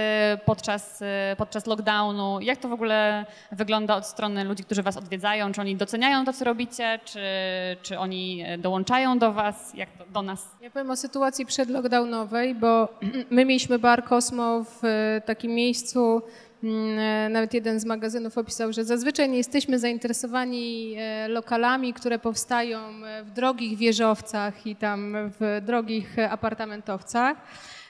podczas, 0.46 1.04
podczas 1.38 1.68
lockdownu. 1.68 2.42
Jak 2.42 2.60
to 2.60 2.70
w 2.70 2.74
ogóle 2.74 3.26
wygląda 3.52 3.96
od 3.96 4.06
strony 4.06 4.44
ludzi, 4.44 4.64
którzy 4.64 4.84
was 4.84 4.98
odwiedzają? 4.98 5.52
Czy 5.52 5.62
oni 5.62 5.76
doceniają 5.76 6.26
to, 6.26 6.34
robicie, 6.42 7.00
czy, 7.06 7.20
czy 7.82 8.00
oni 8.00 8.44
e, 8.46 8.58
dołączają 8.58 9.20
do 9.20 9.32
was, 9.32 9.74
jak 9.74 9.90
to, 9.98 10.06
do 10.06 10.22
nas? 10.22 10.48
Ja 10.62 10.70
powiem 10.70 10.92
o 10.92 10.96
sytuacji 10.96 11.46
przedlockdownowej, 11.46 12.56
bo 12.56 12.88
my 13.32 13.46
mieliśmy 13.46 13.80
bar 13.80 14.04
Kosmo 14.04 14.64
w 14.64 14.86
e, 14.86 15.22
takim 15.26 15.52
miejscu, 15.52 16.22
mm, 16.64 17.00
e, 17.00 17.30
nawet 17.30 17.54
jeden 17.54 17.80
z 17.80 17.86
magazynów 17.86 18.38
opisał, 18.38 18.74
że 18.74 18.84
zazwyczaj 18.84 19.30
nie 19.30 19.38
jesteśmy 19.38 19.80
zainteresowani 19.80 20.96
lokalami, 21.28 21.94
które 21.94 22.20
powstają 22.20 22.80
w 23.24 23.32
drogich 23.32 23.78
wieżowcach 23.78 24.68
i 24.68 24.76
tam 24.76 25.16
w 25.40 25.62
drogich 25.66 26.16
apartamentowcach. 26.30 27.38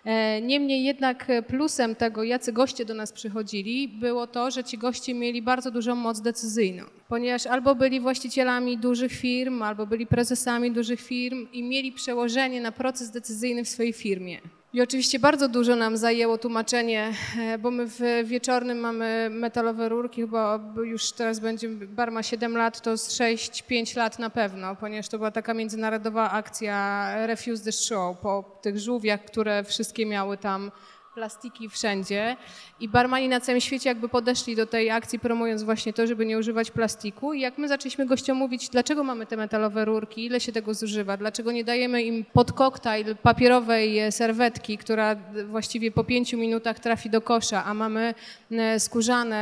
E, 0.05 0.41
Niemniej 0.41 0.83
jednak 0.83 1.27
plusem 1.47 1.95
tego, 1.95 2.23
jacy 2.23 2.53
goście 2.53 2.85
do 2.85 2.93
nas 2.93 3.11
przychodzili, 3.11 3.87
było 3.87 4.27
to, 4.27 4.51
że 4.51 4.63
ci 4.63 4.77
goście 4.77 5.13
mieli 5.13 5.41
bardzo 5.41 5.71
dużą 5.71 5.95
moc 5.95 6.21
decyzyjną, 6.21 6.83
ponieważ 7.07 7.47
albo 7.47 7.75
byli 7.75 7.99
właścicielami 7.99 8.77
dużych 8.77 9.11
firm, 9.11 9.61
albo 9.61 9.85
byli 9.85 10.07
prezesami 10.07 10.71
dużych 10.71 11.01
firm 11.01 11.47
i 11.53 11.63
mieli 11.63 11.91
przełożenie 11.91 12.61
na 12.61 12.71
proces 12.71 13.11
decyzyjny 13.11 13.63
w 13.63 13.69
swojej 13.69 13.93
firmie. 13.93 14.39
I 14.73 14.81
oczywiście 14.81 15.19
bardzo 15.19 15.47
dużo 15.47 15.75
nam 15.75 15.97
zajęło 15.97 16.37
tłumaczenie, 16.37 17.13
e, 17.39 17.57
bo 17.57 17.71
my 17.71 17.87
w 17.87 17.99
wieczornym 18.23 18.77
mamy 18.77 19.29
metalowe 19.31 19.89
rurki, 19.89 20.21
chyba 20.21 20.59
już 20.85 21.11
teraz 21.11 21.39
będzie, 21.39 21.69
bar 21.69 22.11
ma 22.11 22.23
7 22.23 22.57
lat, 22.57 22.81
to 22.81 22.97
z 22.97 23.19
6-5 23.19 23.97
lat 23.97 24.19
na 24.19 24.29
pewno, 24.29 24.75
ponieważ 24.75 25.07
to 25.07 25.17
była 25.17 25.31
taka 25.31 25.53
międzynarodowa 25.53 26.31
akcja 26.31 27.09
Refuse 27.27 27.63
the 27.63 27.71
Show 27.71 28.17
po 28.17 28.59
tych 28.61 28.79
żółwiach, 28.79 29.25
które 29.25 29.63
wszystkie 29.63 30.05
miały 30.05 30.37
tam 30.37 30.71
plastiki 31.13 31.69
wszędzie 31.69 32.37
i 32.79 32.89
barmani 32.89 33.29
na 33.29 33.39
całym 33.39 33.61
świecie 33.61 33.89
jakby 33.89 34.09
podeszli 34.09 34.55
do 34.55 34.65
tej 34.65 34.91
akcji 34.91 35.19
promując 35.19 35.63
właśnie 35.63 35.93
to, 35.93 36.07
żeby 36.07 36.25
nie 36.25 36.37
używać 36.37 36.71
plastiku. 36.71 37.33
I 37.33 37.41
jak 37.41 37.57
my 37.57 37.67
zaczęliśmy 37.67 38.05
gościom 38.05 38.37
mówić, 38.37 38.69
dlaczego 38.69 39.03
mamy 39.03 39.25
te 39.25 39.37
metalowe 39.37 39.85
rurki, 39.85 40.25
ile 40.25 40.39
się 40.39 40.51
tego 40.51 40.73
zużywa, 40.73 41.17
dlaczego 41.17 41.51
nie 41.51 41.63
dajemy 41.63 42.03
im 42.03 42.25
pod 42.33 42.53
koktajl 42.53 43.15
papierowej 43.15 44.11
serwetki, 44.11 44.77
która 44.77 45.15
właściwie 45.47 45.91
po 45.91 46.03
pięciu 46.03 46.37
minutach 46.37 46.79
trafi 46.79 47.09
do 47.09 47.21
kosza, 47.21 47.65
a 47.65 47.73
mamy 47.73 48.13
e, 48.51 48.79
skórzane 48.79 49.39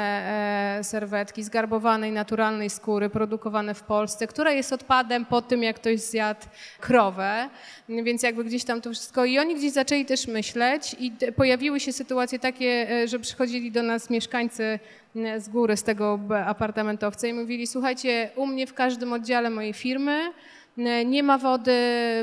e, 0.80 0.84
serwetki 0.84 1.43
z 1.43 1.49
garbowanej, 1.49 2.12
naturalnej 2.12 2.69
skóry, 2.69 3.10
produkowane 3.10 3.73
w 3.73 3.84
Polsce, 3.84 4.27
która 4.27 4.51
jest 4.51 4.73
odpadem 4.73 5.25
po 5.25 5.41
tym, 5.41 5.63
jak 5.63 5.75
ktoś 5.75 5.99
zjadł 5.99 6.45
krowę, 6.80 7.49
więc 7.89 8.23
jakby 8.23 8.43
gdzieś 8.43 8.63
tam 8.63 8.82
to 8.82 8.91
wszystko 8.91 9.25
i 9.25 9.39
oni 9.39 9.56
gdzieś 9.56 9.71
zaczęli 9.71 10.06
też 10.06 10.27
myśleć 10.27 10.95
i 10.99 11.12
pojawiły 11.36 11.57
pojawiły 11.58 11.80
się 11.80 11.93
sytuacje 11.93 12.39
takie, 12.39 12.91
e, 12.91 13.08
że 13.08 13.20
przychodzili 13.20 13.72
do 13.72 13.84
nas 13.84 14.10
mieszkańcy 14.10 14.80
z 15.38 15.50
góry, 15.50 15.78
z 15.78 15.84
tego 15.84 16.20
apartamentowca 16.46 17.28
i 17.28 17.34
mówili, 17.34 17.67
słuchajcie, 17.67 18.30
u 18.36 18.48
mnie 18.48 18.67
w 18.67 18.74
każdym 18.74 19.13
oddziale 19.13 19.50
mojej 19.50 19.74
firmy 19.74 20.32
nie 21.06 21.24
ma 21.24 21.38
wody 21.38 21.72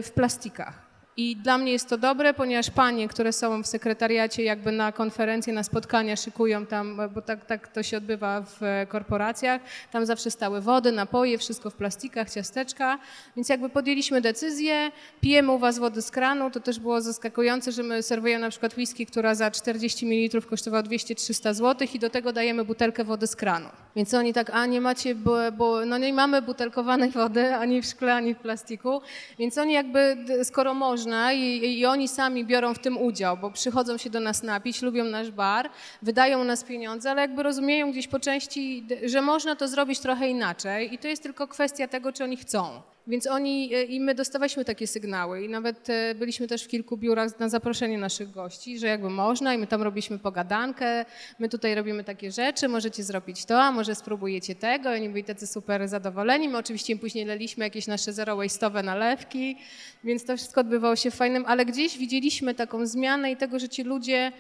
w 0.03 0.11
plastikach. 0.15 0.84
I 1.17 1.37
dla 1.37 1.59
mnie 1.59 1.73
jest 1.73 1.89
to 1.89 1.99
dobre, 1.99 2.35
ponieważ 2.35 2.71
panie, 2.71 3.09
które 3.09 3.33
są 3.33 3.63
w 3.63 3.67
sekretariacie 3.67 4.43
jakby 4.43 4.73
na 4.73 4.93
konferencje, 4.93 5.53
na 5.53 5.63
spotkania 5.63 6.17
szykują 6.17 6.67
tam, 6.67 7.01
bo 7.15 7.23
tak, 7.23 7.45
tak 7.45 7.69
to 7.69 7.83
się 7.83 7.97
odbywa 7.97 8.41
w 8.41 8.61
korporacjach, 8.89 9.61
tam 9.93 10.07
zawsze 10.07 10.31
stały 10.31 10.61
wody, 10.61 10.93
napoje, 10.93 11.39
wszystko 11.39 11.71
w 11.71 11.75
plastikach, 11.75 12.31
ciasteczka, 12.31 12.99
więc 13.37 13.49
jakby 13.49 13.69
podjęliśmy 13.69 14.21
decyzję, 14.21 14.91
pijemy 15.21 15.53
u 15.53 15.59
was 15.59 15.79
wody 15.79 16.03
z 16.03 16.11
kranu, 16.11 16.51
to 16.51 16.61
też 16.61 16.81
było 16.81 17.01
zaskakujące, 17.01 17.73
że 17.73 17.83
my 17.83 18.03
serwujemy 18.03 18.41
na 18.41 18.51
przykład 18.51 18.77
whisky, 18.77 19.07
która 19.07 19.35
za 19.35 19.51
40 19.51 20.07
ml 20.07 20.43
kosztowała 20.43 20.83
200-300 20.83 21.55
zł 21.55 21.89
i 21.95 21.99
do 21.99 22.11
tego 22.11 22.33
dajemy 22.33 22.65
butelkę 22.65 23.05
wody 23.05 23.27
z 23.27 23.37
kranu. 23.37 23.69
Więc 23.97 24.15
oni 24.15 24.33
tak, 24.33 24.51
a 24.51 24.67
nie 24.67 24.81
macie, 24.81 25.15
bo, 25.15 25.53
bo 25.53 25.87
no 25.87 25.99
nie 25.99 26.13
mamy 26.13 26.43
butelkowanej 26.43 27.11
wody 27.11 27.55
ani 27.55 27.83
w 27.83 27.87
szkle, 27.87 28.15
ani 28.15 28.35
w 28.35 28.39
plastiku, 28.39 29.01
więc 29.39 29.59
oni 29.59 29.73
jakby, 29.73 30.17
skoro 30.45 30.75
można, 30.75 31.04
można 31.05 31.33
i, 31.33 31.79
i, 31.79 31.87
oni 31.87 32.09
sami 32.09 32.45
biorą 32.45 32.75
w 32.75 32.79
tym 32.79 32.99
udział, 32.99 33.37
bo 33.37 33.51
przychodzą 33.51 33.99
się 33.99 34.11
do 34.11 34.21
nas 34.21 34.43
napić, 34.43 34.83
lubią 34.83 35.05
nasz 35.05 35.31
bar, 35.31 35.71
wydają 36.03 36.41
u 36.41 36.45
nas 36.45 36.65
pieniądze, 36.65 37.11
ale 37.11 37.23
jakby 37.23 37.43
rozumieją 37.43 37.93
gdzieś 37.93 38.09
po 38.09 38.21
części, 38.21 38.87
że 39.05 39.23
można 39.23 39.57
to 39.57 39.69
zrobić 39.69 40.01
trochę 40.01 40.29
inaczej 40.29 40.95
i 40.95 40.99
to 40.99 41.09
jest 41.09 41.23
tylko 41.23 41.49
kwestia 41.49 41.89
tego, 41.89 42.13
czy 42.13 42.25
oni 42.25 42.37
chcą. 42.37 42.83
Więc 43.07 43.27
oni 43.27 43.75
e, 43.75 43.83
i 43.85 44.01
my 44.01 44.15
dostawaliśmy 44.15 44.65
takie 44.65 44.87
sygnały 44.87 45.45
i 45.45 45.49
nawet 45.49 45.91
e, 45.91 46.15
byliśmy 46.15 46.49
też 46.49 46.65
w 46.65 46.69
kilku 46.69 46.97
biurach 46.97 47.39
na 47.39 47.49
zaproszenie 47.49 47.99
naszych 47.99 48.31
gości, 48.31 48.79
że 48.79 48.87
jakby 48.87 49.11
można 49.11 49.55
i 49.55 49.59
my 49.59 49.67
tam 49.67 49.83
robiliśmy 49.83 50.19
pogadankę, 50.19 51.05
my 51.39 51.49
tutaj 51.49 51.75
robimy 51.75 52.05
takie 52.05 52.33
rzeczy, 52.33 52.69
możecie 52.69 53.03
zrobić 53.03 53.45
to, 53.45 53.63
a 53.63 53.73
może 53.73 53.95
spróbujecie 53.95 54.55
tego 54.55 54.95
i 54.95 54.97
oni 54.97 55.09
byli 55.09 55.25
tacy 55.25 55.47
super 55.47 55.89
zadowoleni. 55.89 56.49
My 56.49 56.59
oczywiście 56.59 56.93
im 56.93 56.99
później 56.99 57.25
leliśmy 57.25 57.65
jakieś 57.65 57.87
nasze 57.87 58.13
zero 58.13 58.37
waste'owe 58.37 58.85
nalewki, 58.85 59.57
więc 60.05 60.25
to 60.25 60.37
wszystko 60.37 60.61
odbywało 60.61 60.97
się 60.97 61.11
fajnym, 61.11 61.45
ale 61.47 61.67
gdzieś 61.67 61.99
widzieliśmy 61.99 62.55
taką 62.55 62.87
zmianę 62.87 63.33
i 63.33 63.37
tego, 63.37 63.59
że 63.59 63.69
ci 63.69 63.83
ludzie 63.83 64.33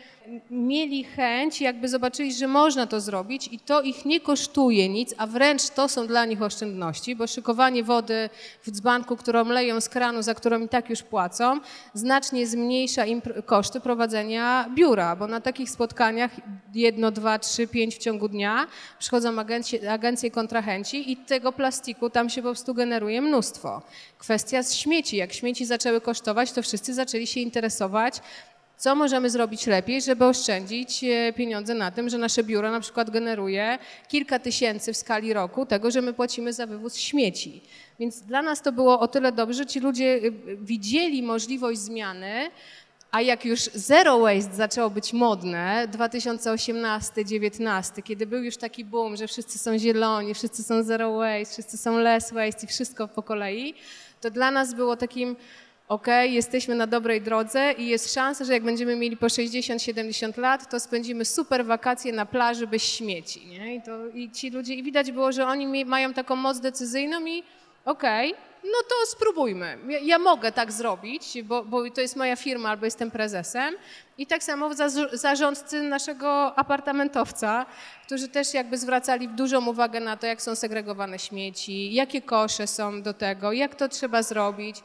mieli 0.50 1.04
chęć, 1.04 1.60
jakby 1.60 1.88
zobaczyli, 1.88 2.32
że 2.32 2.48
można 2.48 2.86
to 2.86 3.00
zrobić 3.00 3.48
i 3.52 3.58
to 3.58 3.82
ich 3.82 4.04
nie 4.04 4.20
kosztuje 4.20 4.88
nic, 4.88 5.14
a 5.18 5.26
wręcz 5.26 5.68
to 5.68 5.88
są 5.88 6.06
dla 6.06 6.24
nich 6.24 6.42
oszczędności, 6.42 7.16
bo 7.16 7.26
szykowanie 7.26 7.84
wody 7.84 8.30
w 8.62 8.70
dzbanku, 8.70 9.16
którą 9.16 9.44
leją 9.44 9.80
z 9.80 9.88
kranu, 9.88 10.22
za 10.22 10.34
którą 10.34 10.60
i 10.60 10.68
tak 10.68 10.90
już 10.90 11.02
płacą, 11.02 11.60
znacznie 11.94 12.46
zmniejsza 12.46 13.06
im 13.06 13.22
koszty 13.46 13.80
prowadzenia 13.80 14.70
biura, 14.74 15.16
bo 15.16 15.26
na 15.26 15.40
takich 15.40 15.70
spotkaniach 15.70 16.30
jedno, 16.74 17.10
dwa, 17.10 17.38
trzy, 17.38 17.66
pięć 17.66 17.94
w 17.94 17.98
ciągu 17.98 18.28
dnia 18.28 18.66
przychodzą 18.98 19.38
agencje, 19.40 19.90
agencje 19.90 20.30
kontrahenci 20.30 21.12
i 21.12 21.16
tego 21.16 21.52
plastiku 21.52 22.10
tam 22.10 22.30
się 22.30 22.42
po 22.42 22.48
prostu 22.48 22.74
generuje 22.74 23.22
mnóstwo. 23.22 23.82
Kwestia 24.18 24.62
śmieci. 24.62 25.16
Jak 25.16 25.32
śmieci 25.32 25.66
zaczęły 25.66 26.00
kosztować, 26.00 26.52
to 26.52 26.62
wszyscy 26.62 26.94
zaczęli 26.94 27.26
się 27.26 27.40
interesować 27.40 28.20
co 28.76 28.94
możemy 28.94 29.30
zrobić 29.30 29.66
lepiej, 29.66 30.02
żeby 30.02 30.24
oszczędzić 30.24 31.04
e, 31.04 31.32
pieniądze 31.32 31.74
na 31.74 31.90
tym, 31.90 32.08
że 32.08 32.18
nasze 32.18 32.44
biuro 32.44 32.70
na 32.70 32.80
przykład 32.80 33.10
generuje 33.10 33.78
kilka 34.08 34.38
tysięcy 34.38 34.92
w 34.92 34.96
skali 34.96 35.32
roku 35.32 35.66
tego, 35.66 35.90
że 35.90 36.02
my 36.02 36.12
płacimy 36.12 36.52
za 36.52 36.66
wywóz 36.66 36.96
śmieci. 36.96 37.60
Więc 37.98 38.20
dla 38.20 38.42
nas 38.42 38.62
to 38.62 38.72
było 38.72 39.00
o 39.00 39.08
tyle 39.08 39.32
dobrze, 39.32 39.58
że 39.58 39.66
ci 39.66 39.80
ludzie 39.80 40.04
e, 40.04 40.20
widzieli 40.56 41.22
możliwość 41.22 41.78
zmiany, 41.78 42.50
a 43.10 43.20
jak 43.20 43.44
już 43.44 43.60
zero 43.74 44.18
waste 44.18 44.54
zaczęło 44.54 44.90
być 44.90 45.12
modne, 45.12 45.88
2018-19, 45.92 48.02
kiedy 48.02 48.26
był 48.26 48.42
już 48.42 48.56
taki 48.56 48.84
boom, 48.84 49.16
że 49.16 49.28
wszyscy 49.28 49.58
są 49.58 49.78
zieloni, 49.78 50.34
wszyscy 50.34 50.62
są 50.62 50.82
zero 50.82 51.16
waste, 51.16 51.52
wszyscy 51.52 51.78
są 51.78 51.98
less 51.98 52.32
waste 52.32 52.64
i 52.64 52.66
wszystko 52.66 53.08
po 53.08 53.22
kolei, 53.22 53.74
to 54.20 54.30
dla 54.30 54.50
nas 54.50 54.74
było 54.74 54.96
takim 54.96 55.36
ok, 55.88 56.06
jesteśmy 56.24 56.74
na 56.74 56.86
dobrej 56.86 57.20
drodze 57.20 57.72
i 57.72 57.86
jest 57.86 58.14
szansa, 58.14 58.44
że 58.44 58.52
jak 58.52 58.62
będziemy 58.62 58.96
mieli 58.96 59.16
po 59.16 59.26
60-70 59.26 60.38
lat, 60.38 60.70
to 60.70 60.80
spędzimy 60.80 61.24
super 61.24 61.64
wakacje 61.66 62.12
na 62.12 62.26
plaży 62.26 62.66
bez 62.66 62.82
śmieci. 62.82 63.46
Nie? 63.46 63.74
I, 63.74 63.82
to, 63.82 64.08
I 64.08 64.30
ci 64.30 64.50
ludzie, 64.50 64.74
i 64.74 64.82
widać 64.82 65.12
było, 65.12 65.32
że 65.32 65.46
oni 65.46 65.84
mają 65.84 66.14
taką 66.14 66.36
moc 66.36 66.60
decyzyjną 66.60 67.26
i 67.26 67.42
okej, 67.84 68.34
no 68.64 68.78
to 68.88 69.06
spróbujmy. 69.06 69.78
Ja, 69.88 69.98
ja, 69.98 70.18
mogę 70.18 70.52
tak 70.52 70.72
zrobić, 70.72 71.42
bo, 71.42 71.64
bo 71.64 71.90
to 71.90 72.00
jest 72.00 72.16
moja 72.16 72.36
firma 72.36 72.70
albo 72.70 72.84
jestem 72.84 73.10
prezesem. 73.10 73.74
I 74.18 74.26
tak 74.26 74.42
samo 74.42 74.70
zarządcy 75.12 75.82
naszego 75.82 76.58
apartamentowca, 76.58 77.66
którzy 78.06 78.28
też 78.28 78.54
jakby 78.54 78.78
zwracali 78.78 79.28
dużą 79.28 79.66
uwagę 79.66 80.00
na 80.00 80.16
to, 80.16 80.26
jak 80.26 80.42
są 80.42 80.54
segregowane 80.54 81.18
śmieci, 81.18 81.94
jakie 81.94 82.22
kosze 82.22 82.66
są 82.66 83.02
do 83.02 83.14
tego, 83.14 83.52
jak 83.52 83.74
to 83.74 83.88
trzeba 83.88 84.22
zrobić 84.22 84.82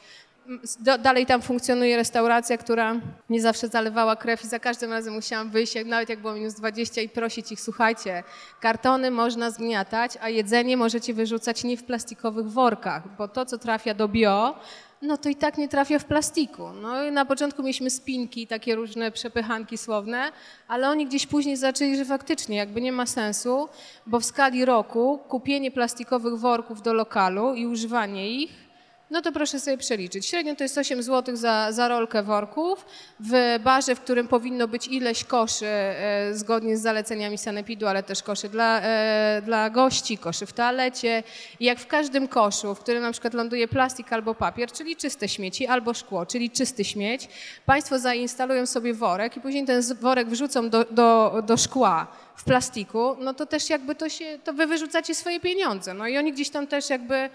dalej 0.99 1.25
tam 1.25 1.41
funkcjonuje 1.41 1.97
restauracja, 1.97 2.57
która 2.57 2.95
nie 3.29 3.41
zawsze 3.41 3.67
zalewała 3.67 4.15
krew 4.15 4.43
i 4.43 4.47
za 4.47 4.59
każdym 4.59 4.91
razem 4.91 5.13
musiałam 5.13 5.49
wyjść, 5.49 5.73
nawet 5.85 6.09
jak 6.09 6.19
było 6.21 6.33
minus 6.33 6.53
20 6.53 7.01
i 7.01 7.09
prosić 7.09 7.51
ich, 7.51 7.61
słuchajcie, 7.61 8.23
kartony 8.59 9.11
można 9.11 9.51
zgniatać, 9.51 10.17
a 10.21 10.29
jedzenie 10.29 10.77
możecie 10.77 11.13
wyrzucać 11.13 11.63
nie 11.63 11.77
w 11.77 11.83
plastikowych 11.83 12.51
workach, 12.51 13.15
bo 13.17 13.27
to, 13.27 13.45
co 13.45 13.57
trafia 13.57 13.93
do 13.93 14.07
bio, 14.07 14.55
no 15.01 15.17
to 15.17 15.29
i 15.29 15.35
tak 15.35 15.57
nie 15.57 15.67
trafia 15.67 15.99
w 15.99 16.05
plastiku. 16.05 16.69
No 16.81 17.03
i 17.03 17.11
na 17.11 17.25
początku 17.25 17.63
mieliśmy 17.63 17.89
spinki, 17.89 18.47
takie 18.47 18.75
różne 18.75 19.11
przepychanki 19.11 19.77
słowne, 19.77 20.31
ale 20.67 20.89
oni 20.89 21.05
gdzieś 21.05 21.27
później 21.27 21.57
zaczęli, 21.57 21.97
że 21.97 22.05
faktycznie 22.05 22.57
jakby 22.57 22.81
nie 22.81 22.91
ma 22.91 23.05
sensu, 23.05 23.69
bo 24.07 24.19
w 24.19 24.25
skali 24.25 24.65
roku 24.65 25.19
kupienie 25.27 25.71
plastikowych 25.71 26.35
worków 26.35 26.81
do 26.81 26.93
lokalu 26.93 27.53
i 27.53 27.65
używanie 27.65 28.31
ich 28.31 28.68
no 29.09 29.21
to 29.21 29.31
proszę 29.31 29.59
sobie 29.59 29.77
przeliczyć. 29.77 30.25
Średnio 30.25 30.55
to 30.55 30.63
jest 30.63 30.77
8 30.77 31.03
zł 31.03 31.35
za, 31.35 31.71
za 31.71 31.87
rolkę 31.87 32.23
worków. 32.23 32.85
W 33.19 33.59
barze, 33.63 33.95
w 33.95 34.01
którym 34.01 34.27
powinno 34.27 34.67
być 34.67 34.87
ileś 34.87 35.23
koszy 35.23 35.65
e, 35.65 36.29
zgodnie 36.33 36.77
z 36.77 36.81
zaleceniami 36.81 37.37
sanepidu, 37.37 37.87
ale 37.87 38.03
też 38.03 38.23
koszy 38.23 38.49
dla, 38.49 38.81
e, 38.81 39.41
dla 39.45 39.69
gości, 39.69 40.17
koszy 40.17 40.45
w 40.45 40.53
toalecie. 40.53 41.23
I 41.59 41.65
jak 41.65 41.79
w 41.79 41.87
każdym 41.87 42.27
koszu, 42.27 42.75
w 42.75 42.79
którym 42.79 43.01
na 43.01 43.11
przykład 43.11 43.33
ląduje 43.33 43.67
plastik 43.67 44.13
albo 44.13 44.35
papier, 44.35 44.71
czyli 44.71 44.95
czyste 44.95 45.29
śmieci, 45.29 45.67
albo 45.67 45.93
szkło, 45.93 46.25
czyli 46.25 46.49
czysty 46.49 46.85
śmieć, 46.85 47.27
Państwo 47.65 47.99
zainstalują 47.99 48.65
sobie 48.65 48.93
worek 48.93 49.37
i 49.37 49.41
później 49.41 49.65
ten 49.65 49.81
worek 50.01 50.29
wrzucą 50.29 50.69
do, 50.69 50.85
do, 50.91 51.41
do 51.45 51.57
szkła 51.57 52.07
w 52.35 52.43
plastiku, 52.43 53.15
no 53.19 53.33
to 53.33 53.45
też 53.45 53.69
jakby 53.69 53.95
to 53.95 54.09
się, 54.09 54.39
to 54.43 54.53
wy 54.53 54.67
wyrzucacie 54.67 55.15
swoje 55.15 55.39
pieniądze. 55.39 55.93
No 55.93 56.07
i 56.07 56.17
oni 56.17 56.33
gdzieś 56.33 56.49
tam 56.49 56.67
też 56.67 56.89
jakby 56.89 57.29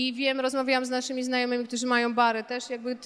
i 0.00 0.12
wiem, 0.12 0.40
rozmawiałam 0.40 0.84
z 0.84 0.90
naszymi 0.90 1.24
znajomymi, 1.24 1.66
którzy 1.66 1.86
mają 1.86 2.14
bary 2.14 2.44
też, 2.44 2.70
jakby 2.70 2.96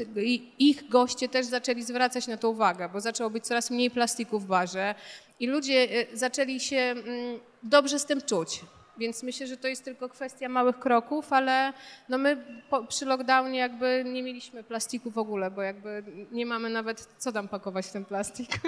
ich 0.58 0.88
goście 0.88 1.28
też 1.28 1.46
zaczęli 1.46 1.82
zwracać 1.82 2.26
na 2.26 2.36
to 2.36 2.50
uwagę, 2.50 2.88
bo 2.88 3.00
zaczęło 3.00 3.30
być 3.30 3.44
coraz 3.46 3.70
mniej 3.70 3.90
plastiku 3.90 4.38
w 4.38 4.46
barze 4.46 4.94
i 5.40 5.46
ludzie 5.46 5.88
e, 5.90 6.16
zaczęli 6.16 6.60
się 6.60 6.76
mm, 6.76 7.40
dobrze 7.62 7.98
z 7.98 8.04
tym 8.04 8.22
czuć. 8.22 8.60
Więc 8.98 9.22
myślę, 9.22 9.46
że 9.46 9.56
to 9.56 9.68
jest 9.68 9.84
tylko 9.84 10.08
kwestia 10.08 10.48
małych 10.48 10.78
kroków, 10.78 11.32
ale 11.32 11.72
no 12.08 12.18
my 12.18 12.36
po, 12.70 12.84
przy 12.84 13.04
lockdownie 13.04 13.58
jakby 13.58 14.04
nie 14.06 14.22
mieliśmy 14.22 14.64
plastiku 14.64 15.10
w 15.10 15.18
ogóle, 15.18 15.50
bo 15.50 15.62
jakby 15.62 16.02
nie 16.32 16.46
mamy 16.46 16.70
nawet 16.70 17.08
co 17.18 17.32
tam 17.32 17.48
pakować 17.48 17.86
w 17.86 17.92
ten 17.92 18.04
plastik. 18.04 18.50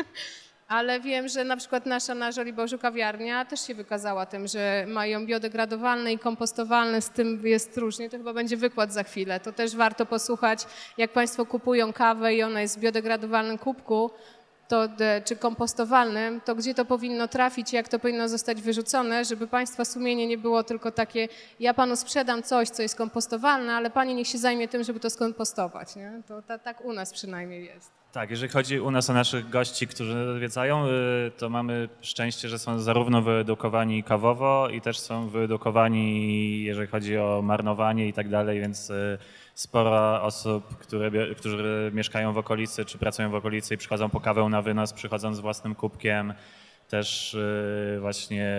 Ale 0.68 1.00
wiem, 1.00 1.29
że 1.29 1.44
na 1.44 1.57
przykład 1.57 1.87
nasza 1.87 2.14
na 2.14 2.33
Żoliborzu 2.33 2.79
kawiarnia 2.79 3.44
też 3.44 3.66
się 3.66 3.74
wykazała 3.74 4.26
tym, 4.26 4.46
że 4.46 4.85
mają 4.88 5.26
biodegradowalne 5.26 6.12
i 6.12 6.18
kompostowalne, 6.18 7.02
z 7.02 7.11
tym 7.11 7.46
jest 7.46 7.76
różnie. 7.79 8.11
To 8.11 8.16
chyba 8.16 8.33
będzie 8.33 8.57
wykład 8.57 8.92
za 8.92 9.02
chwilę. 9.02 9.40
To 9.40 9.52
też 9.52 9.76
warto 9.76 10.07
posłuchać, 10.07 10.66
jak 10.98 11.12
Państwo 11.12 11.46
kupują 11.46 11.92
kawę 11.92 12.35
i 12.35 12.42
ona 12.42 12.61
jest 12.61 12.79
w 12.79 12.81
biodegradowalnym 12.81 13.59
kubku, 13.59 14.11
to, 14.68 14.88
czy 15.24 15.37
kompostowalnym, 15.37 16.40
to 16.40 16.55
gdzie 16.55 16.74
to 16.74 16.85
powinno 16.85 17.29
trafić 17.29 17.72
jak 17.72 17.88
to 17.88 17.98
powinno 17.98 18.29
zostać 18.29 18.62
wyrzucone, 18.62 19.24
żeby 19.24 19.46
Państwa 19.46 19.85
sumienie 19.85 20.26
nie 20.26 20.38
było 20.38 20.62
tylko 20.62 20.90
takie, 20.90 21.29
ja 21.61 21.74
Panu 21.74 21.97
sprzedam 21.97 22.43
coś, 22.43 22.68
co 22.68 22.82
jest 22.82 22.97
kompostowalne, 22.97 23.74
ale 23.74 23.90
Pani 23.90 24.14
niech 24.14 24.26
się 24.26 24.38
zajmie 24.38 24.68
tym, 24.68 24.84
żeby 24.84 25.01
to 25.01 25.11
skompostować. 25.11 25.97
Nie? 25.97 26.22
To 26.28 26.43
ta, 26.43 26.59
tak 26.59 26.84
u 26.84 26.93
nas 26.93 27.12
przynajmniej 27.12 27.64
jest. 27.64 27.97
Tak, 28.12 28.30
jeżeli 28.30 28.53
chodzi 28.53 28.80
u 28.80 28.90
nas 28.90 29.11
o 29.11 29.12
naszych 29.12 29.51
gości, 29.51 29.86
którzy 29.86 30.30
odwiedzają, 30.30 30.86
y, 30.86 30.90
to 31.38 31.49
mamy 31.49 31.88
szczęście, 32.01 32.49
że 32.49 32.59
są 32.59 32.78
zarówno 32.78 33.22
wyedukowani 33.22 34.03
kawowo 34.03 34.68
i 34.68 34.80
też 34.80 34.99
są 34.99 35.28
wyedukowani, 35.28 36.64
jeżeli 36.64 36.88
chodzi 36.88 37.18
o 37.18 37.40
marnowanie 37.43 38.09
i 38.09 38.12
tak 38.12 38.28
dalej, 38.28 38.61
więc 38.61 38.90
y, 38.90 39.18
sporo 39.57 40.22
osób, 40.22 40.78
które, 40.78 41.11
którzy 41.34 41.90
mieszkają 41.94 42.32
w 42.32 42.38
okolicy 42.38 42.84
czy 42.84 42.98
pracują 42.98 43.30
w 43.30 43.34
okolicy 43.34 43.74
i 43.74 43.76
przychodzą 43.76 44.09
po 44.09 44.20
kawę 44.20 44.48
na 44.48 44.62
wynos, 44.62 44.92
przychodzą 44.92 45.34
z 45.34 45.40
własnym 45.40 45.74
kubkiem, 45.74 46.34
też 46.88 47.34
y, 47.34 47.98
właśnie 48.00 48.59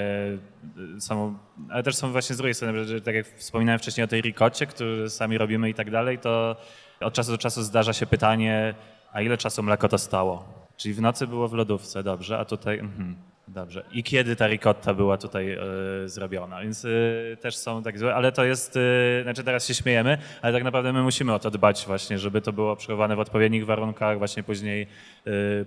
y, 0.97 1.01
są, 1.01 1.37
ale 1.69 1.83
też 1.83 1.95
są 1.95 2.11
właśnie 2.11 2.33
z 2.33 2.37
drugiej 2.37 2.53
strony, 2.53 2.85
że 2.85 3.01
tak 3.01 3.15
jak 3.15 3.27
wspominałem 3.27 3.79
wcześniej 3.79 4.03
o 4.05 4.07
tej 4.07 4.21
rikocie, 4.21 4.65
który 4.65 5.09
sami 5.09 5.37
robimy 5.37 5.69
i 5.69 5.73
tak 5.73 5.91
dalej, 5.91 6.19
to 6.19 6.55
od 6.99 7.13
czasu 7.13 7.31
do 7.31 7.37
czasu 7.37 7.63
zdarza 7.63 7.93
się 7.93 8.05
pytanie, 8.05 8.75
a 9.13 9.21
ile 9.21 9.37
czasu 9.37 9.63
mleko 9.63 9.89
to 9.89 9.97
stało? 9.97 10.45
Czyli 10.77 10.93
w 10.93 11.01
nocy 11.01 11.27
było 11.27 11.47
w 11.47 11.53
lodówce, 11.53 12.03
dobrze, 12.03 12.39
a 12.39 12.45
tutaj, 12.45 12.79
mhm, 12.79 13.15
dobrze. 13.47 13.83
I 13.91 14.03
kiedy 14.03 14.35
ta 14.35 14.47
ricotta 14.47 14.93
była 14.93 15.17
tutaj 15.17 15.51
e, 15.51 15.59
zrobiona? 16.05 16.61
Więc 16.61 16.85
e, 16.85 16.89
też 17.37 17.57
są 17.57 17.83
tak 17.83 17.99
złe, 17.99 18.15
ale 18.15 18.31
to 18.31 18.43
jest, 18.43 18.77
e, 18.77 19.23
znaczy 19.23 19.43
teraz 19.43 19.67
się 19.67 19.73
śmiejemy, 19.73 20.17
ale 20.41 20.53
tak 20.53 20.63
naprawdę 20.63 20.93
my 20.93 21.03
musimy 21.03 21.33
o 21.33 21.39
to 21.39 21.51
dbać 21.51 21.85
właśnie, 21.87 22.19
żeby 22.19 22.41
to 22.41 22.53
było 22.53 22.75
przechowane 22.75 23.15
w 23.15 23.19
odpowiednich 23.19 23.65
warunkach, 23.65 24.17
właśnie 24.17 24.43
później 24.43 24.87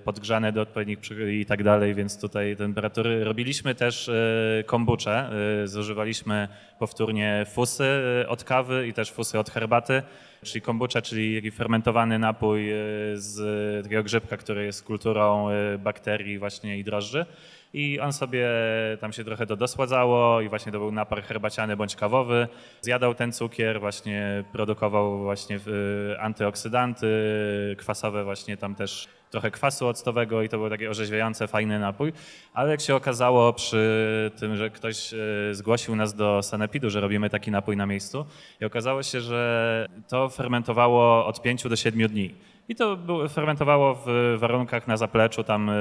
podgrzane 0.05 0.53
do 0.53 0.61
odpowiednich 0.61 0.99
i 1.31 1.47
tak 1.47 1.63
dalej, 1.63 1.95
więc 1.95 2.21
tutaj 2.21 2.57
temperatury. 2.57 3.25
Robiliśmy 3.25 3.75
też 3.75 4.11
kombucze, 4.67 5.31
zużywaliśmy 5.65 6.49
powtórnie 6.79 7.47
fusy 7.49 7.85
od 8.29 8.45
kawy 8.45 8.87
i 8.89 8.93
też 8.93 9.13
fusy 9.13 9.39
od 9.39 9.51
herbaty, 9.51 10.03
czyli 10.43 10.63
kombucha, 10.63 11.03
czyli 11.03 11.51
fermentowany 11.51 12.19
napój 12.19 12.71
e, 12.71 12.75
z 13.15 13.83
takiego 13.83 14.03
grzybka, 14.03 14.37
który 14.37 14.65
jest 14.65 14.85
kulturą 14.85 15.49
e, 15.49 15.79
bakterii 15.79 16.39
właśnie 16.39 16.79
i 16.79 16.85
drożdży. 16.85 17.27
I 17.73 18.01
on 18.01 18.13
sobie 18.13 18.49
tam 19.01 19.13
się 19.13 19.25
trochę 19.25 19.47
to 19.47 19.57
dosładzało 19.57 20.41
i 20.41 20.49
właśnie 20.49 20.73
to 20.73 20.79
był 20.79 20.93
napar 20.93 21.23
herbaciany 21.23 21.77
bądź 21.77 21.97
kawowy. 21.97 22.49
Zjadał 22.81 23.15
ten 23.15 23.33
cukier, 23.33 23.81
właśnie 23.81 24.45
produkował 24.53 25.19
właśnie 25.19 25.57
e, 26.13 26.21
antyoksydanty, 26.21 27.07
kwasowe 27.79 28.25
właśnie 28.25 28.57
tam 28.57 28.75
też 28.75 29.09
trochę 29.31 29.51
kwasu 29.51 29.89
octowego 29.89 30.43
i 30.43 30.49
to 30.49 30.59
był 30.59 30.71
taki 30.71 30.87
orzeźwiający, 30.87 31.47
fajny 31.47 31.79
napój. 31.79 32.13
Ale 32.55 32.71
jak 32.71 32.81
się 32.81 32.95
okazało 32.95 33.53
przy 33.53 34.31
tym, 34.39 34.57
że 34.57 34.71
ktoś 34.71 35.15
e, 35.15 35.17
zgłosił 35.53 35.97
nas 35.97 36.15
do 36.15 36.43
Sanepidu, 36.43 36.91
że 36.91 37.01
robimy 37.01 37.31
taki 37.31 37.51
napój 37.51 37.77
na 37.77 37.87
miejscu 37.87 38.27
i 38.61 38.65
okazało 38.65 39.03
się, 39.03 39.21
że 39.21 39.87
to 40.09 40.29
fermentowało 40.29 41.27
od 41.27 41.43
5 41.43 41.63
do 41.69 41.77
7 41.77 42.09
dni. 42.09 42.35
I 42.71 42.75
to 42.75 42.97
było, 42.97 43.29
fermentowało 43.29 44.03
w 44.07 44.37
warunkach 44.39 44.87
na 44.87 44.97
zapleczu, 44.97 45.45
tam 45.45 45.71
e, 45.71 45.73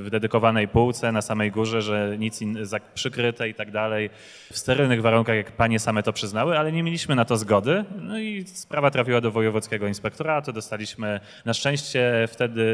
w 0.00 0.06
dedykowanej 0.10 0.68
półce, 0.68 1.12
na 1.12 1.22
samej 1.22 1.50
górze, 1.50 1.82
że 1.82 2.16
nic 2.18 2.42
in, 2.42 2.58
przykryte 2.94 3.48
i 3.48 3.54
tak 3.54 3.70
dalej. 3.70 4.10
W 4.52 4.58
sterylnych 4.58 5.02
warunkach, 5.02 5.36
jak 5.36 5.52
panie 5.52 5.78
same 5.78 6.02
to 6.02 6.12
przyznały, 6.12 6.58
ale 6.58 6.72
nie 6.72 6.82
mieliśmy 6.82 7.14
na 7.14 7.24
to 7.24 7.36
zgody. 7.36 7.84
No 8.00 8.18
i 8.18 8.44
sprawa 8.46 8.90
trafiła 8.90 9.20
do 9.20 9.30
wojewódzkiego 9.30 9.88
inspektoratu. 9.88 10.52
Dostaliśmy 10.52 11.20
na 11.44 11.54
szczęście 11.54 12.28
wtedy, 12.28 12.64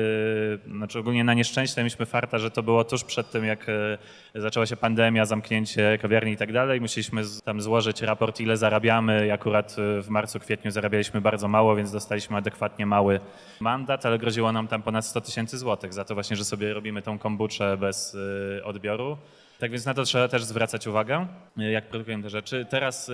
znaczy 0.76 0.99
ogólnie 0.99 1.24
na 1.24 1.34
nieszczęście 1.34 1.80
mieliśmy 1.80 2.07
farta, 2.07 2.39
że 2.39 2.51
to 2.51 2.62
było 2.62 2.84
tuż 2.84 3.05
przed 3.05 3.30
tym, 3.30 3.45
jak 3.45 3.66
e, 3.68 3.99
zaczęła 4.34 4.66
się 4.66 4.76
pandemia, 4.76 5.24
zamknięcie 5.24 5.99
kawiarni 6.03 6.32
i 6.32 6.36
tak 6.36 6.53
dalej. 6.53 6.80
Musieliśmy 6.80 7.22
tam 7.45 7.61
złożyć 7.61 8.03
raport, 8.03 8.41
ile 8.41 8.57
zarabiamy. 8.57 9.26
I 9.26 9.30
akurat 9.30 9.76
e, 9.78 10.03
w 10.03 10.09
marcu, 10.09 10.41
kwietniu 10.41 10.70
zarabialiśmy 10.70 11.20
bardzo 11.20 11.49
mało, 11.49 11.76
więc 11.76 11.93
dostaliśmy 11.93 12.36
adekwatnie 12.36 12.86
mały 12.86 13.20
mandat, 13.61 14.07
ale 14.07 14.18
groziło 14.18 14.53
nam 14.53 14.68
tam 14.68 14.83
ponad 14.83 15.07
100 15.07 15.20
tysięcy 15.20 15.59
złotych 15.59 15.93
za 15.93 16.05
to 16.05 16.14
właśnie, 16.14 16.37
że 16.37 16.45
sobie 16.45 16.74
robimy 16.74 17.03
tą 17.03 17.18
kombuczę 17.18 17.76
bez 17.76 18.16
e, 18.59 18.64
odbioru. 18.64 19.16
Tak 19.59 19.70
więc 19.70 19.85
na 19.85 19.95
to 19.95 20.05
trzeba 20.05 20.29
też 20.29 20.45
zwracać 20.45 20.87
uwagę, 20.87 21.26
e, 21.59 21.70
jak 21.70 21.89
produkujemy 21.89 22.22
te 22.22 22.31
rzeczy. 22.31 22.66
Teraz 22.70 23.09
e, 23.09 23.12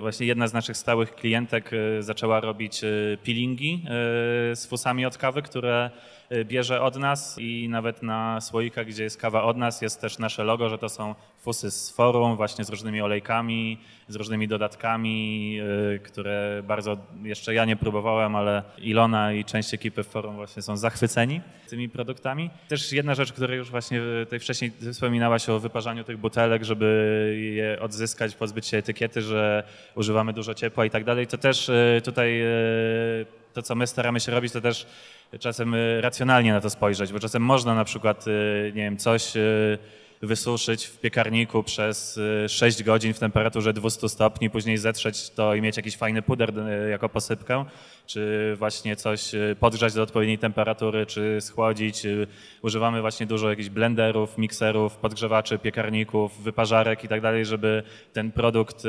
właśnie 0.00 0.26
jedna 0.26 0.48
z 0.48 0.52
naszych 0.52 0.76
stałych 0.76 1.14
klientek 1.14 1.70
zaczęła 2.00 2.40
robić 2.40 2.80
peelingi 3.24 3.84
z 4.54 4.66
fusami 4.66 5.06
od 5.06 5.18
kawy, 5.18 5.42
które 5.42 5.90
bierze 6.44 6.82
od 6.82 6.96
nas 6.96 7.36
i 7.38 7.68
nawet 7.68 8.02
na 8.02 8.40
słoikach, 8.40 8.86
gdzie 8.86 9.02
jest 9.02 9.20
kawa 9.20 9.42
od 9.42 9.56
nas, 9.56 9.82
jest 9.82 10.00
też 10.00 10.18
nasze 10.18 10.44
logo, 10.44 10.68
że 10.68 10.78
to 10.78 10.88
są 10.88 11.14
fusy 11.38 11.70
z 11.70 11.90
forum, 11.90 12.36
właśnie 12.36 12.64
z 12.64 12.68
różnymi 12.68 13.00
olejkami, 13.00 13.78
z 14.08 14.16
różnymi 14.16 14.48
dodatkami, 14.48 15.58
y, 15.94 15.98
które 15.98 16.62
bardzo 16.66 16.96
jeszcze 17.22 17.54
ja 17.54 17.64
nie 17.64 17.76
próbowałem, 17.76 18.36
ale 18.36 18.62
Ilona 18.78 19.32
i 19.32 19.44
część 19.44 19.74
ekipy 19.74 20.02
w 20.02 20.06
forum 20.06 20.36
właśnie 20.36 20.62
są 20.62 20.76
zachwyceni 20.76 21.40
tymi 21.68 21.88
produktami. 21.88 22.50
Też 22.68 22.92
jedna 22.92 23.14
rzecz, 23.14 23.32
której 23.32 23.58
już 23.58 23.70
właśnie 23.70 24.00
tutaj 24.24 24.40
wcześniej 24.40 24.72
wspominałaś 24.92 25.48
o 25.48 25.60
wyparzaniu 25.60 26.04
tych 26.04 26.18
butelek, 26.18 26.64
żeby 26.64 27.50
je 27.54 27.80
odzyskać, 27.80 28.36
pozbyć 28.36 28.66
się 28.66 28.76
etykiety, 28.76 29.22
że 29.22 29.64
używamy 29.94 30.32
dużo 30.32 30.54
ciepła 30.54 30.84
i 30.84 30.90
tak 30.90 31.04
dalej, 31.04 31.26
to 31.26 31.38
też 31.38 31.68
y, 31.68 32.00
tutaj 32.04 32.42
y, 32.42 33.26
to, 33.54 33.62
co 33.62 33.74
my 33.74 33.86
staramy 33.86 34.20
się 34.20 34.32
robić, 34.32 34.52
to 34.52 34.60
też 34.60 34.86
czasem 35.40 35.74
y, 35.74 36.00
racjonalnie 36.00 36.52
na 36.52 36.60
to 36.60 36.70
spojrzeć, 36.70 37.12
bo 37.12 37.20
czasem 37.20 37.42
można 37.42 37.74
na 37.74 37.84
przykład, 37.84 38.28
y, 38.28 38.72
nie 38.74 38.82
wiem, 38.82 38.96
coś 38.96 39.36
y, 39.36 39.78
wysuszyć 40.22 40.86
w 40.86 41.00
piekarniku 41.00 41.62
przez 41.62 42.16
y, 42.16 42.48
6 42.48 42.82
godzin 42.82 43.14
w 43.14 43.18
temperaturze 43.18 43.72
200 43.72 44.08
stopni, 44.08 44.50
później 44.50 44.78
zetrzeć 44.78 45.30
to 45.30 45.54
i 45.54 45.60
mieć 45.60 45.76
jakiś 45.76 45.96
fajny 45.96 46.22
puder 46.22 46.52
jako 46.90 47.08
posypkę, 47.08 47.64
czy 48.06 48.54
właśnie 48.58 48.96
coś 48.96 49.32
podgrzać 49.60 49.94
do 49.94 50.02
odpowiedniej 50.02 50.38
temperatury, 50.38 51.06
czy 51.06 51.40
schłodzić. 51.40 52.06
Używamy 52.62 53.00
właśnie 53.00 53.26
dużo 53.26 53.50
jakichś 53.50 53.68
blenderów, 53.68 54.38
mikserów, 54.38 54.96
podgrzewaczy, 54.96 55.58
piekarników, 55.58 56.42
wyparzarek 56.42 57.04
i 57.04 57.08
tak 57.08 57.20
dalej, 57.20 57.44
żeby 57.44 57.82
ten 58.12 58.32
produkt, 58.32 58.84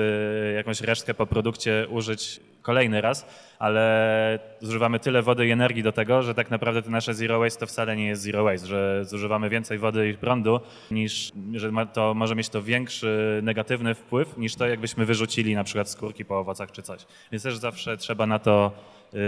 jakąś 0.55 0.81
resztkę 0.81 1.13
po 1.13 1.25
produkcie 1.25 1.87
użyć 1.89 2.39
kolejny 2.61 3.01
raz, 3.01 3.25
ale 3.59 4.39
zużywamy 4.61 4.99
tyle 4.99 5.21
wody 5.21 5.47
i 5.47 5.51
energii 5.51 5.83
do 5.83 5.91
tego, 5.91 6.21
że 6.21 6.33
tak 6.33 6.51
naprawdę 6.51 6.81
to 6.81 6.89
nasze 6.89 7.13
zero 7.13 7.39
waste 7.39 7.59
to 7.59 7.65
wcale 7.65 7.95
nie 7.95 8.07
jest 8.07 8.21
zero 8.21 8.43
waste, 8.43 8.67
że 8.67 9.05
zużywamy 9.05 9.49
więcej 9.49 9.77
wody 9.77 10.09
i 10.09 10.17
prądu, 10.17 10.59
niż 10.91 11.31
że 11.53 11.71
ma 11.71 11.85
to 11.85 12.13
może 12.13 12.35
mieć 12.35 12.49
to 12.49 12.61
większy 12.61 13.39
negatywny 13.43 13.95
wpływ 13.95 14.37
niż 14.37 14.55
to, 14.55 14.67
jakbyśmy 14.67 15.05
wyrzucili 15.05 15.55
na 15.55 15.63
przykład 15.63 15.89
skórki 15.89 16.25
po 16.25 16.39
owocach 16.39 16.71
czy 16.71 16.81
coś. 16.81 17.05
Więc 17.31 17.43
też 17.43 17.57
zawsze 17.57 17.97
trzeba 17.97 18.27
na 18.27 18.39
to 18.39 18.71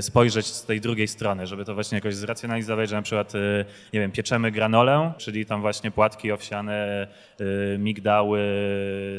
spojrzeć 0.02 0.46
z 0.46 0.66
tej 0.66 0.82
drugiej 0.82 1.08
strony, 1.08 1.48
żeby 1.48 1.66
to 1.66 1.74
właśnie 1.74 1.96
jakoś 1.96 2.16
zracjonalizować, 2.16 2.90
że 2.90 2.96
na 2.96 3.02
przykład, 3.02 3.36
y, 3.36 3.66
nie 3.94 4.00
wiem, 4.00 4.12
pieczemy 4.12 4.52
granolę, 4.52 5.14
czyli 5.18 5.46
tam 5.46 5.62
właśnie 5.62 5.92
płatki 5.92 6.32
owsiane, 6.32 7.08
y, 7.42 7.78
migdały, 7.80 8.42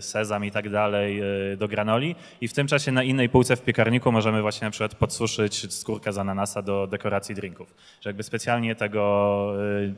sezam 0.00 0.44
i 0.44 0.50
tak 0.50 0.70
dalej 0.70 1.22
y, 1.52 1.56
do 1.56 1.68
granoli 1.68 2.14
i 2.40 2.48
w 2.48 2.52
tym 2.52 2.66
czasie 2.66 2.92
na 2.92 3.02
innej 3.02 3.28
półce 3.28 3.56
w 3.56 3.62
piekarniku 3.62 4.12
możemy 4.12 4.42
właśnie 4.42 4.64
na 4.64 4.70
przykład 4.70 4.94
podsuszyć 4.94 5.74
skórkę 5.74 6.12
z 6.12 6.18
ananasa 6.18 6.62
do 6.62 6.86
dekoracji 6.86 7.34
drinków. 7.34 7.74
Że 8.00 8.10
jakby 8.10 8.22
specjalnie 8.22 8.74
tego 8.74 9.54
y, 9.82 9.94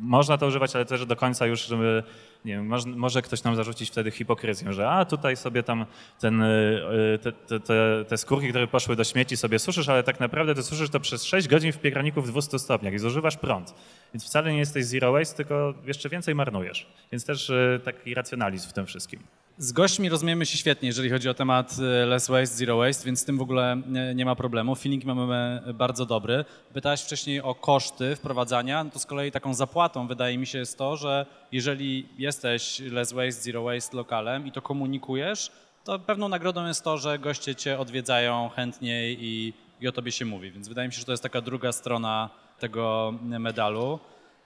można 0.00 0.38
to 0.38 0.46
używać, 0.46 0.76
ale 0.76 0.84
też 0.84 1.06
do 1.06 1.16
końca 1.16 1.46
już, 1.46 1.66
żeby, 1.66 2.02
nie 2.44 2.52
wiem, 2.52 2.66
może, 2.66 2.88
może 2.88 3.22
ktoś 3.22 3.42
nam 3.42 3.56
zarzucić 3.56 3.90
wtedy 3.90 4.10
hipokryzję, 4.10 4.72
że 4.72 4.90
a 4.90 5.04
tutaj 5.04 5.36
sobie 5.36 5.62
tam 5.62 5.86
ten, 6.20 6.42
y, 6.42 6.82
y, 7.14 7.18
te, 7.18 7.32
te, 7.32 7.60
te, 7.60 8.04
te 8.08 8.18
skórki, 8.18 8.48
które 8.48 8.66
poszły 8.66 8.96
do 8.96 9.04
śmieci 9.04 9.36
sobie 9.36 9.58
suszysz, 9.58 9.88
ale 9.88 10.02
tak 10.02 10.20
naprawdę 10.20 10.54
ty 10.54 10.62
suszysz 10.62 10.90
to 10.90 11.00
przez 11.00 11.24
6 11.24 11.48
godzin 11.48 11.72
w 11.72 11.78
piekarniku 11.78 12.22
w 12.22 12.30
200 12.30 12.58
stopniach 12.58 12.94
i 12.94 12.98
zużywasz 12.98 13.36
prąd. 13.36 13.74
Więc 14.14 14.24
wcale 14.24 14.52
nie 14.52 14.58
jesteś 14.58 14.84
zero 14.84 15.12
waste, 15.12 15.36
tylko 15.36 15.74
jeszcze 15.86 16.08
więcej 16.08 16.34
marnujesz. 16.34 16.86
Więc 17.12 17.24
też 17.24 17.50
y, 17.50 17.80
taki 17.84 18.14
racjonalizm 18.14 18.68
w 18.68 18.72
tym 18.72 18.86
wszystkim. 18.86 19.20
Z 19.62 19.72
gośćmi 19.72 20.08
rozumiemy 20.08 20.46
się 20.46 20.58
świetnie, 20.58 20.86
jeżeli 20.86 21.10
chodzi 21.10 21.28
o 21.28 21.34
temat 21.34 21.76
e, 21.78 22.06
less 22.06 22.28
waste, 22.28 22.56
zero 22.56 22.76
waste, 22.76 23.06
więc 23.06 23.20
z 23.20 23.24
tym 23.24 23.38
w 23.38 23.42
ogóle 23.42 23.82
nie, 24.14 24.24
ma 24.24 24.34
problemu. 24.34 24.74
Feeling 24.74 25.04
mamy 25.04 25.62
bardzo 25.74 26.06
dobry. 26.06 26.44
Pytałaś 26.72 27.02
wcześniej 27.02 27.42
o 27.42 27.54
koszty 27.54 28.16
wprowadzania, 28.16 28.84
no 28.84 28.90
to 28.90 28.98
z 28.98 29.06
kolei 29.06 29.30
taką 29.30 29.54
zapłatą 29.54 30.06
wydaje 30.06 30.38
mi 30.38 30.46
się 30.46 30.58
jest 30.58 30.78
to, 30.78 30.96
że 30.96 31.26
jeżeli 31.52 32.08
jesteś 32.18 32.80
less 32.80 33.12
waste, 33.12 33.42
zero 33.42 33.62
waste 33.62 33.96
lokalem 33.96 34.46
i 34.46 34.52
to 34.52 34.62
komunikujesz, 34.62 35.50
to 35.84 35.98
pewną 35.98 36.28
nagrodą 36.28 36.66
jest 36.66 36.84
to, 36.84 36.98
że 36.98 37.18
goście 37.18 37.54
cię 37.54 37.78
odwiedzają 37.78 38.50
chętniej 38.56 39.24
i, 39.24 39.52
i 39.80 39.88
o 39.88 39.92
tobie 39.92 40.12
się 40.12 40.24
mówi. 40.24 40.50
Więc 40.50 40.68
wydaje 40.68 40.88
mi 40.88 40.94
się, 40.94 40.98
że 40.98 41.06
to 41.06 41.12
jest 41.12 41.22
taka 41.22 41.40
druga 41.40 41.72
strona 41.72 42.30
tego 42.58 43.14
medalu. 43.22 43.98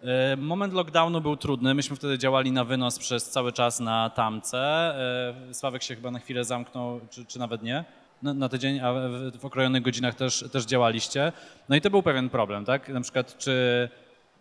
E, 0.04 0.36
Moment 0.36 0.74
lockdownu 0.74 1.20
był 1.20 1.36
trudny. 1.36 1.74
Myśmy 1.74 1.96
wtedy 1.96 2.18
działali 2.18 2.52
na 2.52 2.64
wynos 2.64 2.98
przez 2.98 3.30
cały 3.30 3.52
czas 3.52 3.80
na 3.80 4.10
tamce. 4.10 4.58
E, 5.50 5.54
Sławek 5.54 5.82
się 5.82 5.94
chyba 5.94 6.10
na 6.10 6.18
chwilę 6.18 6.44
zamknął, 6.44 7.00
czy, 7.10 7.24
czy 7.24 7.38
nawet 7.38 7.62
nie. 7.62 7.84
Na, 8.22 8.48
tydzień, 8.48 8.80
a 8.80 8.92
w 9.38 9.44
okrojonych 9.44 9.82
godzinach 9.82 10.14
też, 10.14 10.44
też 10.52 10.64
działaliście. 10.64 11.32
No 11.68 11.76
i 11.76 11.80
to 11.80 11.90
był 11.90 12.02
pewien 12.02 12.30
problem, 12.30 12.64
tak? 12.64 12.88
Na 12.88 13.00
przykład, 13.00 13.38
czy 13.38 13.88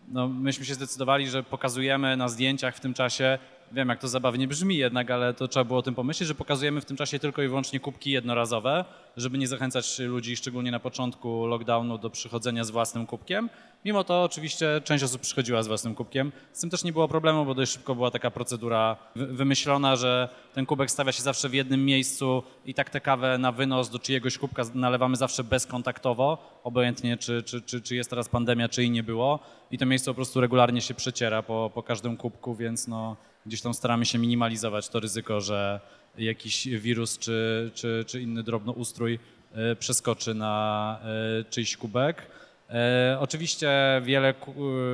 no, 0.07 0.27
myśmy 0.27 0.65
się 0.65 0.73
zdecydowali, 0.73 1.29
że 1.29 1.43
pokazujemy 1.43 2.17
na 2.17 2.27
zdjęciach 2.27 2.75
w 2.75 2.79
tym 2.79 2.93
czasie, 2.93 3.37
wiem 3.71 3.89
jak 3.89 3.99
to 3.99 4.07
zabawnie 4.07 4.47
brzmi 4.47 4.77
jednak, 4.77 5.11
ale 5.11 5.33
to 5.33 5.47
trzeba 5.47 5.63
było 5.63 5.79
o 5.79 5.81
tym 5.81 5.95
pomyśleć, 5.95 6.27
że 6.27 6.35
pokazujemy 6.35 6.81
w 6.81 6.85
tym 6.85 6.97
czasie 6.97 7.19
tylko 7.19 7.41
i 7.41 7.47
wyłącznie 7.47 7.79
kubki 7.79 8.11
jednorazowe, 8.11 8.85
żeby 9.17 9.37
nie 9.37 9.47
zachęcać 9.47 9.99
ludzi, 9.99 10.35
szczególnie 10.35 10.71
na 10.71 10.79
początku 10.79 11.45
lockdownu, 11.45 11.97
do 11.97 12.09
przychodzenia 12.09 12.63
z 12.63 12.71
własnym 12.71 13.05
kubkiem. 13.05 13.49
Mimo 13.85 14.03
to 14.03 14.23
oczywiście 14.23 14.81
część 14.83 15.03
osób 15.03 15.21
przychodziła 15.21 15.63
z 15.63 15.67
własnym 15.67 15.95
kubkiem. 15.95 16.31
Z 16.53 16.61
tym 16.61 16.69
też 16.69 16.83
nie 16.83 16.93
było 16.93 17.07
problemu, 17.07 17.45
bo 17.45 17.53
dość 17.55 17.71
szybko 17.71 17.95
była 17.95 18.11
taka 18.11 18.31
procedura 18.31 18.95
wy- 19.15 19.27
wymyślona, 19.27 19.95
że 19.95 20.29
ten 20.53 20.65
kubek 20.65 20.91
stawia 20.91 21.11
się 21.11 21.23
zawsze 21.23 21.49
w 21.49 21.53
jednym 21.53 21.85
miejscu 21.85 22.43
i 22.65 22.73
tak 22.73 22.89
tę 22.89 23.01
kawę 23.01 23.37
na 23.37 23.51
wynos 23.51 23.89
do 23.89 23.99
czyjegoś 23.99 24.37
kubka 24.37 24.63
nalewamy 24.73 25.15
zawsze 25.15 25.43
bezkontaktowo, 25.43 26.59
obojętnie 26.63 27.17
czy, 27.17 27.43
czy, 27.43 27.61
czy, 27.61 27.81
czy 27.81 27.95
jest 27.95 28.09
teraz 28.09 28.29
pandemia, 28.29 28.69
czy 28.69 28.81
jej 28.81 28.91
nie 28.91 29.03
było. 29.03 29.39
I 29.71 29.77
to 29.77 29.85
miejsce 29.85 30.11
po 30.11 30.15
prostu 30.15 30.41
regularnie 30.41 30.81
się 30.81 30.93
przeciera 30.93 31.43
po, 31.43 31.71
po 31.73 31.83
każdym 31.83 32.17
kubku, 32.17 32.55
więc 32.55 32.87
no, 32.87 33.15
gdzieś 33.45 33.61
tam 33.61 33.73
staramy 33.73 34.05
się 34.05 34.19
minimalizować 34.19 34.89
to 34.89 34.99
ryzyko, 34.99 35.41
że 35.41 35.79
jakiś 36.17 36.67
wirus 36.67 37.17
czy, 37.17 37.71
czy, 37.73 38.03
czy 38.07 38.21
inny 38.21 38.43
drobnoustrój 38.43 39.19
e, 39.53 39.75
przeskoczy 39.75 40.33
na 40.33 40.99
e, 41.39 41.43
czyjś 41.49 41.77
kubek. 41.77 42.27
E, 42.73 43.17
Oczywiście 43.19 43.71
wiele 44.03 44.29
e, 44.29 44.33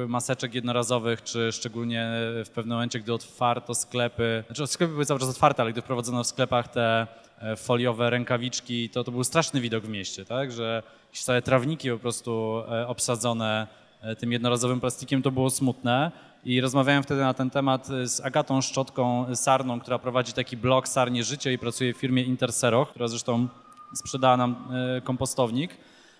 maseczek 0.07 0.53
jednorazowych, 0.53 1.23
czy 1.23 1.51
szczególnie 1.51 2.09
w 2.45 2.49
pewnym 2.53 2.75
momencie, 2.75 2.99
gdy 2.99 3.13
otwarto 3.13 3.75
sklepy, 3.75 4.43
znaczy 4.47 4.67
sklepy 4.67 4.93
były 4.93 5.05
cały 5.05 5.19
czas 5.19 5.29
otwarte, 5.29 5.63
ale 5.63 5.71
gdy 5.71 5.81
wprowadzono 5.81 6.23
w 6.23 6.27
sklepach 6.27 6.67
te 6.67 7.07
e, 7.41 7.55
foliowe 7.55 8.09
rękawiczki, 8.09 8.89
to 8.89 9.03
to 9.03 9.11
był 9.11 9.23
straszny 9.23 9.61
widok 9.61 9.83
w 9.83 9.89
mieście, 9.89 10.25
tak, 10.25 10.51
że 10.51 10.83
jakieś 11.07 11.23
całe 11.23 11.41
trawniki 11.41 11.91
po 11.91 11.97
prostu 11.97 12.63
obsadzone 12.87 13.67
tym 14.19 14.31
jednorazowym 14.31 14.79
plastikiem, 14.79 15.21
to 15.21 15.31
było 15.31 15.49
smutne. 15.49 16.11
I 16.45 16.61
rozmawiałem 16.61 17.03
wtedy 17.03 17.21
na 17.21 17.33
ten 17.33 17.49
temat 17.49 17.87
z 17.87 18.21
Agatą 18.21 18.61
Szczotką 18.61 19.35
Sarną, 19.35 19.79
która 19.79 19.99
prowadzi 19.99 20.33
taki 20.33 20.57
blog 20.57 20.87
Sarnie 20.87 21.23
Życie 21.23 21.53
i 21.53 21.57
pracuje 21.57 21.93
w 21.93 21.97
firmie 21.97 22.23
Interseroch, 22.23 22.89
która 22.89 23.07
zresztą 23.07 23.47
sprzedała 23.95 24.37
nam 24.37 24.67
kompostownik. 25.03 25.71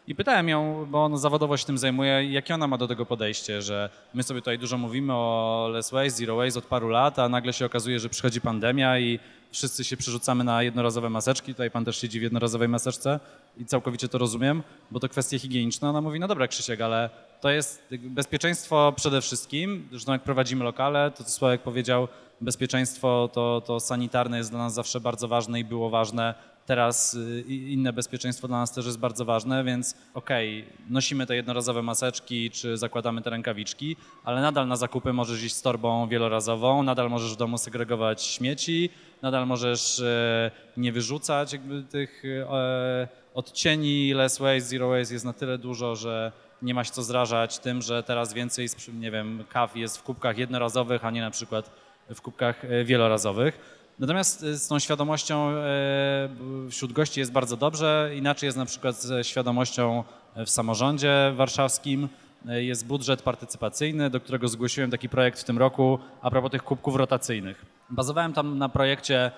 I 0.09 0.15
pytałem 0.15 0.49
ją, 0.49 0.87
bo 0.91 1.03
ona 1.03 1.17
zawodowo 1.17 1.57
się 1.57 1.65
tym 1.65 1.77
zajmuje, 1.77 2.31
jakie 2.31 2.53
ona 2.55 2.67
ma 2.67 2.77
do 2.77 2.87
tego 2.87 3.05
podejście, 3.05 3.61
że 3.61 3.89
my 4.13 4.23
sobie 4.23 4.41
tutaj 4.41 4.59
dużo 4.59 4.77
mówimy 4.77 5.13
o 5.13 5.69
less 5.73 5.91
waste, 5.91 6.09
zero 6.09 6.35
waste 6.35 6.59
od 6.59 6.65
paru 6.65 6.89
lat, 6.89 7.19
a 7.19 7.29
nagle 7.29 7.53
się 7.53 7.65
okazuje, 7.65 7.99
że 7.99 8.09
przychodzi 8.09 8.41
pandemia 8.41 8.99
i 8.99 9.19
wszyscy 9.51 9.83
się 9.83 9.97
przerzucamy 9.97 10.43
na 10.43 10.63
jednorazowe 10.63 11.09
maseczki. 11.09 11.53
Tutaj 11.53 11.71
pan 11.71 11.85
też 11.85 12.01
siedzi 12.01 12.19
w 12.19 12.23
jednorazowej 12.23 12.67
maseczce 12.67 13.19
i 13.57 13.65
całkowicie 13.65 14.07
to 14.07 14.17
rozumiem, 14.17 14.63
bo 14.91 14.99
to 14.99 15.09
kwestie 15.09 15.39
higieniczne. 15.39 15.89
Ona 15.89 16.01
mówi, 16.01 16.19
no 16.19 16.27
dobra 16.27 16.47
Krzysiek, 16.47 16.81
ale 16.81 17.09
to 17.41 17.49
jest 17.49 17.83
bezpieczeństwo 17.91 18.93
przede 18.95 19.21
wszystkim. 19.21 19.87
Zresztą 19.91 20.11
jak 20.11 20.21
prowadzimy 20.21 20.63
lokale, 20.63 21.11
to 21.11 21.23
co 21.23 21.29
Sławek 21.29 21.61
powiedział, 21.61 22.07
bezpieczeństwo 22.41 23.29
to, 23.33 23.61
to 23.65 23.79
sanitarne 23.79 24.37
jest 24.37 24.49
dla 24.49 24.59
nas 24.59 24.73
zawsze 24.73 24.99
bardzo 24.99 25.27
ważne 25.27 25.59
i 25.59 25.63
było 25.63 25.89
ważne. 25.89 26.33
Teraz 26.69 27.13
y, 27.13 27.43
inne 27.47 27.93
bezpieczeństwo 27.93 28.47
dla 28.47 28.57
nas 28.57 28.73
też 28.73 28.85
jest 28.85 28.99
bardzo 28.99 29.25
ważne, 29.25 29.63
więc 29.63 29.95
okej, 30.13 30.65
nosimy 30.89 31.25
te 31.25 31.35
jednorazowe 31.35 31.81
maseczki 31.81 32.51
czy 32.51 32.77
zakładamy 32.77 33.21
te 33.21 33.29
rękawiczki, 33.29 33.95
ale 34.23 34.41
nadal 34.41 34.67
na 34.67 34.75
zakupy 34.75 35.13
możesz 35.13 35.43
iść 35.43 35.55
z 35.55 35.61
torbą 35.61 36.07
wielorazową, 36.07 36.83
nadal 36.83 37.09
możesz 37.09 37.33
w 37.33 37.35
domu 37.35 37.57
segregować 37.57 38.23
śmieci, 38.23 38.89
nadal 39.21 39.47
możesz 39.47 39.99
e, 39.99 40.51
nie 40.77 40.91
wyrzucać 40.91 41.53
jakby 41.53 41.83
tych 41.83 42.23
e, 42.25 43.07
odcieni 43.33 44.13
less 44.13 44.37
waste, 44.39 44.61
zero 44.61 44.89
waste 44.89 45.13
jest 45.13 45.25
na 45.25 45.33
tyle 45.33 45.57
dużo, 45.57 45.95
że 45.95 46.31
nie 46.61 46.73
ma 46.73 46.83
się 46.83 46.91
co 46.91 47.03
zrażać 47.03 47.59
tym, 47.59 47.81
że 47.81 48.03
teraz 48.03 48.33
więcej, 48.33 48.67
nie 48.93 49.11
wiem, 49.11 49.43
kaw 49.49 49.75
jest 49.75 49.97
w 49.97 50.03
kubkach 50.03 50.37
jednorazowych, 50.37 51.05
a 51.05 51.11
nie 51.11 51.21
na 51.21 51.31
przykład 51.31 51.71
w 52.15 52.21
kubkach 52.21 52.65
e, 52.65 52.83
wielorazowych. 52.83 53.78
Natomiast 53.99 54.43
e, 54.43 54.57
z 54.57 54.67
tą 54.67 54.79
świadomością 54.79 55.49
e, 55.49 56.29
wśród 56.69 56.93
gości 56.93 57.19
jest 57.19 57.31
bardzo 57.31 57.57
dobrze. 57.57 58.11
Inaczej 58.15 58.47
jest 58.47 58.57
na 58.57 58.65
przykład 58.65 59.01
ze 59.01 59.23
świadomością 59.23 60.03
e, 60.35 60.45
w 60.45 60.49
samorządzie 60.49 61.33
warszawskim. 61.35 62.07
Jest 62.45 62.87
budżet 62.87 63.21
partycypacyjny, 63.21 64.09
do 64.09 64.19
którego 64.19 64.47
zgłosiłem 64.47 64.91
taki 64.91 65.09
projekt 65.09 65.39
w 65.39 65.43
tym 65.43 65.57
roku 65.57 65.99
a 66.21 66.29
propos 66.29 66.51
tych 66.51 66.63
kubków 66.63 66.95
rotacyjnych. 66.95 67.65
Bazowałem 67.89 68.33
tam 68.33 68.57
na 68.57 68.69
projekcie, 68.69 69.31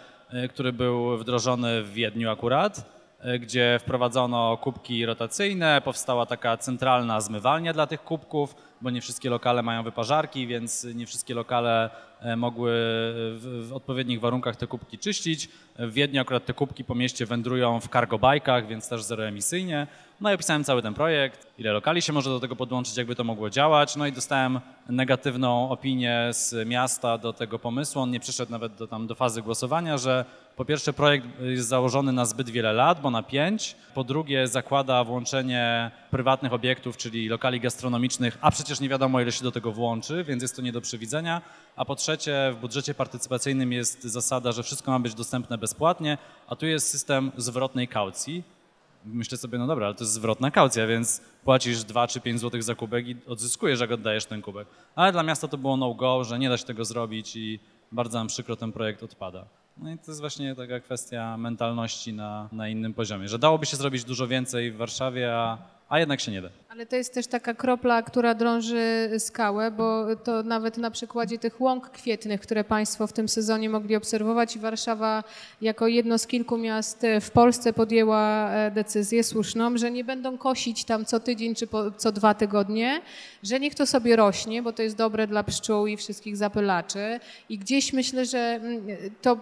który 0.50 0.74
był 0.74 1.18
wdrożony 1.18 1.84
w 1.84 1.94
Wiedniu 1.94 2.30
akurat 2.30 3.01
gdzie 3.40 3.80
wprowadzono 3.82 4.58
kubki 4.58 5.06
rotacyjne, 5.06 5.82
powstała 5.86 6.26
taka 6.26 6.58
centralna 6.58 7.22
zmywalnia 7.22 7.74
dla 7.74 7.88
tych 7.88 8.04
kubków, 8.04 8.56
bo 8.82 8.90
nie 8.90 9.02
wszystkie 9.02 9.30
lokale 9.30 9.64
mają 9.64 9.84
wyparzarki, 9.84 10.48
więc 10.48 10.84
nie 10.84 11.08
wszystkie 11.08 11.34
lokale 11.34 11.90
e, 12.20 12.36
mogły 12.36 12.72
w, 12.74 13.66
w 13.70 13.74
odpowiednich 13.74 14.20
warunkach 14.20 14.56
te 14.56 14.68
kubki 14.68 14.98
czyścić. 14.98 15.50
W 15.80 15.94
Wiedniu 15.94 16.22
akurat 16.22 16.46
te 16.46 16.54
kubki 16.54 16.84
po 16.84 16.96
mieście 16.96 17.26
wędrują 17.26 17.80
w 17.80 17.88
cargo 17.88 18.20
bajkach, 18.20 18.68
więc 18.68 18.90
też 18.90 19.04
zeroemisyjnie. 19.04 19.88
No 20.22 20.32
i 20.32 20.36
opisałem 20.36 20.64
cały 20.64 20.82
ten 20.82 20.94
projekt, 20.94 21.48
ile 21.58 21.72
lokali 21.72 22.02
się 22.02 22.14
może 22.14 22.30
do 22.30 22.40
tego 22.40 22.56
podłączyć, 22.56 22.98
jakby 22.98 23.16
to 23.16 23.24
mogło 23.24 23.50
działać. 23.50 23.96
No 23.96 24.08
i 24.08 24.12
dostałem 24.12 24.60
negatywną 24.90 25.70
opinię 25.70 26.30
z 26.32 26.68
miasta 26.68 27.18
do 27.18 27.34
tego 27.34 27.60
pomysłu. 27.60 28.02
On 28.02 28.12
nie 28.12 28.20
przyszedł 28.20 28.52
nawet 28.52 28.76
do, 28.76 28.88
tam, 28.88 29.08
do 29.08 29.16
fazy 29.16 29.42
głosowania, 29.42 29.98
że 29.98 30.26
po 30.56 30.66
pierwsze 30.66 30.94
projekt 30.94 31.28
jest 31.42 31.68
założony 31.68 32.12
na 32.12 32.26
zbyt 32.26 32.50
wiele 32.50 32.74
lat, 32.74 33.02
bo 33.02 33.12
na 33.12 33.24
pięć. 33.24 33.76
Po 33.96 34.04
drugie 34.04 34.48
zakłada 34.48 35.04
włączenie 35.04 35.92
prywatnych 36.12 36.54
obiektów, 36.54 36.98
czyli 36.98 37.30
lokali 37.30 37.60
gastronomicznych, 37.60 38.38
a 38.42 38.52
przecież 38.52 38.80
nie 38.80 38.90
wiadomo 38.90 39.22
ile 39.22 39.32
się 39.32 39.44
do 39.44 39.52
tego 39.52 39.72
włączy, 39.72 40.24
więc 40.24 40.42
jest 40.42 40.56
to 40.56 40.62
nie 40.62 40.72
do 40.72 40.82
przewidzenia. 40.82 41.42
A 41.76 41.86
po 41.86 41.96
trzecie 41.96 42.52
w 42.54 42.62
budżecie 42.62 42.94
partycypacyjnym 42.94 43.74
jest 43.74 44.04
zasada, 44.04 44.52
że 44.52 44.64
wszystko 44.64 44.92
ma 44.92 45.00
być 45.00 45.14
dostępne 45.14 45.58
bezpłatnie, 45.58 46.18
a 46.48 46.56
tu 46.56 46.66
jest 46.66 46.88
system 46.88 47.32
zwrotnej 47.38 47.88
kaucji. 47.88 48.61
Myślę 49.06 49.38
sobie, 49.38 49.58
no 49.58 49.68
dobra, 49.68 49.86
ale 49.86 49.96
to 49.96 50.04
jest 50.04 50.14
zwrotna 50.14 50.52
kaucja, 50.52 50.88
więc 50.88 51.22
płacisz 51.44 51.84
2 51.84 52.08
czy 52.08 52.22
5 52.22 52.42
zł 52.42 52.62
za 52.62 52.76
kubek 52.76 53.08
i 53.08 53.16
odzyskujesz, 53.28 53.80
jak 53.80 53.92
oddajesz 53.92 54.26
ten 54.26 54.42
kubek. 54.42 54.68
Ale 54.96 55.12
dla 55.12 55.24
miasta 55.24 55.48
to 55.48 55.58
było 55.58 55.78
no-go, 55.78 56.24
że 56.24 56.40
nie 56.40 56.50
da 56.50 56.58
się 56.58 56.66
tego 56.66 56.86
zrobić 56.86 57.36
i 57.36 57.60
bardzo 57.92 58.18
nam 58.18 58.28
przykro 58.28 58.56
ten 58.56 58.72
projekt 58.72 59.04
odpada. 59.04 59.46
No 59.78 59.92
i 59.92 59.98
to 59.98 60.04
jest 60.08 60.20
właśnie 60.20 60.56
taka 60.56 60.80
kwestia 60.80 61.38
mentalności 61.38 62.14
na, 62.14 62.50
na 62.52 62.70
innym 62.70 62.94
poziomie, 62.94 63.28
że 63.28 63.40
dałoby 63.40 63.66
się 63.66 63.78
zrobić 63.78 64.04
dużo 64.04 64.28
więcej 64.28 64.72
w 64.72 64.78
Warszawie, 64.78 65.36
a, 65.36 65.58
a 65.90 66.00
jednak 66.00 66.20
się 66.20 66.32
nie 66.32 66.42
da. 66.42 66.50
Ale 66.74 66.86
to 66.86 66.96
jest 66.96 67.14
też 67.14 67.28
taka 67.28 67.54
kropla, 67.54 68.02
która 68.02 68.36
drąży 68.36 69.10
skałę, 69.18 69.72
bo 69.72 70.16
to 70.16 70.44
nawet 70.44 70.78
na 70.78 70.92
przykładzie 70.92 71.40
tych 71.40 71.62
łąk 71.62 71.90
kwietnych, 71.90 72.42
które 72.42 72.64
Państwo 72.64 73.08
w 73.08 73.14
tym 73.14 73.30
sezonie 73.30 73.70
mogli 73.70 73.96
obserwować 73.96 74.60
Warszawa 74.60 75.24
jako 75.62 75.88
jedno 75.88 76.18
z 76.18 76.28
kilku 76.28 76.58
miast 76.58 77.06
w 77.22 77.32
Polsce 77.32 77.74
podjęła 77.74 78.52
e, 78.52 78.72
decyzję 78.72 79.24
słuszną, 79.24 79.78
że 79.78 79.92
nie 79.92 80.04
będą 80.04 80.38
kosić 80.38 80.86
tam 80.86 81.06
co 81.06 81.20
tydzień 81.20 81.56
czy 81.56 81.68
po, 81.68 81.92
co 81.92 82.12
dwa 82.12 82.34
tygodnie, 82.34 83.02
że 83.44 83.60
niech 83.60 83.76
to 83.76 83.86
sobie 83.86 84.16
rośnie, 84.16 84.62
bo 84.62 84.74
to 84.74 84.84
jest 84.84 84.96
dobre 84.96 85.28
dla 85.28 85.44
pszczół 85.44 85.88
i 85.88 85.98
wszystkich 85.98 86.38
zapylaczy. 86.38 87.20
I 87.50 87.58
gdzieś 87.58 87.94
myślę, 87.94 88.26
że 88.26 88.40
mm, 88.40 88.82
to, 89.22 89.38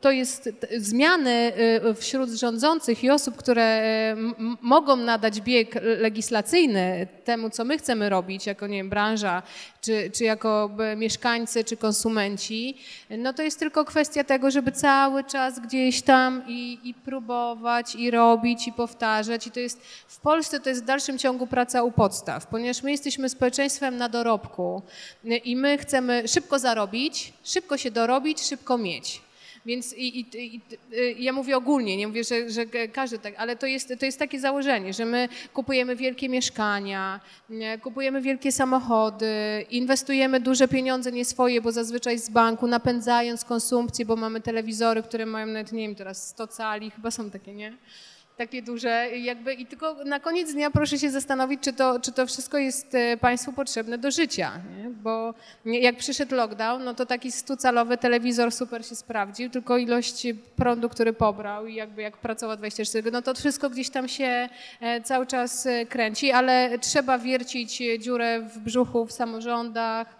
to 0.00 0.10
jest 0.10 0.48
zmiany 0.76 1.52
y, 1.90 1.94
wśród 1.94 2.30
rządzących 2.30 3.04
i 3.04 3.10
osób, 3.10 3.36
które 3.36 3.62
e, 3.62 4.16
mogą 4.60 4.96
nadać 4.96 5.40
bieg 5.40 5.74
legislacyjny 6.00 6.73
temu, 7.24 7.50
co 7.50 7.64
my 7.64 7.78
chcemy 7.78 8.08
robić 8.08 8.46
jako 8.46 8.66
nie 8.66 8.76
wiem, 8.76 8.90
branża, 8.90 9.42
czy, 9.80 10.10
czy 10.14 10.24
jako 10.24 10.70
mieszkańcy, 10.96 11.64
czy 11.64 11.76
konsumenci, 11.76 12.78
no 13.10 13.32
to 13.32 13.42
jest 13.42 13.58
tylko 13.58 13.84
kwestia 13.84 14.24
tego, 14.24 14.50
żeby 14.50 14.72
cały 14.72 15.24
czas 15.24 15.60
gdzieś 15.60 16.02
tam 16.02 16.42
i, 16.48 16.78
i 16.84 16.94
próbować, 16.94 17.94
i 17.94 18.10
robić, 18.10 18.68
i 18.68 18.72
powtarzać. 18.72 19.46
I 19.46 19.50
to 19.50 19.60
jest 19.60 19.80
w 20.08 20.20
Polsce 20.20 20.60
to 20.60 20.68
jest 20.68 20.82
w 20.82 20.86
dalszym 20.86 21.18
ciągu 21.18 21.46
praca 21.46 21.82
u 21.82 21.92
podstaw, 21.92 22.46
ponieważ 22.46 22.82
my 22.82 22.90
jesteśmy 22.90 23.28
społeczeństwem 23.28 23.96
na 23.96 24.08
dorobku 24.08 24.82
i 25.44 25.56
my 25.56 25.78
chcemy 25.78 26.28
szybko 26.28 26.58
zarobić, 26.58 27.32
szybko 27.44 27.76
się 27.76 27.90
dorobić, 27.90 28.42
szybko 28.42 28.78
mieć. 28.78 29.23
Więc 29.66 29.92
i, 29.92 30.20
i, 30.20 30.26
i, 30.34 30.60
y, 30.92 31.14
ja 31.18 31.32
mówię 31.32 31.56
ogólnie, 31.56 31.96
nie 31.96 32.08
mówię, 32.08 32.24
że, 32.24 32.50
że 32.50 32.66
każdy 32.92 33.18
tak, 33.18 33.34
ale 33.36 33.56
to 33.56 33.66
jest, 33.66 33.94
to 34.00 34.06
jest 34.06 34.18
takie 34.18 34.40
założenie, 34.40 34.92
że 34.92 35.04
my 35.04 35.28
kupujemy 35.54 35.96
wielkie 35.96 36.28
mieszkania, 36.28 37.20
kupujemy 37.82 38.20
wielkie 38.20 38.52
samochody, 38.52 39.26
inwestujemy 39.70 40.40
duże 40.40 40.68
pieniądze, 40.68 41.12
nie 41.12 41.24
swoje, 41.24 41.60
bo 41.60 41.72
zazwyczaj 41.72 42.18
z 42.18 42.30
banku, 42.30 42.66
napędzając 42.66 43.44
konsumpcję, 43.44 44.04
bo 44.04 44.16
mamy 44.16 44.40
telewizory, 44.40 45.02
które 45.02 45.26
mają 45.26 45.46
nawet, 45.46 45.72
nie 45.72 45.86
wiem, 45.86 45.94
teraz 45.94 46.28
100 46.28 46.46
cali, 46.46 46.90
chyba 46.90 47.10
są 47.10 47.30
takie, 47.30 47.54
nie? 47.54 47.76
Takie 48.36 48.62
duże, 48.62 49.08
jakby 49.10 49.54
i 49.54 49.66
tylko 49.66 49.94
na 50.04 50.20
koniec 50.20 50.52
dnia 50.52 50.70
proszę 50.70 50.98
się 50.98 51.10
zastanowić, 51.10 51.60
czy 51.60 51.72
to, 51.72 52.00
czy 52.00 52.12
to 52.12 52.26
wszystko 52.26 52.58
jest 52.58 52.94
e, 52.94 53.16
Państwu 53.16 53.52
potrzebne 53.52 53.98
do 53.98 54.10
życia. 54.10 54.52
Nie? 54.78 54.84
bo 55.04 55.34
jak 55.64 55.96
przyszedł 55.96 56.34
lockdown, 56.34 56.84
no 56.84 56.94
to 56.94 57.06
taki 57.06 57.32
stucalowy 57.32 57.98
telewizor 57.98 58.52
super 58.52 58.86
się 58.86 58.94
sprawdził, 58.94 59.50
tylko 59.50 59.76
ilość 59.76 60.26
prądu, 60.56 60.88
który 60.88 61.12
pobrał 61.12 61.66
i 61.66 61.74
jakby 61.74 62.02
jak 62.02 62.16
pracował 62.16 62.56
24, 62.56 63.10
no 63.10 63.22
to 63.22 63.34
wszystko 63.34 63.70
gdzieś 63.70 63.90
tam 63.90 64.08
się 64.08 64.48
e, 64.80 65.00
cały 65.00 65.26
czas 65.26 65.66
e, 65.66 65.86
kręci, 65.86 66.32
ale 66.32 66.78
trzeba 66.78 67.18
wiercić 67.18 67.82
dziurę 67.98 68.40
w 68.40 68.58
brzuchu 68.58 69.06
w 69.06 69.12
samorządach, 69.12 70.16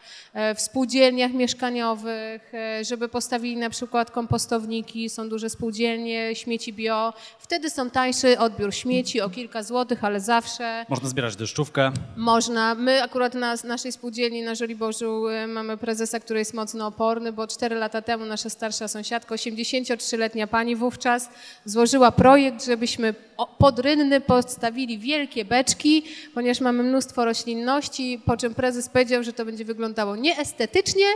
w 0.57 0.61
spółdzielniach 0.61 1.33
mieszkaniowych, 1.33 2.53
żeby 2.83 3.09
postawili 3.09 3.57
na 3.57 3.71
przykład 3.71 4.11
kompostowniki, 4.11 5.11
są 5.11 5.29
duże 5.29 5.51
spółdzielnie, 5.51 6.35
śmieci 6.35 6.73
bio, 6.73 7.13
wtedy 7.39 7.71
są 7.71 7.91
tańszy 8.05 8.39
odbiór 8.39 8.75
śmieci 8.75 9.21
o 9.21 9.31
kilka 9.31 9.63
złotych, 9.63 10.05
ale 10.05 10.21
zawsze 10.21 10.87
Można 10.89 11.09
zbierać 11.09 11.37
deszczówkę. 11.37 11.93
można. 12.17 12.75
My 12.75 13.03
akurat 13.03 13.35
na 13.35 13.55
naszej 13.65 13.93
spółdzielni 13.93 14.43
na 14.43 14.55
Żoliborzu 14.55 15.29
e, 15.29 15.47
mamy 15.47 15.77
prezesa, 15.77 16.21
który 16.21 16.39
jest 16.39 16.55
mocno 16.55 16.87
oporny, 16.87 17.33
bo 17.33 17.47
4 17.47 17.77
lata 17.77 18.03
temu 18.03 18.25
nasza 18.25 18.51
starsza 18.51 18.89
sąsiadka, 18.89 19.35
83-letnia 19.35 20.47
pani 20.47 20.77
wówczas, 20.77 21.29
złożyła 21.65 22.13
projekt, 22.13 22.65
żebyśmy 22.65 23.15
pod 23.59 23.79
rynny 23.79 24.21
postawili 24.21 24.99
wielkie 24.99 25.45
beczki, 25.45 26.05
ponieważ 26.35 26.61
mamy 26.61 26.83
mnóstwo 26.83 27.25
roślinności, 27.25 28.21
po 28.27 28.37
czym 28.37 28.55
prezes 28.55 28.89
powiedział, 28.89 29.23
że 29.23 29.33
to 29.33 29.45
będzie 29.45 29.65
wyglądało 29.65 30.17
nieestetycznie 30.17 31.07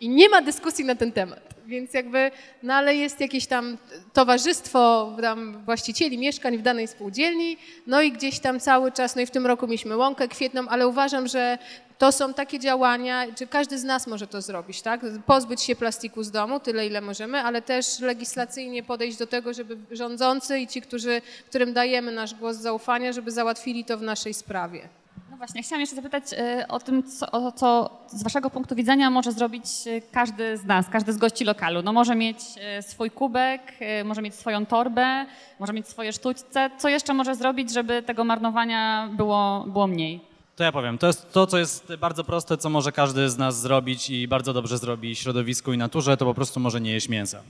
i 0.00 0.08
nie 0.08 0.28
ma 0.28 0.42
dyskusji 0.42 0.84
na 0.84 0.94
ten 0.94 1.12
temat. 1.12 1.53
Więc 1.66 1.94
jakby, 1.94 2.30
no 2.62 2.74
ale 2.74 2.94
jest 2.94 3.20
jakieś 3.20 3.46
tam 3.46 3.78
towarzystwo 4.12 5.12
tam 5.20 5.64
właścicieli 5.64 6.18
mieszkań 6.18 6.58
w 6.58 6.62
danej 6.62 6.88
spółdzielni, 6.88 7.56
no 7.86 8.02
i 8.02 8.12
gdzieś 8.12 8.38
tam 8.38 8.60
cały 8.60 8.92
czas, 8.92 9.16
no 9.16 9.22
i 9.22 9.26
w 9.26 9.30
tym 9.30 9.46
roku 9.46 9.66
mieliśmy 9.66 9.96
łąkę 9.96 10.28
kwietną, 10.28 10.68
ale 10.68 10.88
uważam, 10.88 11.28
że 11.28 11.58
to 11.98 12.12
są 12.12 12.34
takie 12.34 12.58
działania, 12.58 13.26
czy 13.34 13.46
każdy 13.46 13.78
z 13.78 13.84
nas 13.84 14.06
może 14.06 14.26
to 14.26 14.42
zrobić, 14.42 14.82
tak? 14.82 15.00
Pozbyć 15.26 15.62
się 15.62 15.76
plastiku 15.76 16.22
z 16.22 16.30
domu, 16.30 16.60
tyle 16.60 16.86
ile 16.86 17.00
możemy, 17.00 17.40
ale 17.40 17.62
też 17.62 18.00
legislacyjnie 18.00 18.82
podejść 18.82 19.18
do 19.18 19.26
tego, 19.26 19.54
żeby 19.54 19.76
rządzący 19.90 20.58
i 20.58 20.66
ci, 20.66 20.82
którzy, 20.82 21.22
którym 21.48 21.72
dajemy 21.72 22.12
nasz 22.12 22.34
głos 22.34 22.56
zaufania, 22.56 23.12
żeby 23.12 23.30
załatwili 23.30 23.84
to 23.84 23.98
w 23.98 24.02
naszej 24.02 24.34
sprawie. 24.34 24.88
No 25.34 25.38
właśnie, 25.38 25.62
chciałam 25.62 25.80
jeszcze 25.80 25.96
zapytać 25.96 26.24
e, 26.32 26.68
o 26.68 26.78
tym, 26.78 27.02
co, 27.02 27.30
o 27.30 27.52
co 27.52 27.90
z 28.06 28.22
waszego 28.22 28.50
punktu 28.50 28.74
widzenia 28.74 29.10
może 29.10 29.32
zrobić 29.32 29.64
e, 29.86 30.00
każdy 30.00 30.56
z 30.56 30.64
nas, 30.64 30.86
każdy 30.88 31.12
z 31.12 31.16
gości 31.16 31.44
lokalu. 31.44 31.82
No 31.82 31.92
może 31.92 32.14
mieć 32.14 32.38
e, 32.60 32.82
swój 32.82 33.10
kubek, 33.10 33.62
może 34.04 34.22
mieć 34.22 34.34
swoją 34.34 34.66
torbę, 34.66 35.26
może 35.60 35.72
mieć 35.72 35.88
swoje 35.88 36.12
sztućce. 36.12 36.70
Co 36.78 36.88
jeszcze 36.88 37.14
może 37.14 37.34
zrobić, 37.34 37.72
żeby 37.72 38.02
tego 38.02 38.24
marnowania 38.24 39.08
było, 39.12 39.64
było 39.68 39.86
mniej? 39.86 40.20
To 40.56 40.64
ja 40.64 40.72
powiem, 40.72 40.98
to 40.98 41.06
jest 41.06 41.32
to, 41.32 41.46
co 41.46 41.58
jest 41.58 41.94
bardzo 41.96 42.24
proste, 42.24 42.56
co 42.56 42.70
może 42.70 42.92
każdy 42.92 43.30
z 43.30 43.38
nas 43.38 43.60
zrobić 43.60 44.10
i 44.10 44.28
bardzo 44.28 44.52
dobrze 44.52 44.78
zrobi 44.78 45.16
środowisku 45.16 45.72
i 45.72 45.78
naturze, 45.78 46.16
to 46.16 46.24
po 46.24 46.34
prostu 46.34 46.60
może 46.60 46.80
nie 46.80 46.92
jeść 46.92 47.08
mięsa. 47.08 47.42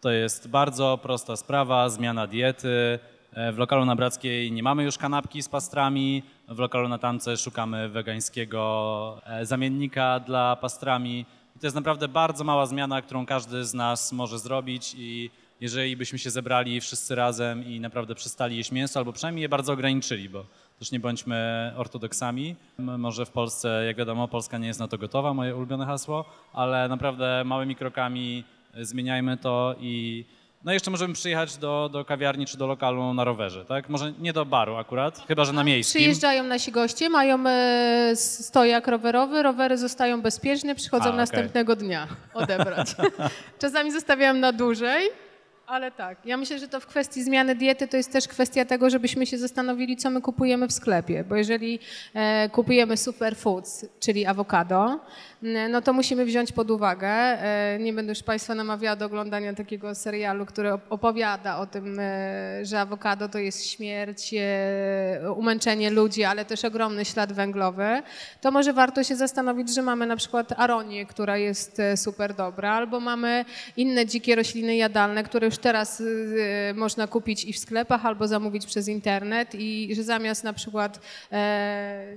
To 0.00 0.10
jest 0.10 0.48
bardzo 0.48 0.98
prosta 1.02 1.36
sprawa, 1.36 1.88
zmiana 1.88 2.26
diety. 2.26 2.98
E, 3.36 3.52
W 3.52 3.58
lokalu 3.58 3.84
na 3.84 3.96
Brackiej 3.96 4.52
nie 4.52 4.62
mamy 4.62 4.82
już 4.84 4.98
kanapki 4.98 5.42
z 5.42 5.48
pastrami, 5.48 6.22
w 6.48 6.58
lokalu 6.58 6.88
na 6.88 6.98
Tamce 6.98 7.36
szukamy 7.36 7.88
wegańskiego 7.88 9.20
e, 9.26 9.46
zamiennika 9.46 10.20
dla 10.20 10.56
pastrami. 10.56 11.26
I 11.56 11.58
to 11.58 11.66
jest 11.66 11.76
naprawdę 11.76 12.08
bardzo 12.08 12.44
mała 12.44 12.66
zmiana, 12.66 13.02
którą 13.02 13.26
każdy 13.26 13.64
z 13.64 13.74
nas 13.74 14.12
może 14.12 14.38
zrobić 14.38 14.94
i 14.98 15.30
jeżeli 15.60 15.96
byśmy 15.96 16.18
się 16.18 16.30
zebrali 16.30 16.80
wszyscy 16.80 17.14
razem 17.14 17.64
i 17.64 17.80
naprawdę 17.80 18.14
przestali 18.14 18.56
jeść 18.56 18.72
mięso, 18.72 18.98
albo 19.00 19.12
przynajmniej 19.12 19.42
je 19.42 19.48
bardzo 19.48 19.72
ograniczyli, 19.72 20.28
bo 20.28 20.44
też 20.78 20.92
nie 20.92 21.00
bądźmy 21.00 21.72
ortodoksami. 21.76 22.56
M- 22.78 23.00
Może 23.00 23.26
w 23.26 23.30
Polsce, 23.30 23.84
jak 23.86 23.96
wiadomo, 23.96 24.28
Polska 24.28 24.58
nie 24.58 24.66
jest 24.66 24.80
na 24.80 24.88
to 24.88 24.98
gotowa, 24.98 25.34
moje 25.34 25.56
ulubione 25.56 25.86
hasło, 25.86 26.24
ale 26.52 26.88
naprawdę 26.88 27.42
małymi 27.44 27.76
krokami 27.76 28.44
e, 28.74 28.84
zmieniajmy 28.84 29.36
to 29.36 29.74
i 29.80 30.24
no 30.66 30.72
jeszcze 30.72 30.90
możemy 30.90 31.14
przyjechać 31.14 31.56
do, 31.56 31.88
do 31.92 32.04
kawiarni 32.04 32.46
czy 32.46 32.58
do 32.58 32.66
lokalu 32.66 33.14
na 33.14 33.24
rowerze, 33.24 33.64
tak? 33.64 33.88
Może 33.88 34.12
nie 34.18 34.32
do 34.32 34.44
baru 34.44 34.76
akurat, 34.76 35.24
chyba 35.28 35.44
że 35.44 35.52
na 35.52 35.64
miejskim. 35.64 36.00
Przyjeżdżają 36.00 36.44
nasi 36.44 36.72
goście, 36.72 37.08
mają 37.08 37.46
e, 37.46 38.16
stojak 38.16 38.88
rowerowy, 38.88 39.42
rowery 39.42 39.78
zostają 39.78 40.22
bezpieczne, 40.22 40.74
przychodzą 40.74 41.04
A, 41.04 41.08
okej. 41.08 41.18
następnego 41.18 41.76
dnia 41.76 42.08
odebrać. 42.34 42.94
Czasami 43.58 43.92
zostawiają 43.92 44.34
na 44.34 44.52
dłużej, 44.52 45.10
ale 45.66 45.90
tak. 45.90 46.18
Ja 46.26 46.36
myślę, 46.36 46.58
że 46.58 46.68
to 46.68 46.80
w 46.80 46.86
kwestii 46.86 47.22
zmiany 47.22 47.54
diety 47.54 47.88
to 47.88 47.96
jest 47.96 48.12
też 48.12 48.28
kwestia 48.28 48.64
tego, 48.64 48.90
żebyśmy 48.90 49.26
się 49.26 49.38
zastanowili, 49.38 49.96
co 49.96 50.10
my 50.10 50.20
kupujemy 50.20 50.68
w 50.68 50.72
sklepie, 50.72 51.24
bo 51.24 51.36
jeżeli 51.36 51.78
e, 52.14 52.48
kupujemy 52.48 52.96
superfoods, 52.96 53.86
czyli 54.00 54.26
awokado, 54.26 55.00
no 55.68 55.82
to 55.82 55.92
musimy 55.92 56.24
wziąć 56.24 56.52
pod 56.52 56.70
uwagę, 56.70 57.08
e, 57.08 57.78
nie 57.80 57.92
będę 57.92 58.12
już 58.12 58.22
Państwa 58.22 58.54
namawiała 58.54 58.96
do 58.96 59.06
oglądania 59.06 59.54
takiego 59.54 59.94
serialu, 59.94 60.46
który 60.46 60.68
op- 60.68 60.80
opowiada 60.90 61.58
o 61.58 61.66
tym, 61.66 61.98
e, 62.00 62.64
że 62.64 62.80
awokado 62.80 63.28
to 63.28 63.38
jest 63.38 63.66
śmierć, 63.66 64.34
e, 64.34 65.32
umęczenie 65.32 65.90
ludzi, 65.90 66.24
ale 66.24 66.44
też 66.44 66.64
ogromny 66.64 67.04
ślad 67.04 67.32
węglowy, 67.32 68.02
to 68.40 68.50
może 68.50 68.72
warto 68.72 69.04
się 69.04 69.16
zastanowić, 69.16 69.74
że 69.74 69.82
mamy 69.82 70.06
na 70.06 70.16
przykład 70.16 70.52
aronię, 70.56 71.06
która 71.06 71.36
jest 71.36 71.82
super 71.96 72.34
dobra, 72.34 72.72
albo 72.72 73.00
mamy 73.00 73.44
inne 73.76 74.06
dzikie 74.06 74.34
rośliny 74.34 74.76
jadalne, 74.76 75.24
które 75.24 75.46
już 75.46 75.58
teraz 75.58 76.02
można 76.74 77.06
kupić 77.06 77.44
i 77.44 77.52
w 77.52 77.58
sklepach, 77.58 78.06
albo 78.06 78.28
zamówić 78.28 78.66
przez 78.66 78.88
internet 78.88 79.54
i 79.54 79.94
że 79.94 80.02
zamiast 80.02 80.44
na 80.44 80.52
przykład, 80.52 81.00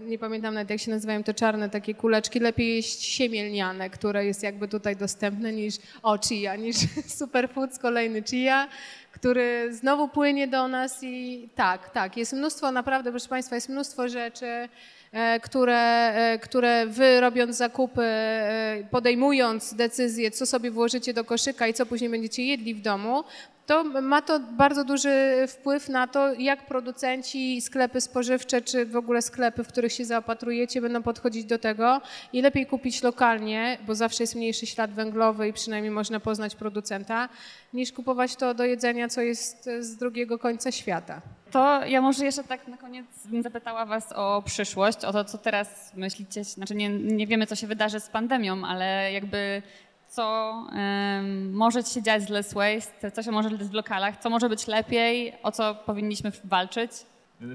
nie 0.01 0.19
pamiętam 0.19 0.53
nawet 0.53 0.69
jak 0.69 0.79
się 0.79 0.91
nazywają 0.91 1.23
te 1.23 1.33
czarne 1.33 1.69
takie 1.69 1.93
kuleczki, 1.93 2.39
lepiej 2.39 2.75
jeść 2.75 3.18
siemię 3.19 3.43
lniane, 3.43 3.89
które 3.89 4.25
jest 4.25 4.43
jakby 4.43 4.67
tutaj 4.67 4.95
dostępne 4.95 5.53
niż, 5.53 5.75
o 6.03 6.17
chia, 6.17 6.55
niż 6.55 6.75
superfoods, 7.19 7.79
kolejny 7.79 8.23
chia, 8.23 8.67
który 9.11 9.73
znowu 9.73 10.07
płynie 10.07 10.47
do 10.47 10.67
nas 10.67 11.03
i 11.03 11.49
tak, 11.55 11.89
tak, 11.89 12.17
jest 12.17 12.33
mnóstwo, 12.33 12.71
naprawdę 12.71 13.11
proszę 13.11 13.27
Państwa, 13.27 13.55
jest 13.55 13.69
mnóstwo 13.69 14.09
rzeczy, 14.09 14.69
e, 15.11 15.39
które, 15.39 16.13
e, 16.15 16.39
które 16.39 16.85
wy 16.87 17.19
robiąc 17.19 17.57
zakupy, 17.57 18.01
e, 18.03 18.87
podejmując 18.91 19.73
decyzję, 19.73 20.31
co 20.31 20.45
sobie 20.45 20.71
włożycie 20.71 21.13
do 21.13 21.23
koszyka 21.23 21.67
i 21.67 21.73
co 21.73 21.85
później 21.85 22.09
będziecie 22.09 22.43
jedli 22.45 22.75
w 22.75 22.81
domu, 22.81 23.23
to 23.69 23.83
ma 23.83 24.21
to 24.21 24.39
bardzo 24.39 24.83
duży 24.83 25.45
wpływ 25.47 25.89
na 25.89 26.07
to, 26.07 26.33
jak 26.33 26.65
producenci, 26.65 27.61
sklepy 27.61 28.01
spożywcze, 28.01 28.61
czy 28.61 28.85
w 28.85 28.95
ogóle 28.95 29.21
sklepy, 29.21 29.63
w 29.63 29.67
których 29.67 29.93
się 29.93 30.05
zaopatrujecie, 30.05 30.81
będą 30.81 31.03
podchodzić 31.03 31.45
do 31.45 31.59
tego 31.59 32.01
i 32.33 32.41
lepiej 32.41 32.65
kupić 32.65 33.03
lokalnie, 33.03 33.77
bo 33.87 33.95
zawsze 33.95 34.23
jest 34.23 34.35
mniejszy 34.35 34.65
ślad 34.65 34.91
węglowy 34.91 35.47
i 35.47 35.53
przynajmniej 35.53 35.91
można 35.91 36.19
poznać 36.19 36.55
producenta, 36.55 37.29
niż 37.73 37.91
kupować 37.91 38.35
to 38.35 38.53
do 38.53 38.65
jedzenia, 38.65 39.07
co 39.07 39.21
jest 39.21 39.69
z 39.79 39.95
drugiego 39.95 40.39
końca 40.39 40.71
świata. 40.71 41.21
To 41.51 41.85
ja 41.85 42.01
może 42.01 42.25
jeszcze 42.25 42.43
tak 42.43 42.67
na 42.67 42.77
koniec 42.77 43.05
bym 43.25 43.43
zapytała 43.43 43.85
Was 43.85 44.11
o 44.11 44.43
przyszłość, 44.45 45.05
o 45.05 45.13
to, 45.13 45.25
co 45.25 45.37
teraz 45.37 45.91
myślicie. 45.95 46.43
Znaczy 46.43 46.75
nie, 46.75 46.89
nie 46.89 47.27
wiemy, 47.27 47.47
co 47.47 47.55
się 47.55 47.67
wydarzy 47.67 47.99
z 47.99 48.09
pandemią, 48.09 48.65
ale 48.65 49.13
jakby 49.13 49.61
co 50.09 50.53
em, 50.73 51.53
może 51.53 51.83
się 51.83 52.01
dziać 52.01 52.23
z 52.23 52.29
Less 52.29 52.53
Waste, 52.53 53.11
co 53.11 53.23
się 53.23 53.31
może 53.31 53.49
dziać 53.49 53.67
w 53.67 53.73
lokalach, 53.73 54.17
co 54.17 54.29
może 54.29 54.49
być 54.49 54.67
lepiej, 54.67 55.33
o 55.43 55.51
co 55.51 55.75
powinniśmy 55.75 56.31
walczyć. 56.43 56.91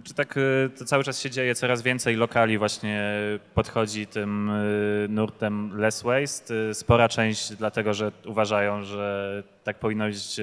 Czy 0.05 0.14
tak 0.14 0.36
y, 0.36 0.70
to 0.78 0.84
cały 0.84 1.05
czas 1.05 1.20
się 1.20 1.30
dzieje, 1.30 1.55
coraz 1.55 1.82
więcej 1.82 2.16
lokali 2.16 2.59
właśnie 2.59 3.12
podchodzi 3.55 4.07
tym 4.07 4.50
y, 4.50 5.07
nurtem 5.09 5.78
less 5.78 6.02
waste. 6.02 6.55
Y, 6.70 6.74
Spora 6.74 7.09
część 7.09 7.52
dlatego, 7.52 7.94
że 7.94 8.12
uważają, 8.26 8.82
że 8.82 9.42
tak 9.64 9.78
powinno 9.78 10.07
być 10.07 10.40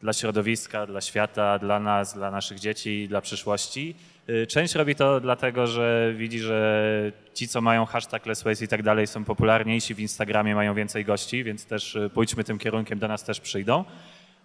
dla 0.00 0.12
środowiska, 0.12 0.86
dla 0.86 1.00
świata, 1.00 1.58
dla 1.58 1.80
nas, 1.80 2.14
dla 2.14 2.30
naszych 2.30 2.58
dzieci, 2.58 3.08
dla 3.08 3.20
przyszłości. 3.20 3.94
Y, 4.28 4.46
Część 4.46 4.74
robi 4.74 4.94
to 4.94 5.20
dlatego, 5.20 5.66
że 5.66 6.14
widzi, 6.16 6.38
że 6.38 7.12
ci, 7.34 7.48
co 7.48 7.60
mają 7.60 7.86
hashtag 7.86 8.26
less 8.26 8.62
i 8.62 8.68
tak 8.68 8.82
dalej 8.82 9.06
są 9.06 9.24
popularniejsi 9.24 9.94
w 9.94 10.00
Instagramie, 10.00 10.54
mają 10.54 10.74
więcej 10.74 11.04
gości, 11.04 11.44
więc 11.44 11.66
też 11.66 11.96
y, 11.96 12.10
pójdźmy 12.14 12.44
tym 12.44 12.58
kierunkiem, 12.58 12.98
do 12.98 13.08
nas 13.08 13.24
też 13.24 13.40
przyjdą. 13.40 13.84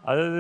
Ale 0.03 0.31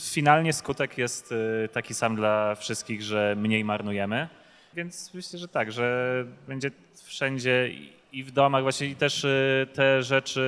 finalnie 0.00 0.52
skutek 0.52 0.98
jest 0.98 1.32
y, 1.32 1.68
taki 1.72 1.94
sam 1.94 2.16
dla 2.16 2.54
wszystkich, 2.54 3.02
że 3.02 3.34
mniej 3.38 3.64
marnujemy. 3.64 4.28
Więc 4.74 5.14
myślę, 5.14 5.38
że 5.38 5.48
tak, 5.48 5.72
że 5.72 6.24
będzie 6.48 6.70
wszędzie 7.04 7.70
i- 8.12 8.24
w 8.24 8.30
domach 8.30 8.62
właśnie 8.62 8.86
i 8.86 8.96
też 8.96 9.24
y, 9.24 9.66
te 9.74 10.02
rzeczy 10.02 10.44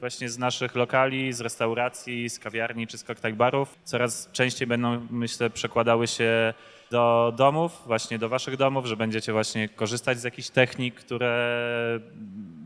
właśnie 0.00 0.28
z 0.28 0.38
naszych 0.38 0.74
lokali, 0.74 1.32
z 1.32 1.40
restauracji, 1.40 2.30
z 2.30 2.38
kawiarni 2.38 2.86
czy 2.86 2.98
z 2.98 3.04
koktajl 3.04 3.34
barów 3.34 3.78
coraz 3.84 4.28
częściej 4.32 4.66
będą, 4.68 5.06
myślę, 5.10 5.50
przekładały 5.50 6.06
się 6.06 6.54
do 6.90 7.32
domów, 7.36 7.82
właśnie 7.86 8.18
do 8.18 8.28
waszych 8.28 8.56
domów, 8.56 8.86
że 8.86 8.96
będziecie 8.96 9.32
właśnie 9.32 9.68
korzystać 9.68 10.18
z 10.20 10.24
jakichś 10.24 10.48
technik, 10.50 10.94
które 10.94 12.00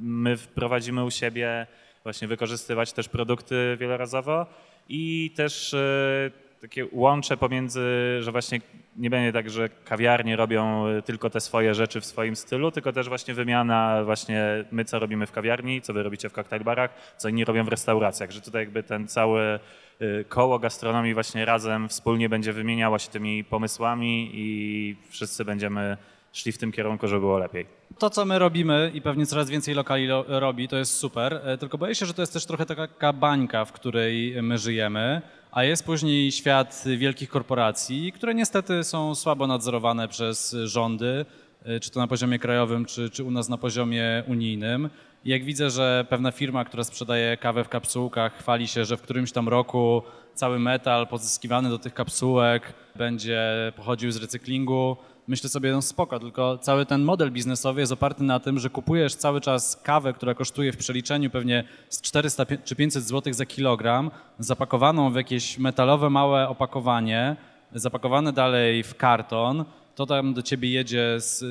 my 0.00 0.36
wprowadzimy 0.36 1.04
u 1.04 1.10
siebie, 1.10 1.66
właśnie 2.04 2.28
wykorzystywać 2.28 2.92
też 2.92 3.08
produkty 3.08 3.76
wielorazowo 3.80 4.46
i 4.88 5.30
też 5.36 5.74
e, 5.74 6.30
takie 6.60 6.86
łącze 6.92 7.36
pomiędzy, 7.36 7.80
że 8.20 8.32
właśnie 8.32 8.60
nie 8.96 9.10
będzie 9.10 9.32
tak, 9.32 9.50
że 9.50 9.68
kawiarnie 9.68 10.36
robią 10.36 10.88
y, 10.88 11.02
tylko 11.02 11.30
te 11.30 11.40
swoje 11.40 11.74
rzeczy 11.74 12.00
w 12.00 12.04
swoim 12.04 12.36
stylu, 12.36 12.70
tylko 12.70 12.92
też 12.92 13.08
właśnie 13.08 13.34
wymiana 13.34 14.04
właśnie 14.04 14.64
my 14.70 14.84
co 14.84 14.98
robimy 14.98 15.26
w 15.26 15.32
kawiarni, 15.32 15.82
co 15.82 15.92
wy 15.92 16.02
robicie 16.02 16.28
w 16.28 16.32
koktajlbarach, 16.32 17.14
co 17.16 17.28
inni 17.28 17.44
robią 17.44 17.64
w 17.64 17.68
restauracjach, 17.68 18.30
że 18.30 18.40
tutaj 18.40 18.62
jakby 18.62 18.82
ten 18.82 19.08
cały 19.08 19.58
y, 20.02 20.24
koło 20.28 20.58
gastronomii 20.58 21.14
właśnie 21.14 21.44
razem 21.44 21.88
wspólnie 21.88 22.28
będzie 22.28 22.52
wymieniało 22.52 22.98
się 22.98 23.10
tymi 23.10 23.44
pomysłami 23.44 24.30
i 24.34 24.96
wszyscy 25.10 25.44
będziemy 25.44 25.96
szli 26.32 26.52
w 26.52 26.58
tym 26.58 26.72
kierunku, 26.72 27.08
żeby 27.08 27.20
było 27.20 27.38
lepiej. 27.38 27.66
To, 27.98 28.10
co 28.10 28.24
my 28.24 28.38
robimy 28.38 28.90
i 28.94 29.02
pewnie 29.02 29.26
coraz 29.26 29.50
więcej 29.50 29.74
lokali 29.74 30.06
lo, 30.06 30.24
robi, 30.28 30.68
to 30.68 30.76
jest 30.76 30.92
super, 30.92 31.40
e, 31.44 31.58
tylko 31.58 31.78
boję 31.78 31.94
się, 31.94 32.06
że 32.06 32.14
to 32.14 32.22
jest 32.22 32.32
też 32.32 32.46
trochę 32.46 32.66
taka 32.66 33.12
bańka, 33.12 33.64
w 33.64 33.72
której 33.72 34.42
my 34.42 34.58
żyjemy, 34.58 35.22
a 35.52 35.64
jest 35.64 35.84
później 35.84 36.32
świat 36.32 36.84
wielkich 36.96 37.28
korporacji, 37.28 38.12
które 38.12 38.34
niestety 38.34 38.84
są 38.84 39.14
słabo 39.14 39.46
nadzorowane 39.46 40.08
przez 40.08 40.56
rządy, 40.64 41.24
e, 41.64 41.80
czy 41.80 41.90
to 41.90 42.00
na 42.00 42.06
poziomie 42.06 42.38
krajowym, 42.38 42.84
czy, 42.84 43.10
czy 43.10 43.24
u 43.24 43.30
nas 43.30 43.48
na 43.48 43.58
poziomie 43.58 44.24
unijnym. 44.26 44.90
Jak 45.24 45.44
widzę, 45.44 45.70
że 45.70 46.06
pewna 46.08 46.30
firma, 46.30 46.64
która 46.64 46.84
sprzedaje 46.84 47.36
kawę 47.36 47.64
w 47.64 47.68
kapsułkach, 47.68 48.38
chwali 48.38 48.68
się, 48.68 48.84
że 48.84 48.96
w 48.96 49.02
którymś 49.02 49.32
tam 49.32 49.48
roku 49.48 50.02
cały 50.34 50.58
metal 50.58 51.06
pozyskiwany 51.06 51.68
do 51.68 51.78
tych 51.78 51.94
kapsułek 51.94 52.74
będzie 52.96 53.42
pochodził 53.76 54.12
z 54.12 54.16
recyklingu, 54.16 54.96
myślę 55.28 55.48
sobie, 55.48 55.72
no 55.72 55.82
spoko, 55.82 56.20
tylko 56.20 56.58
cały 56.58 56.86
ten 56.86 57.02
model 57.02 57.30
biznesowy 57.32 57.80
jest 57.80 57.92
oparty 57.92 58.24
na 58.24 58.40
tym, 58.40 58.58
że 58.58 58.70
kupujesz 58.70 59.14
cały 59.14 59.40
czas 59.40 59.76
kawę, 59.76 60.12
która 60.12 60.34
kosztuje 60.34 60.72
w 60.72 60.76
przeliczeniu 60.76 61.30
pewnie 61.30 61.64
z 61.88 62.00
400 62.00 62.46
czy 62.64 62.76
500 62.76 63.04
zł 63.04 63.32
za 63.32 63.46
kilogram, 63.46 64.10
zapakowaną 64.38 65.10
w 65.10 65.16
jakieś 65.16 65.58
metalowe 65.58 66.10
małe 66.10 66.48
opakowanie, 66.48 67.36
zapakowane 67.74 68.32
dalej 68.32 68.82
w 68.82 68.94
karton, 68.94 69.64
to 69.94 70.06
tam 70.06 70.34
do 70.34 70.42
ciebie 70.42 70.70
jedzie 70.70 71.20
z, 71.20 71.44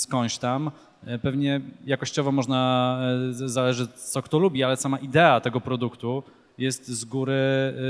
skądś 0.00 0.38
tam. 0.38 0.70
Pewnie 1.22 1.60
jakościowo 1.86 2.32
można, 2.32 3.00
e, 3.30 3.48
zależy 3.48 3.86
co 3.86 4.22
kto 4.22 4.38
lubi, 4.38 4.64
ale 4.64 4.76
sama 4.76 4.98
idea 4.98 5.40
tego 5.40 5.60
produktu 5.60 6.22
jest 6.58 6.88
z 6.88 7.04
góry 7.04 7.34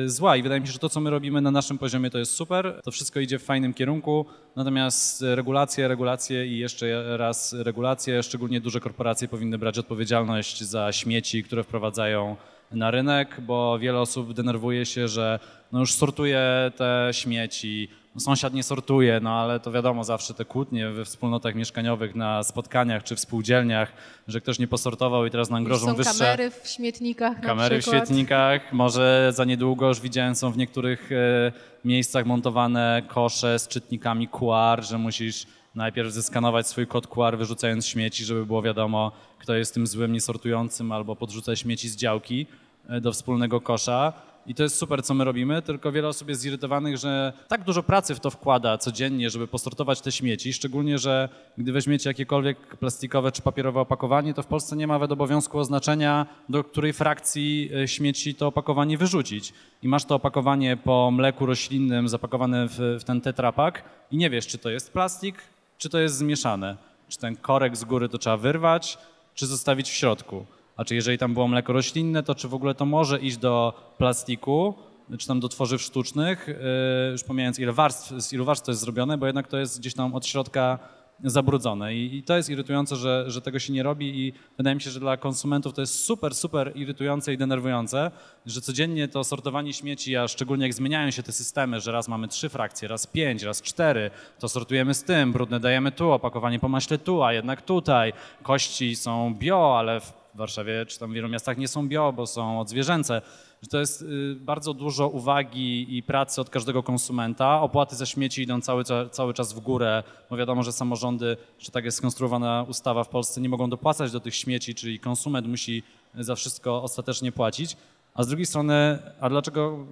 y, 0.05 0.11
zła. 0.11 0.37
I 0.37 0.43
wydaje 0.43 0.61
mi 0.61 0.67
się, 0.67 0.73
że 0.73 0.79
to, 0.79 0.89
co 0.89 1.01
my 1.01 1.11
robimy 1.11 1.41
na 1.41 1.51
naszym 1.51 1.79
poziomie, 1.79 2.11
to 2.11 2.19
jest 2.19 2.33
super. 2.33 2.81
To 2.85 2.91
wszystko 2.91 3.21
idzie 3.21 3.39
w 3.39 3.43
fajnym 3.43 3.75
kierunku. 3.75 4.27
Natomiast 4.57 5.25
regulacje, 5.35 5.89
regulacje 5.89 6.47
i 6.47 6.59
jeszcze 6.59 7.17
raz 7.17 7.53
regulacje, 7.53 8.23
szczególnie 8.23 8.61
duże 8.61 8.81
korporacje 8.81 9.29
powinny 9.29 9.59
brać 9.59 9.79
odpowiedzialność 9.79 10.63
za 10.63 10.93
śmieci, 10.93 11.45
które 11.45 11.65
wprowadzają 11.65 12.37
na 12.73 12.91
rynek, 12.91 13.41
bo 13.41 13.79
wiele 13.79 14.01
osób 14.01 14.33
denerwuje 14.33 14.87
się, 14.87 15.09
że 15.09 15.39
no 15.73 15.81
już 15.81 15.93
sortuje 15.93 16.73
te 16.77 17.09
śmieci, 17.13 17.89
no 18.15 18.21
sąsiad 18.21 18.55
nie 18.55 18.63
sortuje, 18.63 19.21
no 19.23 19.31
ale 19.31 19.61
to 19.61 19.73
wiadomo, 19.73 20.05
zawsze 20.05 20.35
te 20.35 20.45
kłótnie 20.45 20.91
we 20.91 21.05
wspólnotach 21.05 21.55
mieszkaniowych, 21.55 22.15
na 22.15 22.43
spotkaniach 22.43 23.05
czy 23.05 23.17
w 23.17 23.21
spółdzielniach, 23.21 23.93
że 24.29 24.41
ktoś 24.41 24.59
nie 24.59 24.69
posortował 24.69 25.27
i 25.27 25.31
teraz 25.31 25.51
nam 25.51 25.65
grożą 25.65 25.87
są 25.87 25.95
wyższe... 25.95 26.19
kamery 26.19 26.51
w 26.51 26.69
śmietnikach 26.69 27.41
Kamery 27.41 27.83
w 27.83 27.85
świetnikach, 27.85 28.73
może 28.73 29.31
za 29.35 29.45
niedługo 29.45 29.89
już 29.89 30.01
widziałem, 30.01 30.35
są 30.35 30.51
w 30.51 30.57
niektórych 30.57 31.13
e, 31.13 31.53
miejscach 31.85 32.27
montowane 32.27 33.03
kosze 33.09 33.59
z 33.59 33.69
czytnikami 33.69 34.29
QR, 34.29 34.83
że 34.83 34.99
musisz 34.99 35.47
najpierw 35.75 36.13
zeskanować 36.13 36.67
swój 36.67 36.87
kod 36.87 37.07
QR 37.07 37.39
wyrzucając 37.39 37.87
śmieci, 37.87 38.25
żeby 38.25 38.47
było 38.47 38.63
wiadomo, 38.63 39.13
kto 39.39 39.55
jest 39.55 39.75
tym 39.75 39.87
złym, 39.87 40.13
niesortującym 40.13 40.93
albo 40.93 41.17
podrzucać 41.17 41.59
śmieci 41.59 41.89
z 41.89 41.97
działki 41.97 42.47
e, 42.89 43.01
do 43.01 43.13
wspólnego 43.13 43.61
kosza. 43.61 44.13
I 44.49 44.55
to 44.55 44.63
jest 44.63 44.77
super, 44.77 45.03
co 45.03 45.15
my 45.15 45.25
robimy, 45.25 45.63
tylko 45.63 45.93
wiele 45.93 46.09
osób 46.09 46.29
jest 46.29 46.41
zirytowanych, 46.41 46.97
że 46.97 47.33
tak 47.49 47.65
dużo 47.65 47.83
pracy 47.83 48.15
w 48.15 48.21
to 48.21 48.31
wkłada 48.31 48.79
codziennie, 48.79 49.31
żeby 49.31 49.47
posortować 49.47 50.01
te 50.01 50.13
śmieci, 50.13 50.53
szczególnie, 50.53 50.99
że 50.99 51.29
gdy 51.59 51.73
weźmiecie 51.73 52.11
jakiekolwiek 52.11 52.77
plastikowe 52.77 53.33
czy 53.33 53.43
papierowe 53.43 53.81
opakowanie, 53.81 54.35
to 54.35 54.43
w 54.43 54.47
Polsce 54.47 54.77
nie 54.77 54.87
ma 54.87 54.95
nawet 54.95 55.13
obowiązku 55.13 55.59
oznaczenia, 55.59 56.27
do 56.49 56.65
której 56.65 56.93
frakcji 56.93 57.71
e, 57.83 57.89
śmieci 57.89 58.35
to 58.35 58.47
opakowanie 58.47 58.99
wyrzucić. 58.99 59.53
I 59.83 59.89
masz 59.89 60.05
to 60.05 60.15
opakowanie 60.15 60.77
po 60.77 61.11
mleku 61.11 61.47
roślinnym 61.47 62.09
zapakowane 62.09 62.69
w, 62.69 62.79
w 63.01 63.05
ten 63.05 63.21
tetrapak 63.21 63.85
i 64.11 64.17
nie 64.17 64.31
wiesz, 64.31 64.47
czy 64.47 64.59
to 64.59 64.71
jest 64.71 64.93
plastik, 64.93 65.37
czy 65.79 65.89
to 65.89 65.99
jest 65.99 66.17
zmieszane. 66.17 66.77
Czy 67.09 67.19
ten 67.19 67.37
korek 67.37 67.77
z 67.77 67.85
góry 67.85 68.09
to 68.09 68.19
trzeba 68.19 68.37
wyrwać, 68.37 68.99
czy 69.35 69.47
zostawić 69.47 69.91
w 69.91 69.95
środku. 69.95 70.47
A 70.79 70.85
czy 70.85 70.95
jeżeli 70.95 71.19
tam 71.19 71.35
było 71.35 71.49
mleko 71.49 71.73
roślinne, 71.73 72.23
to 72.23 72.35
czy 72.35 72.49
w 72.49 72.55
ogóle 72.55 72.75
to 72.75 72.87
może 72.87 73.19
iść 73.19 73.37
do 73.37 73.73
plastiku, 73.99 74.75
czy 75.19 75.27
tam 75.27 75.41
do 75.41 75.49
tworzyw 75.49 75.83
sztucznych, 75.83 76.49
yy, 76.49 77.13
już 77.13 77.25
pomijając 77.25 77.59
ile 77.59 77.73
warstw, 77.73 78.13
z 78.23 78.33
ilu 78.33 78.45
warstw 78.45 78.67
to 78.67 78.71
jest 78.71 78.81
zrobione, 78.81 79.19
bo 79.19 79.27
jednak 79.27 79.49
to 79.49 79.59
jest 79.59 79.79
gdzieś 79.81 79.95
tam 79.95 80.15
od 80.15 80.27
środka 80.27 80.79
zabrudzone. 81.25 81.95
I, 81.95 82.23
to 82.23 82.37
jest 82.37 82.51
irytujące, 82.51 82.97
że, 82.97 83.25
że 83.27 83.43
tego 83.43 83.59
się 83.59 83.73
nie 83.73 83.83
robi 83.83 84.27
i 84.27 84.33
wydaje 84.57 84.75
mi 84.75 84.83
się, 84.83 84.91
że 84.91 85.01
dla 85.01 85.17
konsumentów 85.17 85.75
to 85.75 85.81
jest 85.81 86.05
super, 86.05 86.35
super 86.35 86.73
irytujące 86.75 87.33
i 87.33 87.39
denerwujące, 87.39 88.11
że 88.47 88.61
codziennie 88.61 89.09
to 89.09 89.25
sortowanie 89.25 89.73
śmieci, 89.73 90.17
a 90.17 90.29
szczególnie 90.29 90.65
jak 90.65 90.75
zmieniają 90.75 91.11
się 91.11 91.23
te 91.23 91.33
systemy, 91.33 91.81
że 91.81 91.93
raz 91.93 92.09
mamy 92.09 92.29
trzy 92.29 92.49
frakcje, 92.49 92.89
raz 92.89 93.07
pięć, 93.07 93.43
raz 93.43 93.63
cztery, 93.63 94.11
to 94.39 94.49
sortujemy 94.49 94.95
z 94.95 95.05
tym, 95.05 95.33
brudne 95.33 95.61
dajemy 95.61 95.93
tu, 95.93 96.11
opakowanie 96.11 96.59
po 96.59 96.69
maśle 96.69 96.99
tu, 96.99 97.23
a 97.23 97.33
jednak 97.33 97.63
tutaj. 97.63 98.13
Kości 98.43 98.97
są 98.97 99.35
bio, 99.35 99.79
ale 99.79 100.01
w 100.01 100.13
Warszawie 100.39 100.87
czy 100.87 100.99
tam 100.99 101.11
w 101.11 101.15
wielu 101.15 101.29
miastach 101.29 101.59
nie 101.59 101.69
są 101.69 101.89
bio, 101.89 102.13
bo 102.13 102.27
są 102.27 102.61
odzwierzęce. 102.61 103.23
Że 103.63 103.69
to 103.69 103.81
jest 103.81 104.03
y, 104.03 104.37
bardzo 104.41 104.75
dużo 104.75 105.09
uwagi 105.09 105.97
i 105.97 106.03
pracy 106.03 106.41
od 106.41 106.51
każdego 106.51 106.83
konsumenta. 106.83 107.61
Opłaty 107.61 107.97
za 107.97 108.07
śmieci 108.07 108.43
idą 108.43 108.61
cały, 108.61 108.85
cały 109.11 109.35
czas 109.35 109.53
w 109.53 109.61
górę, 109.61 110.03
bo 110.31 110.37
wiadomo, 110.37 110.63
że 110.63 110.73
samorządy, 110.73 111.37
czy 111.59 111.71
tak 111.71 111.85
jest 111.85 111.97
skonstruowana 111.97 112.65
ustawa 112.69 113.05
w 113.05 113.09
Polsce, 113.09 113.41
nie 113.41 113.49
mogą 113.49 113.71
dopłacać 113.71 114.13
do 114.13 114.21
tych 114.21 114.35
śmieci, 114.35 114.75
czyli 114.75 115.01
konsument 115.01 115.47
musi 115.47 115.83
za 116.15 116.35
wszystko 116.35 116.83
ostatecznie 116.83 117.33
płacić. 117.33 117.77
A 118.15 118.23
z 118.23 118.29
drugiej 118.29 118.47
strony, 118.47 118.99
a 119.21 119.29
dlaczego 119.29 119.87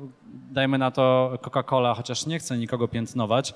dajmy 0.50 0.78
na 0.78 0.90
to 0.90 1.32
Coca-Cola, 1.42 1.96
chociaż 1.96 2.26
nie 2.26 2.38
chcę 2.38 2.58
nikogo 2.58 2.88
piętnować, 2.88 3.54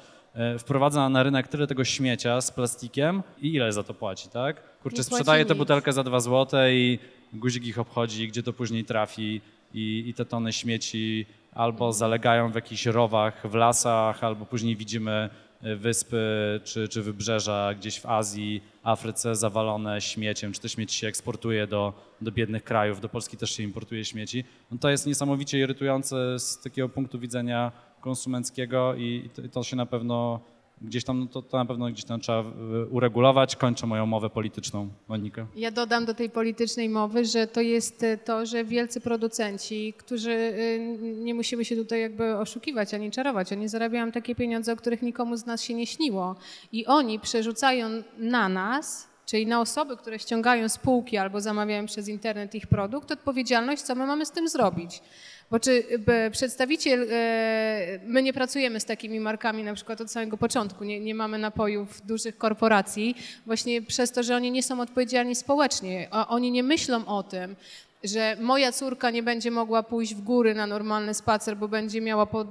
wprowadza 0.59 1.09
na 1.09 1.22
rynek 1.22 1.49
tyle 1.49 1.66
tego 1.66 1.85
śmiecia 1.85 2.41
z 2.41 2.51
plastikiem 2.51 3.22
i 3.43 3.55
ile 3.55 3.72
za 3.72 3.83
to 3.83 3.95
płaci, 3.95 4.28
tak? 4.28 4.78
Kurczę, 4.83 5.05
sprzedaje 5.05 5.45
tę 5.45 5.55
butelkę 5.55 5.93
za 5.93 6.03
dwa 6.03 6.20
złote 6.20 6.74
i 6.74 6.99
guzik 7.33 7.66
ich 7.66 7.78
obchodzi, 7.78 8.28
gdzie 8.28 8.43
to 8.43 8.53
później 8.53 8.85
trafi 8.85 9.41
i, 9.74 10.05
i 10.07 10.14
te 10.14 10.24
tony 10.24 10.53
śmieci 10.53 11.26
albo 11.55 11.93
zalegają 11.93 12.53
w 12.53 12.55
jakichś 12.55 12.87
rowach 12.87 13.49
w 13.49 13.55
lasach, 13.55 14.24
albo 14.24 14.47
później 14.47 14.76
widzimy 14.76 15.31
e, 15.62 15.76
wyspy 15.76 16.61
czy, 16.64 16.89
czy 16.89 17.03
wybrzeża 17.03 17.74
gdzieś 17.74 18.01
w 18.01 18.07
Azji, 18.07 18.62
Afryce 18.83 19.37
zawalone 19.37 20.01
śmieciem, 20.01 20.53
czy 20.53 20.61
te 20.61 20.68
śmieci 20.68 20.99
się 20.99 21.07
eksportuje 21.07 21.66
do, 21.66 21.93
do 22.20 22.33
biednych 22.33 22.64
krajów, 22.64 23.01
do 23.01 23.09
Polski 23.09 23.37
też 23.37 23.57
się 23.57 23.62
importuje 23.62 24.05
śmieci. 24.05 24.45
No 24.70 24.78
to 24.78 24.91
jest 24.91 25.07
niesamowicie 25.07 25.59
irytujące 25.59 26.39
z 26.39 26.61
takiego 26.61 26.89
punktu 26.89 27.18
widzenia 27.18 27.72
konsumenckiego 28.01 28.95
i 28.95 29.31
to, 29.53 29.63
się 29.63 29.77
na 29.77 29.87
pewno 29.87 30.41
gdzieś 30.83 31.05
tam, 31.05 31.21
no 31.21 31.27
to, 31.27 31.43
to 31.43 31.57
na 31.57 31.65
pewno 31.65 31.91
gdzieś 31.91 32.05
tam 32.05 32.21
trzeba 32.21 32.45
uregulować. 32.91 33.57
Kończę 33.57 33.87
moją 33.87 34.07
mowę 34.07 34.31
polityczną, 34.31 34.89
Monika. 35.09 35.47
Ja 35.57 35.71
dodam 35.71 36.05
do 36.05 36.15
tej 36.15 36.31
politycznej 36.31 36.89
mowy, 36.89 37.25
że 37.25 37.47
to 37.47 37.61
jest 37.61 38.05
to, 38.25 38.47
że 38.47 38.65
wielcy 38.65 39.01
producenci, 39.01 39.95
którzy 39.99 40.31
y, 40.31 40.99
nie 41.17 41.35
musimy 41.35 41.65
się 41.65 41.77
tutaj 41.77 42.01
jakby 42.01 42.39
oszukiwać 42.39 42.95
ani 42.95 43.11
czarować, 43.11 43.53
oni 43.53 43.69
zarabiają 43.69 44.13
takie 44.13 44.35
pieniądze, 44.35 44.73
o 44.73 44.77
których 44.77 45.03
nikomu 45.03 45.37
z 45.37 45.47
nas 45.47 45.63
się 45.63 45.75
nie 45.75 45.87
śniło 45.87 46.37
i 46.73 46.87
oni 46.87 47.21
przerzucają 47.21 47.89
na 48.19 48.49
nas 48.49 49.11
czyli 49.31 49.47
na 49.47 49.61
osoby, 49.61 49.97
które 49.97 50.19
ściągają 50.19 50.69
spółki 50.69 51.17
albo 51.17 51.41
zamawiają 51.41 51.87
przez 51.87 52.09
internet 52.09 52.55
ich 52.55 52.67
produkt, 52.67 53.13
odpowiedzialność, 53.13 53.83
co 53.83 53.95
my 53.95 54.07
mamy 54.07 54.27
z 54.27 54.31
tym 54.31 54.49
zrobić. 54.49 55.03
Bo 55.51 55.61
czy 55.61 55.85
przedstawiciel, 56.33 57.07
e, 57.11 58.01
my 58.07 58.23
nie 58.23 58.33
pracujemy 58.33 58.81
z 58.81 58.85
takimi 58.85 59.21
markami 59.21 59.63
na 59.63 59.75
przykład 59.75 60.01
od 60.01 60.11
samego 60.11 60.37
początku, 60.37 60.85
nie, 60.85 61.01
nie 61.01 61.15
mamy 61.15 61.39
napojów 61.39 62.07
dużych 62.07 62.39
korporacji, 62.39 63.17
właśnie 63.47 63.83
przez 63.83 64.13
to, 64.13 64.23
że 64.23 64.37
oni 64.37 64.51
nie 64.51 64.63
są 64.63 64.81
odpowiedzialni 64.81 65.35
społecznie, 65.35 66.09
a 66.11 66.29
oni 66.29 66.51
nie 66.51 66.63
myślą 66.63 67.07
o 67.07 67.23
tym, 67.23 67.57
że 68.05 68.37
moja 68.41 68.73
córka 68.73 69.11
nie 69.11 69.23
będzie 69.23 69.51
mogła 69.51 69.83
pójść 69.83 70.15
w 70.15 70.23
góry 70.23 70.55
na 70.55 70.67
normalny 70.67 71.15
spacer, 71.15 71.57
bo 71.57 71.69
będzie 71.69 72.01
miała 72.01 72.27
pod 72.27 72.47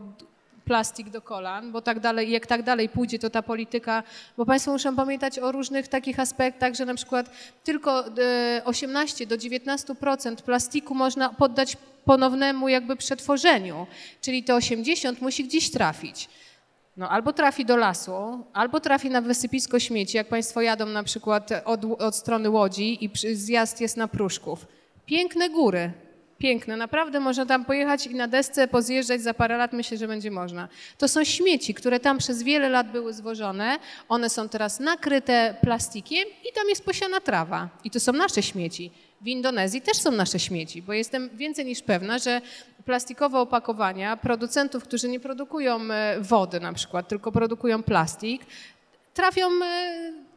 plastik 0.65 1.09
do 1.09 1.21
kolan, 1.21 1.71
bo 1.71 1.81
tak 1.81 1.99
dalej, 1.99 2.31
jak 2.31 2.47
tak 2.47 2.63
dalej 2.63 2.89
pójdzie, 2.89 3.19
to 3.19 3.29
ta 3.29 3.41
polityka, 3.41 4.03
bo 4.37 4.45
Państwo 4.45 4.71
muszą 4.71 4.95
pamiętać 4.95 5.39
o 5.39 5.51
różnych 5.51 5.87
takich 5.87 6.19
aspektach, 6.19 6.73
że 6.73 6.85
na 6.85 6.95
przykład 6.95 7.29
tylko 7.63 8.03
18 8.65 9.23
e, 9.23 9.27
do 9.27 9.35
19% 9.37 10.35
plastiku 10.35 10.95
można 10.95 11.29
poddać 11.29 11.77
ponownemu 12.09 12.69
jakby 12.69 12.95
przetworzeniu, 12.95 13.87
czyli 14.21 14.43
te 14.43 14.55
80 14.55 15.21
musi 15.21 15.43
gdzieś 15.43 15.71
trafić. 15.71 16.29
No, 16.97 17.09
albo 17.09 17.33
trafi 17.33 17.65
do 17.65 17.77
lasu, 17.77 18.43
albo 18.53 18.79
trafi 18.79 19.09
na 19.09 19.21
wysypisko 19.21 19.79
śmieci, 19.79 20.17
jak 20.17 20.27
Państwo 20.27 20.61
jadą 20.61 20.85
na 20.85 21.03
przykład 21.03 21.49
od, 21.65 21.85
od 22.01 22.15
strony 22.15 22.49
Łodzi 22.49 23.05
i 23.05 23.09
zjazd 23.33 23.81
jest 23.81 23.97
na 23.97 24.07
Pruszków. 24.07 24.67
Piękne 25.05 25.49
góry, 25.49 25.91
Piękne, 26.39 26.77
naprawdę 26.77 27.19
można 27.19 27.45
tam 27.45 27.65
pojechać 27.65 28.07
i 28.07 28.15
na 28.15 28.27
desce 28.27 28.67
pozjeżdżać 28.67 29.21
za 29.21 29.33
parę 29.33 29.57
lat, 29.57 29.73
myślę, 29.73 29.97
że 29.97 30.07
będzie 30.07 30.31
można. 30.31 30.67
To 30.97 31.07
są 31.07 31.23
śmieci, 31.23 31.73
które 31.73 31.99
tam 31.99 32.17
przez 32.17 32.43
wiele 32.43 32.69
lat 32.69 32.91
były 32.91 33.13
zwożone. 33.13 33.79
One 34.09 34.29
są 34.29 34.49
teraz 34.49 34.79
nakryte 34.79 35.55
plastikiem 35.61 36.23
i 36.49 36.53
tam 36.53 36.69
jest 36.69 36.85
posiana 36.85 37.19
trawa. 37.19 37.69
I 37.83 37.91
to 37.91 37.99
są 37.99 38.13
nasze 38.13 38.43
śmieci. 38.43 38.91
W 39.21 39.27
Indonezji 39.27 39.81
też 39.81 39.97
są 39.97 40.11
nasze 40.11 40.39
śmieci, 40.39 40.81
bo 40.81 40.93
jestem 40.93 41.29
więcej 41.33 41.65
niż 41.65 41.81
pewna, 41.81 42.19
że 42.19 42.41
plastikowe 42.85 43.39
opakowania 43.39 44.17
producentów, 44.17 44.83
którzy 44.83 45.09
nie 45.09 45.19
produkują 45.19 45.79
e, 45.91 46.17
wody 46.19 46.59
na 46.59 46.73
przykład, 46.73 47.07
tylko 47.07 47.31
produkują 47.31 47.83
plastik, 47.83 48.41
trafią 49.13 49.47
e, 49.63 50.28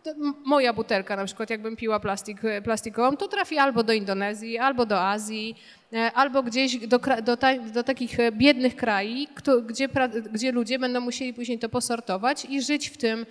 moja 0.44 0.72
butelka 0.72 1.16
na 1.16 1.24
przykład, 1.24 1.50
jakbym 1.50 1.76
piła 1.76 2.00
plastik, 2.00 2.44
e, 2.44 2.62
plastikową, 2.62 3.16
to 3.16 3.28
trafi 3.28 3.58
albo 3.58 3.82
do 3.82 3.92
Indonezji, 3.92 4.58
albo 4.58 4.86
do 4.86 5.00
Azji, 5.00 5.56
E, 5.92 6.12
albo 6.12 6.42
gdzieś 6.42 6.86
do, 6.86 6.98
do, 6.98 7.36
do 7.74 7.82
takich 7.82 8.20
e, 8.20 8.32
biednych 8.32 8.76
krajów, 8.76 9.28
gdzie, 9.66 9.88
gdzie 10.32 10.52
ludzie 10.52 10.78
będą 10.78 11.00
musieli 11.00 11.34
później 11.34 11.58
to 11.58 11.68
posortować 11.68 12.44
i 12.44 12.62
żyć 12.62 12.88
w 12.88 12.96
tym 12.96 13.26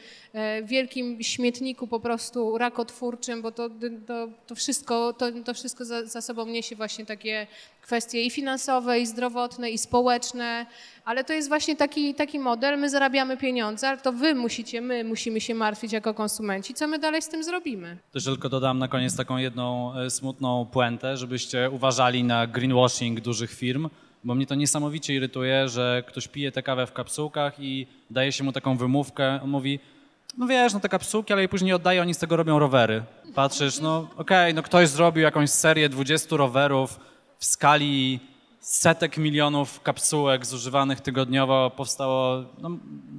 wielkim 0.64 1.24
śmietniku 1.24 1.88
po 1.88 2.00
prostu 2.00 2.58
rakotwórczym, 2.58 3.42
bo 3.42 3.52
to, 3.52 3.70
to, 4.08 4.28
to 4.48 4.56
wszystko, 4.56 5.14
to, 5.14 5.32
to 5.46 5.54
wszystko 5.54 5.86
za, 5.86 6.06
za 6.06 6.22
sobą 6.22 6.46
niesie 6.46 6.76
właśnie 6.76 7.06
takie 7.06 7.48
kwestie 7.82 8.24
i 8.24 8.30
finansowe, 8.30 9.00
i 9.00 9.06
zdrowotne, 9.06 9.72
i 9.72 9.78
społeczne, 9.78 10.66
ale 11.12 11.24
to 11.24 11.34
jest 11.34 11.48
właśnie 11.48 11.76
taki, 11.76 12.16
taki 12.16 12.40
model, 12.40 12.80
my 12.80 12.90
zarabiamy 12.90 13.38
pieniądze, 13.38 13.90
ale 13.90 13.98
to 13.98 14.12
wy 14.12 14.36
musicie, 14.36 14.82
my 14.82 15.04
musimy 15.04 15.42
się 15.42 15.56
martwić 15.56 15.94
jako 15.94 16.14
konsumenci, 16.14 16.74
co 16.74 16.88
my 16.88 17.00
dalej 17.00 17.22
z 17.22 17.30
tym 17.30 17.44
zrobimy. 17.44 17.98
Też 18.12 18.26
tylko 18.26 18.50
dodam 18.50 18.80
na 18.80 18.88
koniec 18.88 19.16
taką 19.16 19.38
jedną 19.38 19.94
smutną 20.10 20.66
puentę, 20.66 21.18
żebyście 21.18 21.70
uważali 21.72 22.24
na 22.24 22.48
greenwashing 22.48 23.20
dużych 23.20 23.52
firm, 23.52 23.90
bo 24.24 24.36
mnie 24.36 24.46
to 24.46 24.56
niesamowicie 24.56 25.14
irytuje, 25.14 25.70
że 25.70 26.04
ktoś 26.08 26.28
pije 26.28 26.52
tę 26.52 26.64
kawę 26.64 26.88
w 26.88 26.94
kapsułkach 26.94 27.60
i 27.60 27.88
daje 28.10 28.32
się 28.32 28.44
mu 28.44 28.52
taką 28.52 28.78
wymówkę, 28.78 29.40
on 29.44 29.50
mówi, 29.50 29.80
no 30.38 30.48
wiesz, 30.48 30.74
no 30.74 30.80
te 30.80 30.90
kapsułki, 30.90 31.34
ale 31.34 31.42
jej 31.42 31.50
później 31.50 31.74
oddaje, 31.74 32.02
oni 32.02 32.14
z 32.14 32.18
tego 32.18 32.36
robią 32.36 32.60
rowery. 32.60 33.04
Patrzysz, 33.36 33.80
no 33.80 33.98
okej, 33.98 34.12
okay, 34.18 34.54
no 34.54 34.64
ktoś 34.64 34.90
zrobił 34.90 35.24
jakąś 35.24 35.50
serię 35.50 35.90
20 35.90 36.38
rowerów 36.38 37.00
w 37.38 37.46
skali 37.46 38.20
setek 38.62 39.18
milionów 39.18 39.82
kapsułek 39.82 40.46
zużywanych 40.46 41.02
tygodniowo 41.02 41.70
powstało, 41.70 42.46
no 42.62 42.70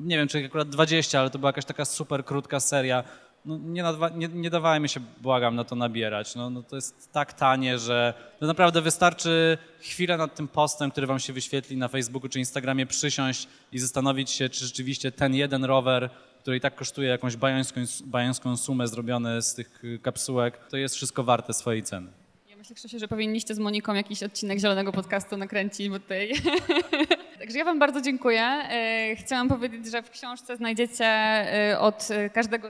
nie 0.04 0.16
wiem, 0.16 0.28
czy 0.28 0.46
akurat 0.46 0.68
20, 0.68 1.20
ale 1.20 1.30
to 1.30 1.38
była 1.38 1.48
jakaś 1.48 1.64
taka 1.64 1.84
super 1.84 2.24
krótka 2.24 2.60
seria 2.60 3.04
no 3.44 3.58
nie, 3.58 3.84
nie, 4.14 4.28
nie 4.28 4.50
dawajmy 4.50 4.88
się, 4.88 5.00
błagam, 5.20 5.56
na 5.56 5.64
to 5.64 5.76
nabierać. 5.76 6.34
No, 6.34 6.50
no 6.50 6.62
to 6.62 6.76
jest 6.76 7.12
tak 7.12 7.32
tanie, 7.32 7.78
że 7.78 8.14
no 8.40 8.46
naprawdę 8.46 8.82
wystarczy 8.82 9.58
chwilę 9.80 10.16
nad 10.16 10.34
tym 10.34 10.48
postem, 10.48 10.90
który 10.90 11.06
wam 11.06 11.18
się 11.18 11.32
wyświetli 11.32 11.76
na 11.76 11.88
Facebooku 11.88 12.28
czy 12.28 12.38
Instagramie, 12.38 12.86
przysiąść 12.86 13.48
i 13.72 13.78
zastanowić 13.78 14.30
się, 14.30 14.48
czy 14.48 14.66
rzeczywiście 14.66 15.12
ten 15.12 15.34
jeden 15.34 15.64
rower, 15.64 16.10
który 16.40 16.56
i 16.56 16.60
tak 16.60 16.74
kosztuje 16.74 17.08
jakąś 17.08 17.36
bajańską, 17.36 17.80
bajańską 18.04 18.56
sumę 18.56 18.88
zrobiony 18.88 19.42
z 19.42 19.54
tych 19.54 19.82
kapsułek, 20.02 20.58
to 20.70 20.76
jest 20.76 20.94
wszystko 20.94 21.24
warte 21.24 21.54
swojej 21.54 21.82
ceny. 21.82 22.21
Myślę, 22.62 22.76
Krzysiu, 22.76 22.98
że 22.98 23.08
powinniście 23.08 23.54
z 23.54 23.58
Moniką 23.58 23.94
jakiś 23.94 24.22
odcinek 24.22 24.58
Zielonego 24.58 24.92
Podcastu 24.92 25.36
nakręcić, 25.36 25.88
bo 25.88 25.98
tutaj... 25.98 26.32
Także 27.42 27.58
ja 27.58 27.64
wam 27.64 27.78
bardzo 27.78 28.00
dziękuję. 28.00 28.42
E, 28.42 29.16
chciałam 29.16 29.48
powiedzieć, 29.48 29.86
że 29.86 30.02
w 30.02 30.10
książce 30.10 30.56
znajdziecie 30.56 31.04
e, 31.04 31.78
od 31.80 32.08
każdego 32.34 32.68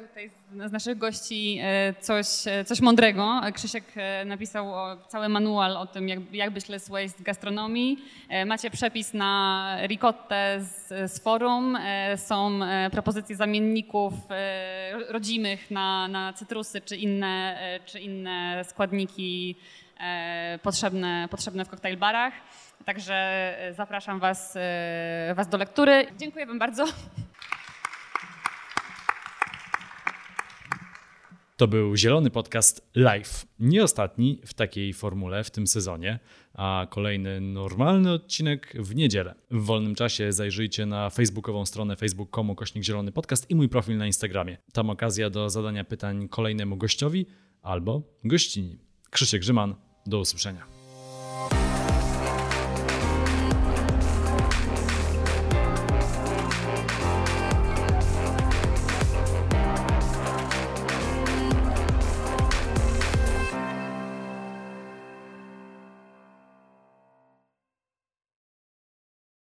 z 0.66 0.72
naszych 0.72 0.98
gości 0.98 1.58
e, 1.62 1.94
coś, 2.00 2.26
coś 2.66 2.80
mądrego. 2.80 3.40
Krzysiek 3.54 3.84
napisał 4.26 4.66
cały 5.08 5.28
manual 5.28 5.76
o 5.76 5.86
tym, 5.86 6.08
jak, 6.08 6.34
jak 6.34 6.50
być 6.50 6.68
less 6.68 6.88
waste 6.88 7.22
gastronomii. 7.22 7.98
Macie 8.46 8.70
przepis 8.70 9.14
na 9.14 9.76
ricottę 9.86 10.60
z, 10.60 11.12
z 11.12 11.18
forum. 11.18 11.78
Są 12.16 12.60
propozycje 12.92 13.36
zamienników 13.36 14.14
rodzimych 15.08 15.70
na, 15.70 16.08
na 16.08 16.32
cytrusy 16.32 16.80
czy 16.80 16.96
inne, 16.96 17.58
czy 17.86 18.00
inne 18.00 18.64
składniki 18.64 19.56
potrzebne, 20.62 21.28
potrzebne 21.30 21.64
w 21.64 21.68
koktajlbarach. 21.68 22.32
Także 22.84 23.14
e, 23.58 23.74
zapraszam 23.74 24.20
was, 24.20 24.56
e, 24.56 25.32
was 25.36 25.48
do 25.48 25.58
lektury. 25.58 26.06
Dziękuję 26.18 26.46
wam 26.46 26.58
bardzo. 26.58 26.84
To 31.56 31.68
był 31.68 31.96
Zielony 31.96 32.30
Podcast 32.30 32.90
Live. 32.94 33.46
Nie 33.58 33.84
ostatni 33.84 34.40
w 34.46 34.54
takiej 34.54 34.92
formule 34.92 35.44
w 35.44 35.50
tym 35.50 35.66
sezonie, 35.66 36.18
a 36.54 36.86
kolejny 36.90 37.40
normalny 37.40 38.12
odcinek 38.12 38.72
w 38.78 38.94
niedzielę. 38.94 39.34
W 39.50 39.64
wolnym 39.64 39.94
czasie 39.94 40.32
zajrzyjcie 40.32 40.86
na 40.86 41.10
facebookową 41.10 41.66
stronę 41.66 41.96
facebook.com 41.96 42.54
kośnik 42.54 42.84
Zielony 42.84 43.12
Podcast 43.12 43.50
i 43.50 43.54
mój 43.54 43.68
profil 43.68 43.96
na 43.96 44.06
Instagramie. 44.06 44.56
Tam 44.72 44.90
okazja 44.90 45.30
do 45.30 45.50
zadania 45.50 45.84
pytań 45.84 46.28
kolejnemu 46.28 46.76
gościowi 46.76 47.26
albo 47.62 48.02
gościni. 48.24 48.78
Krzysiek 49.10 49.40
Grzyman, 49.40 49.74
do 50.06 50.18
usłyszenia. 50.18 50.66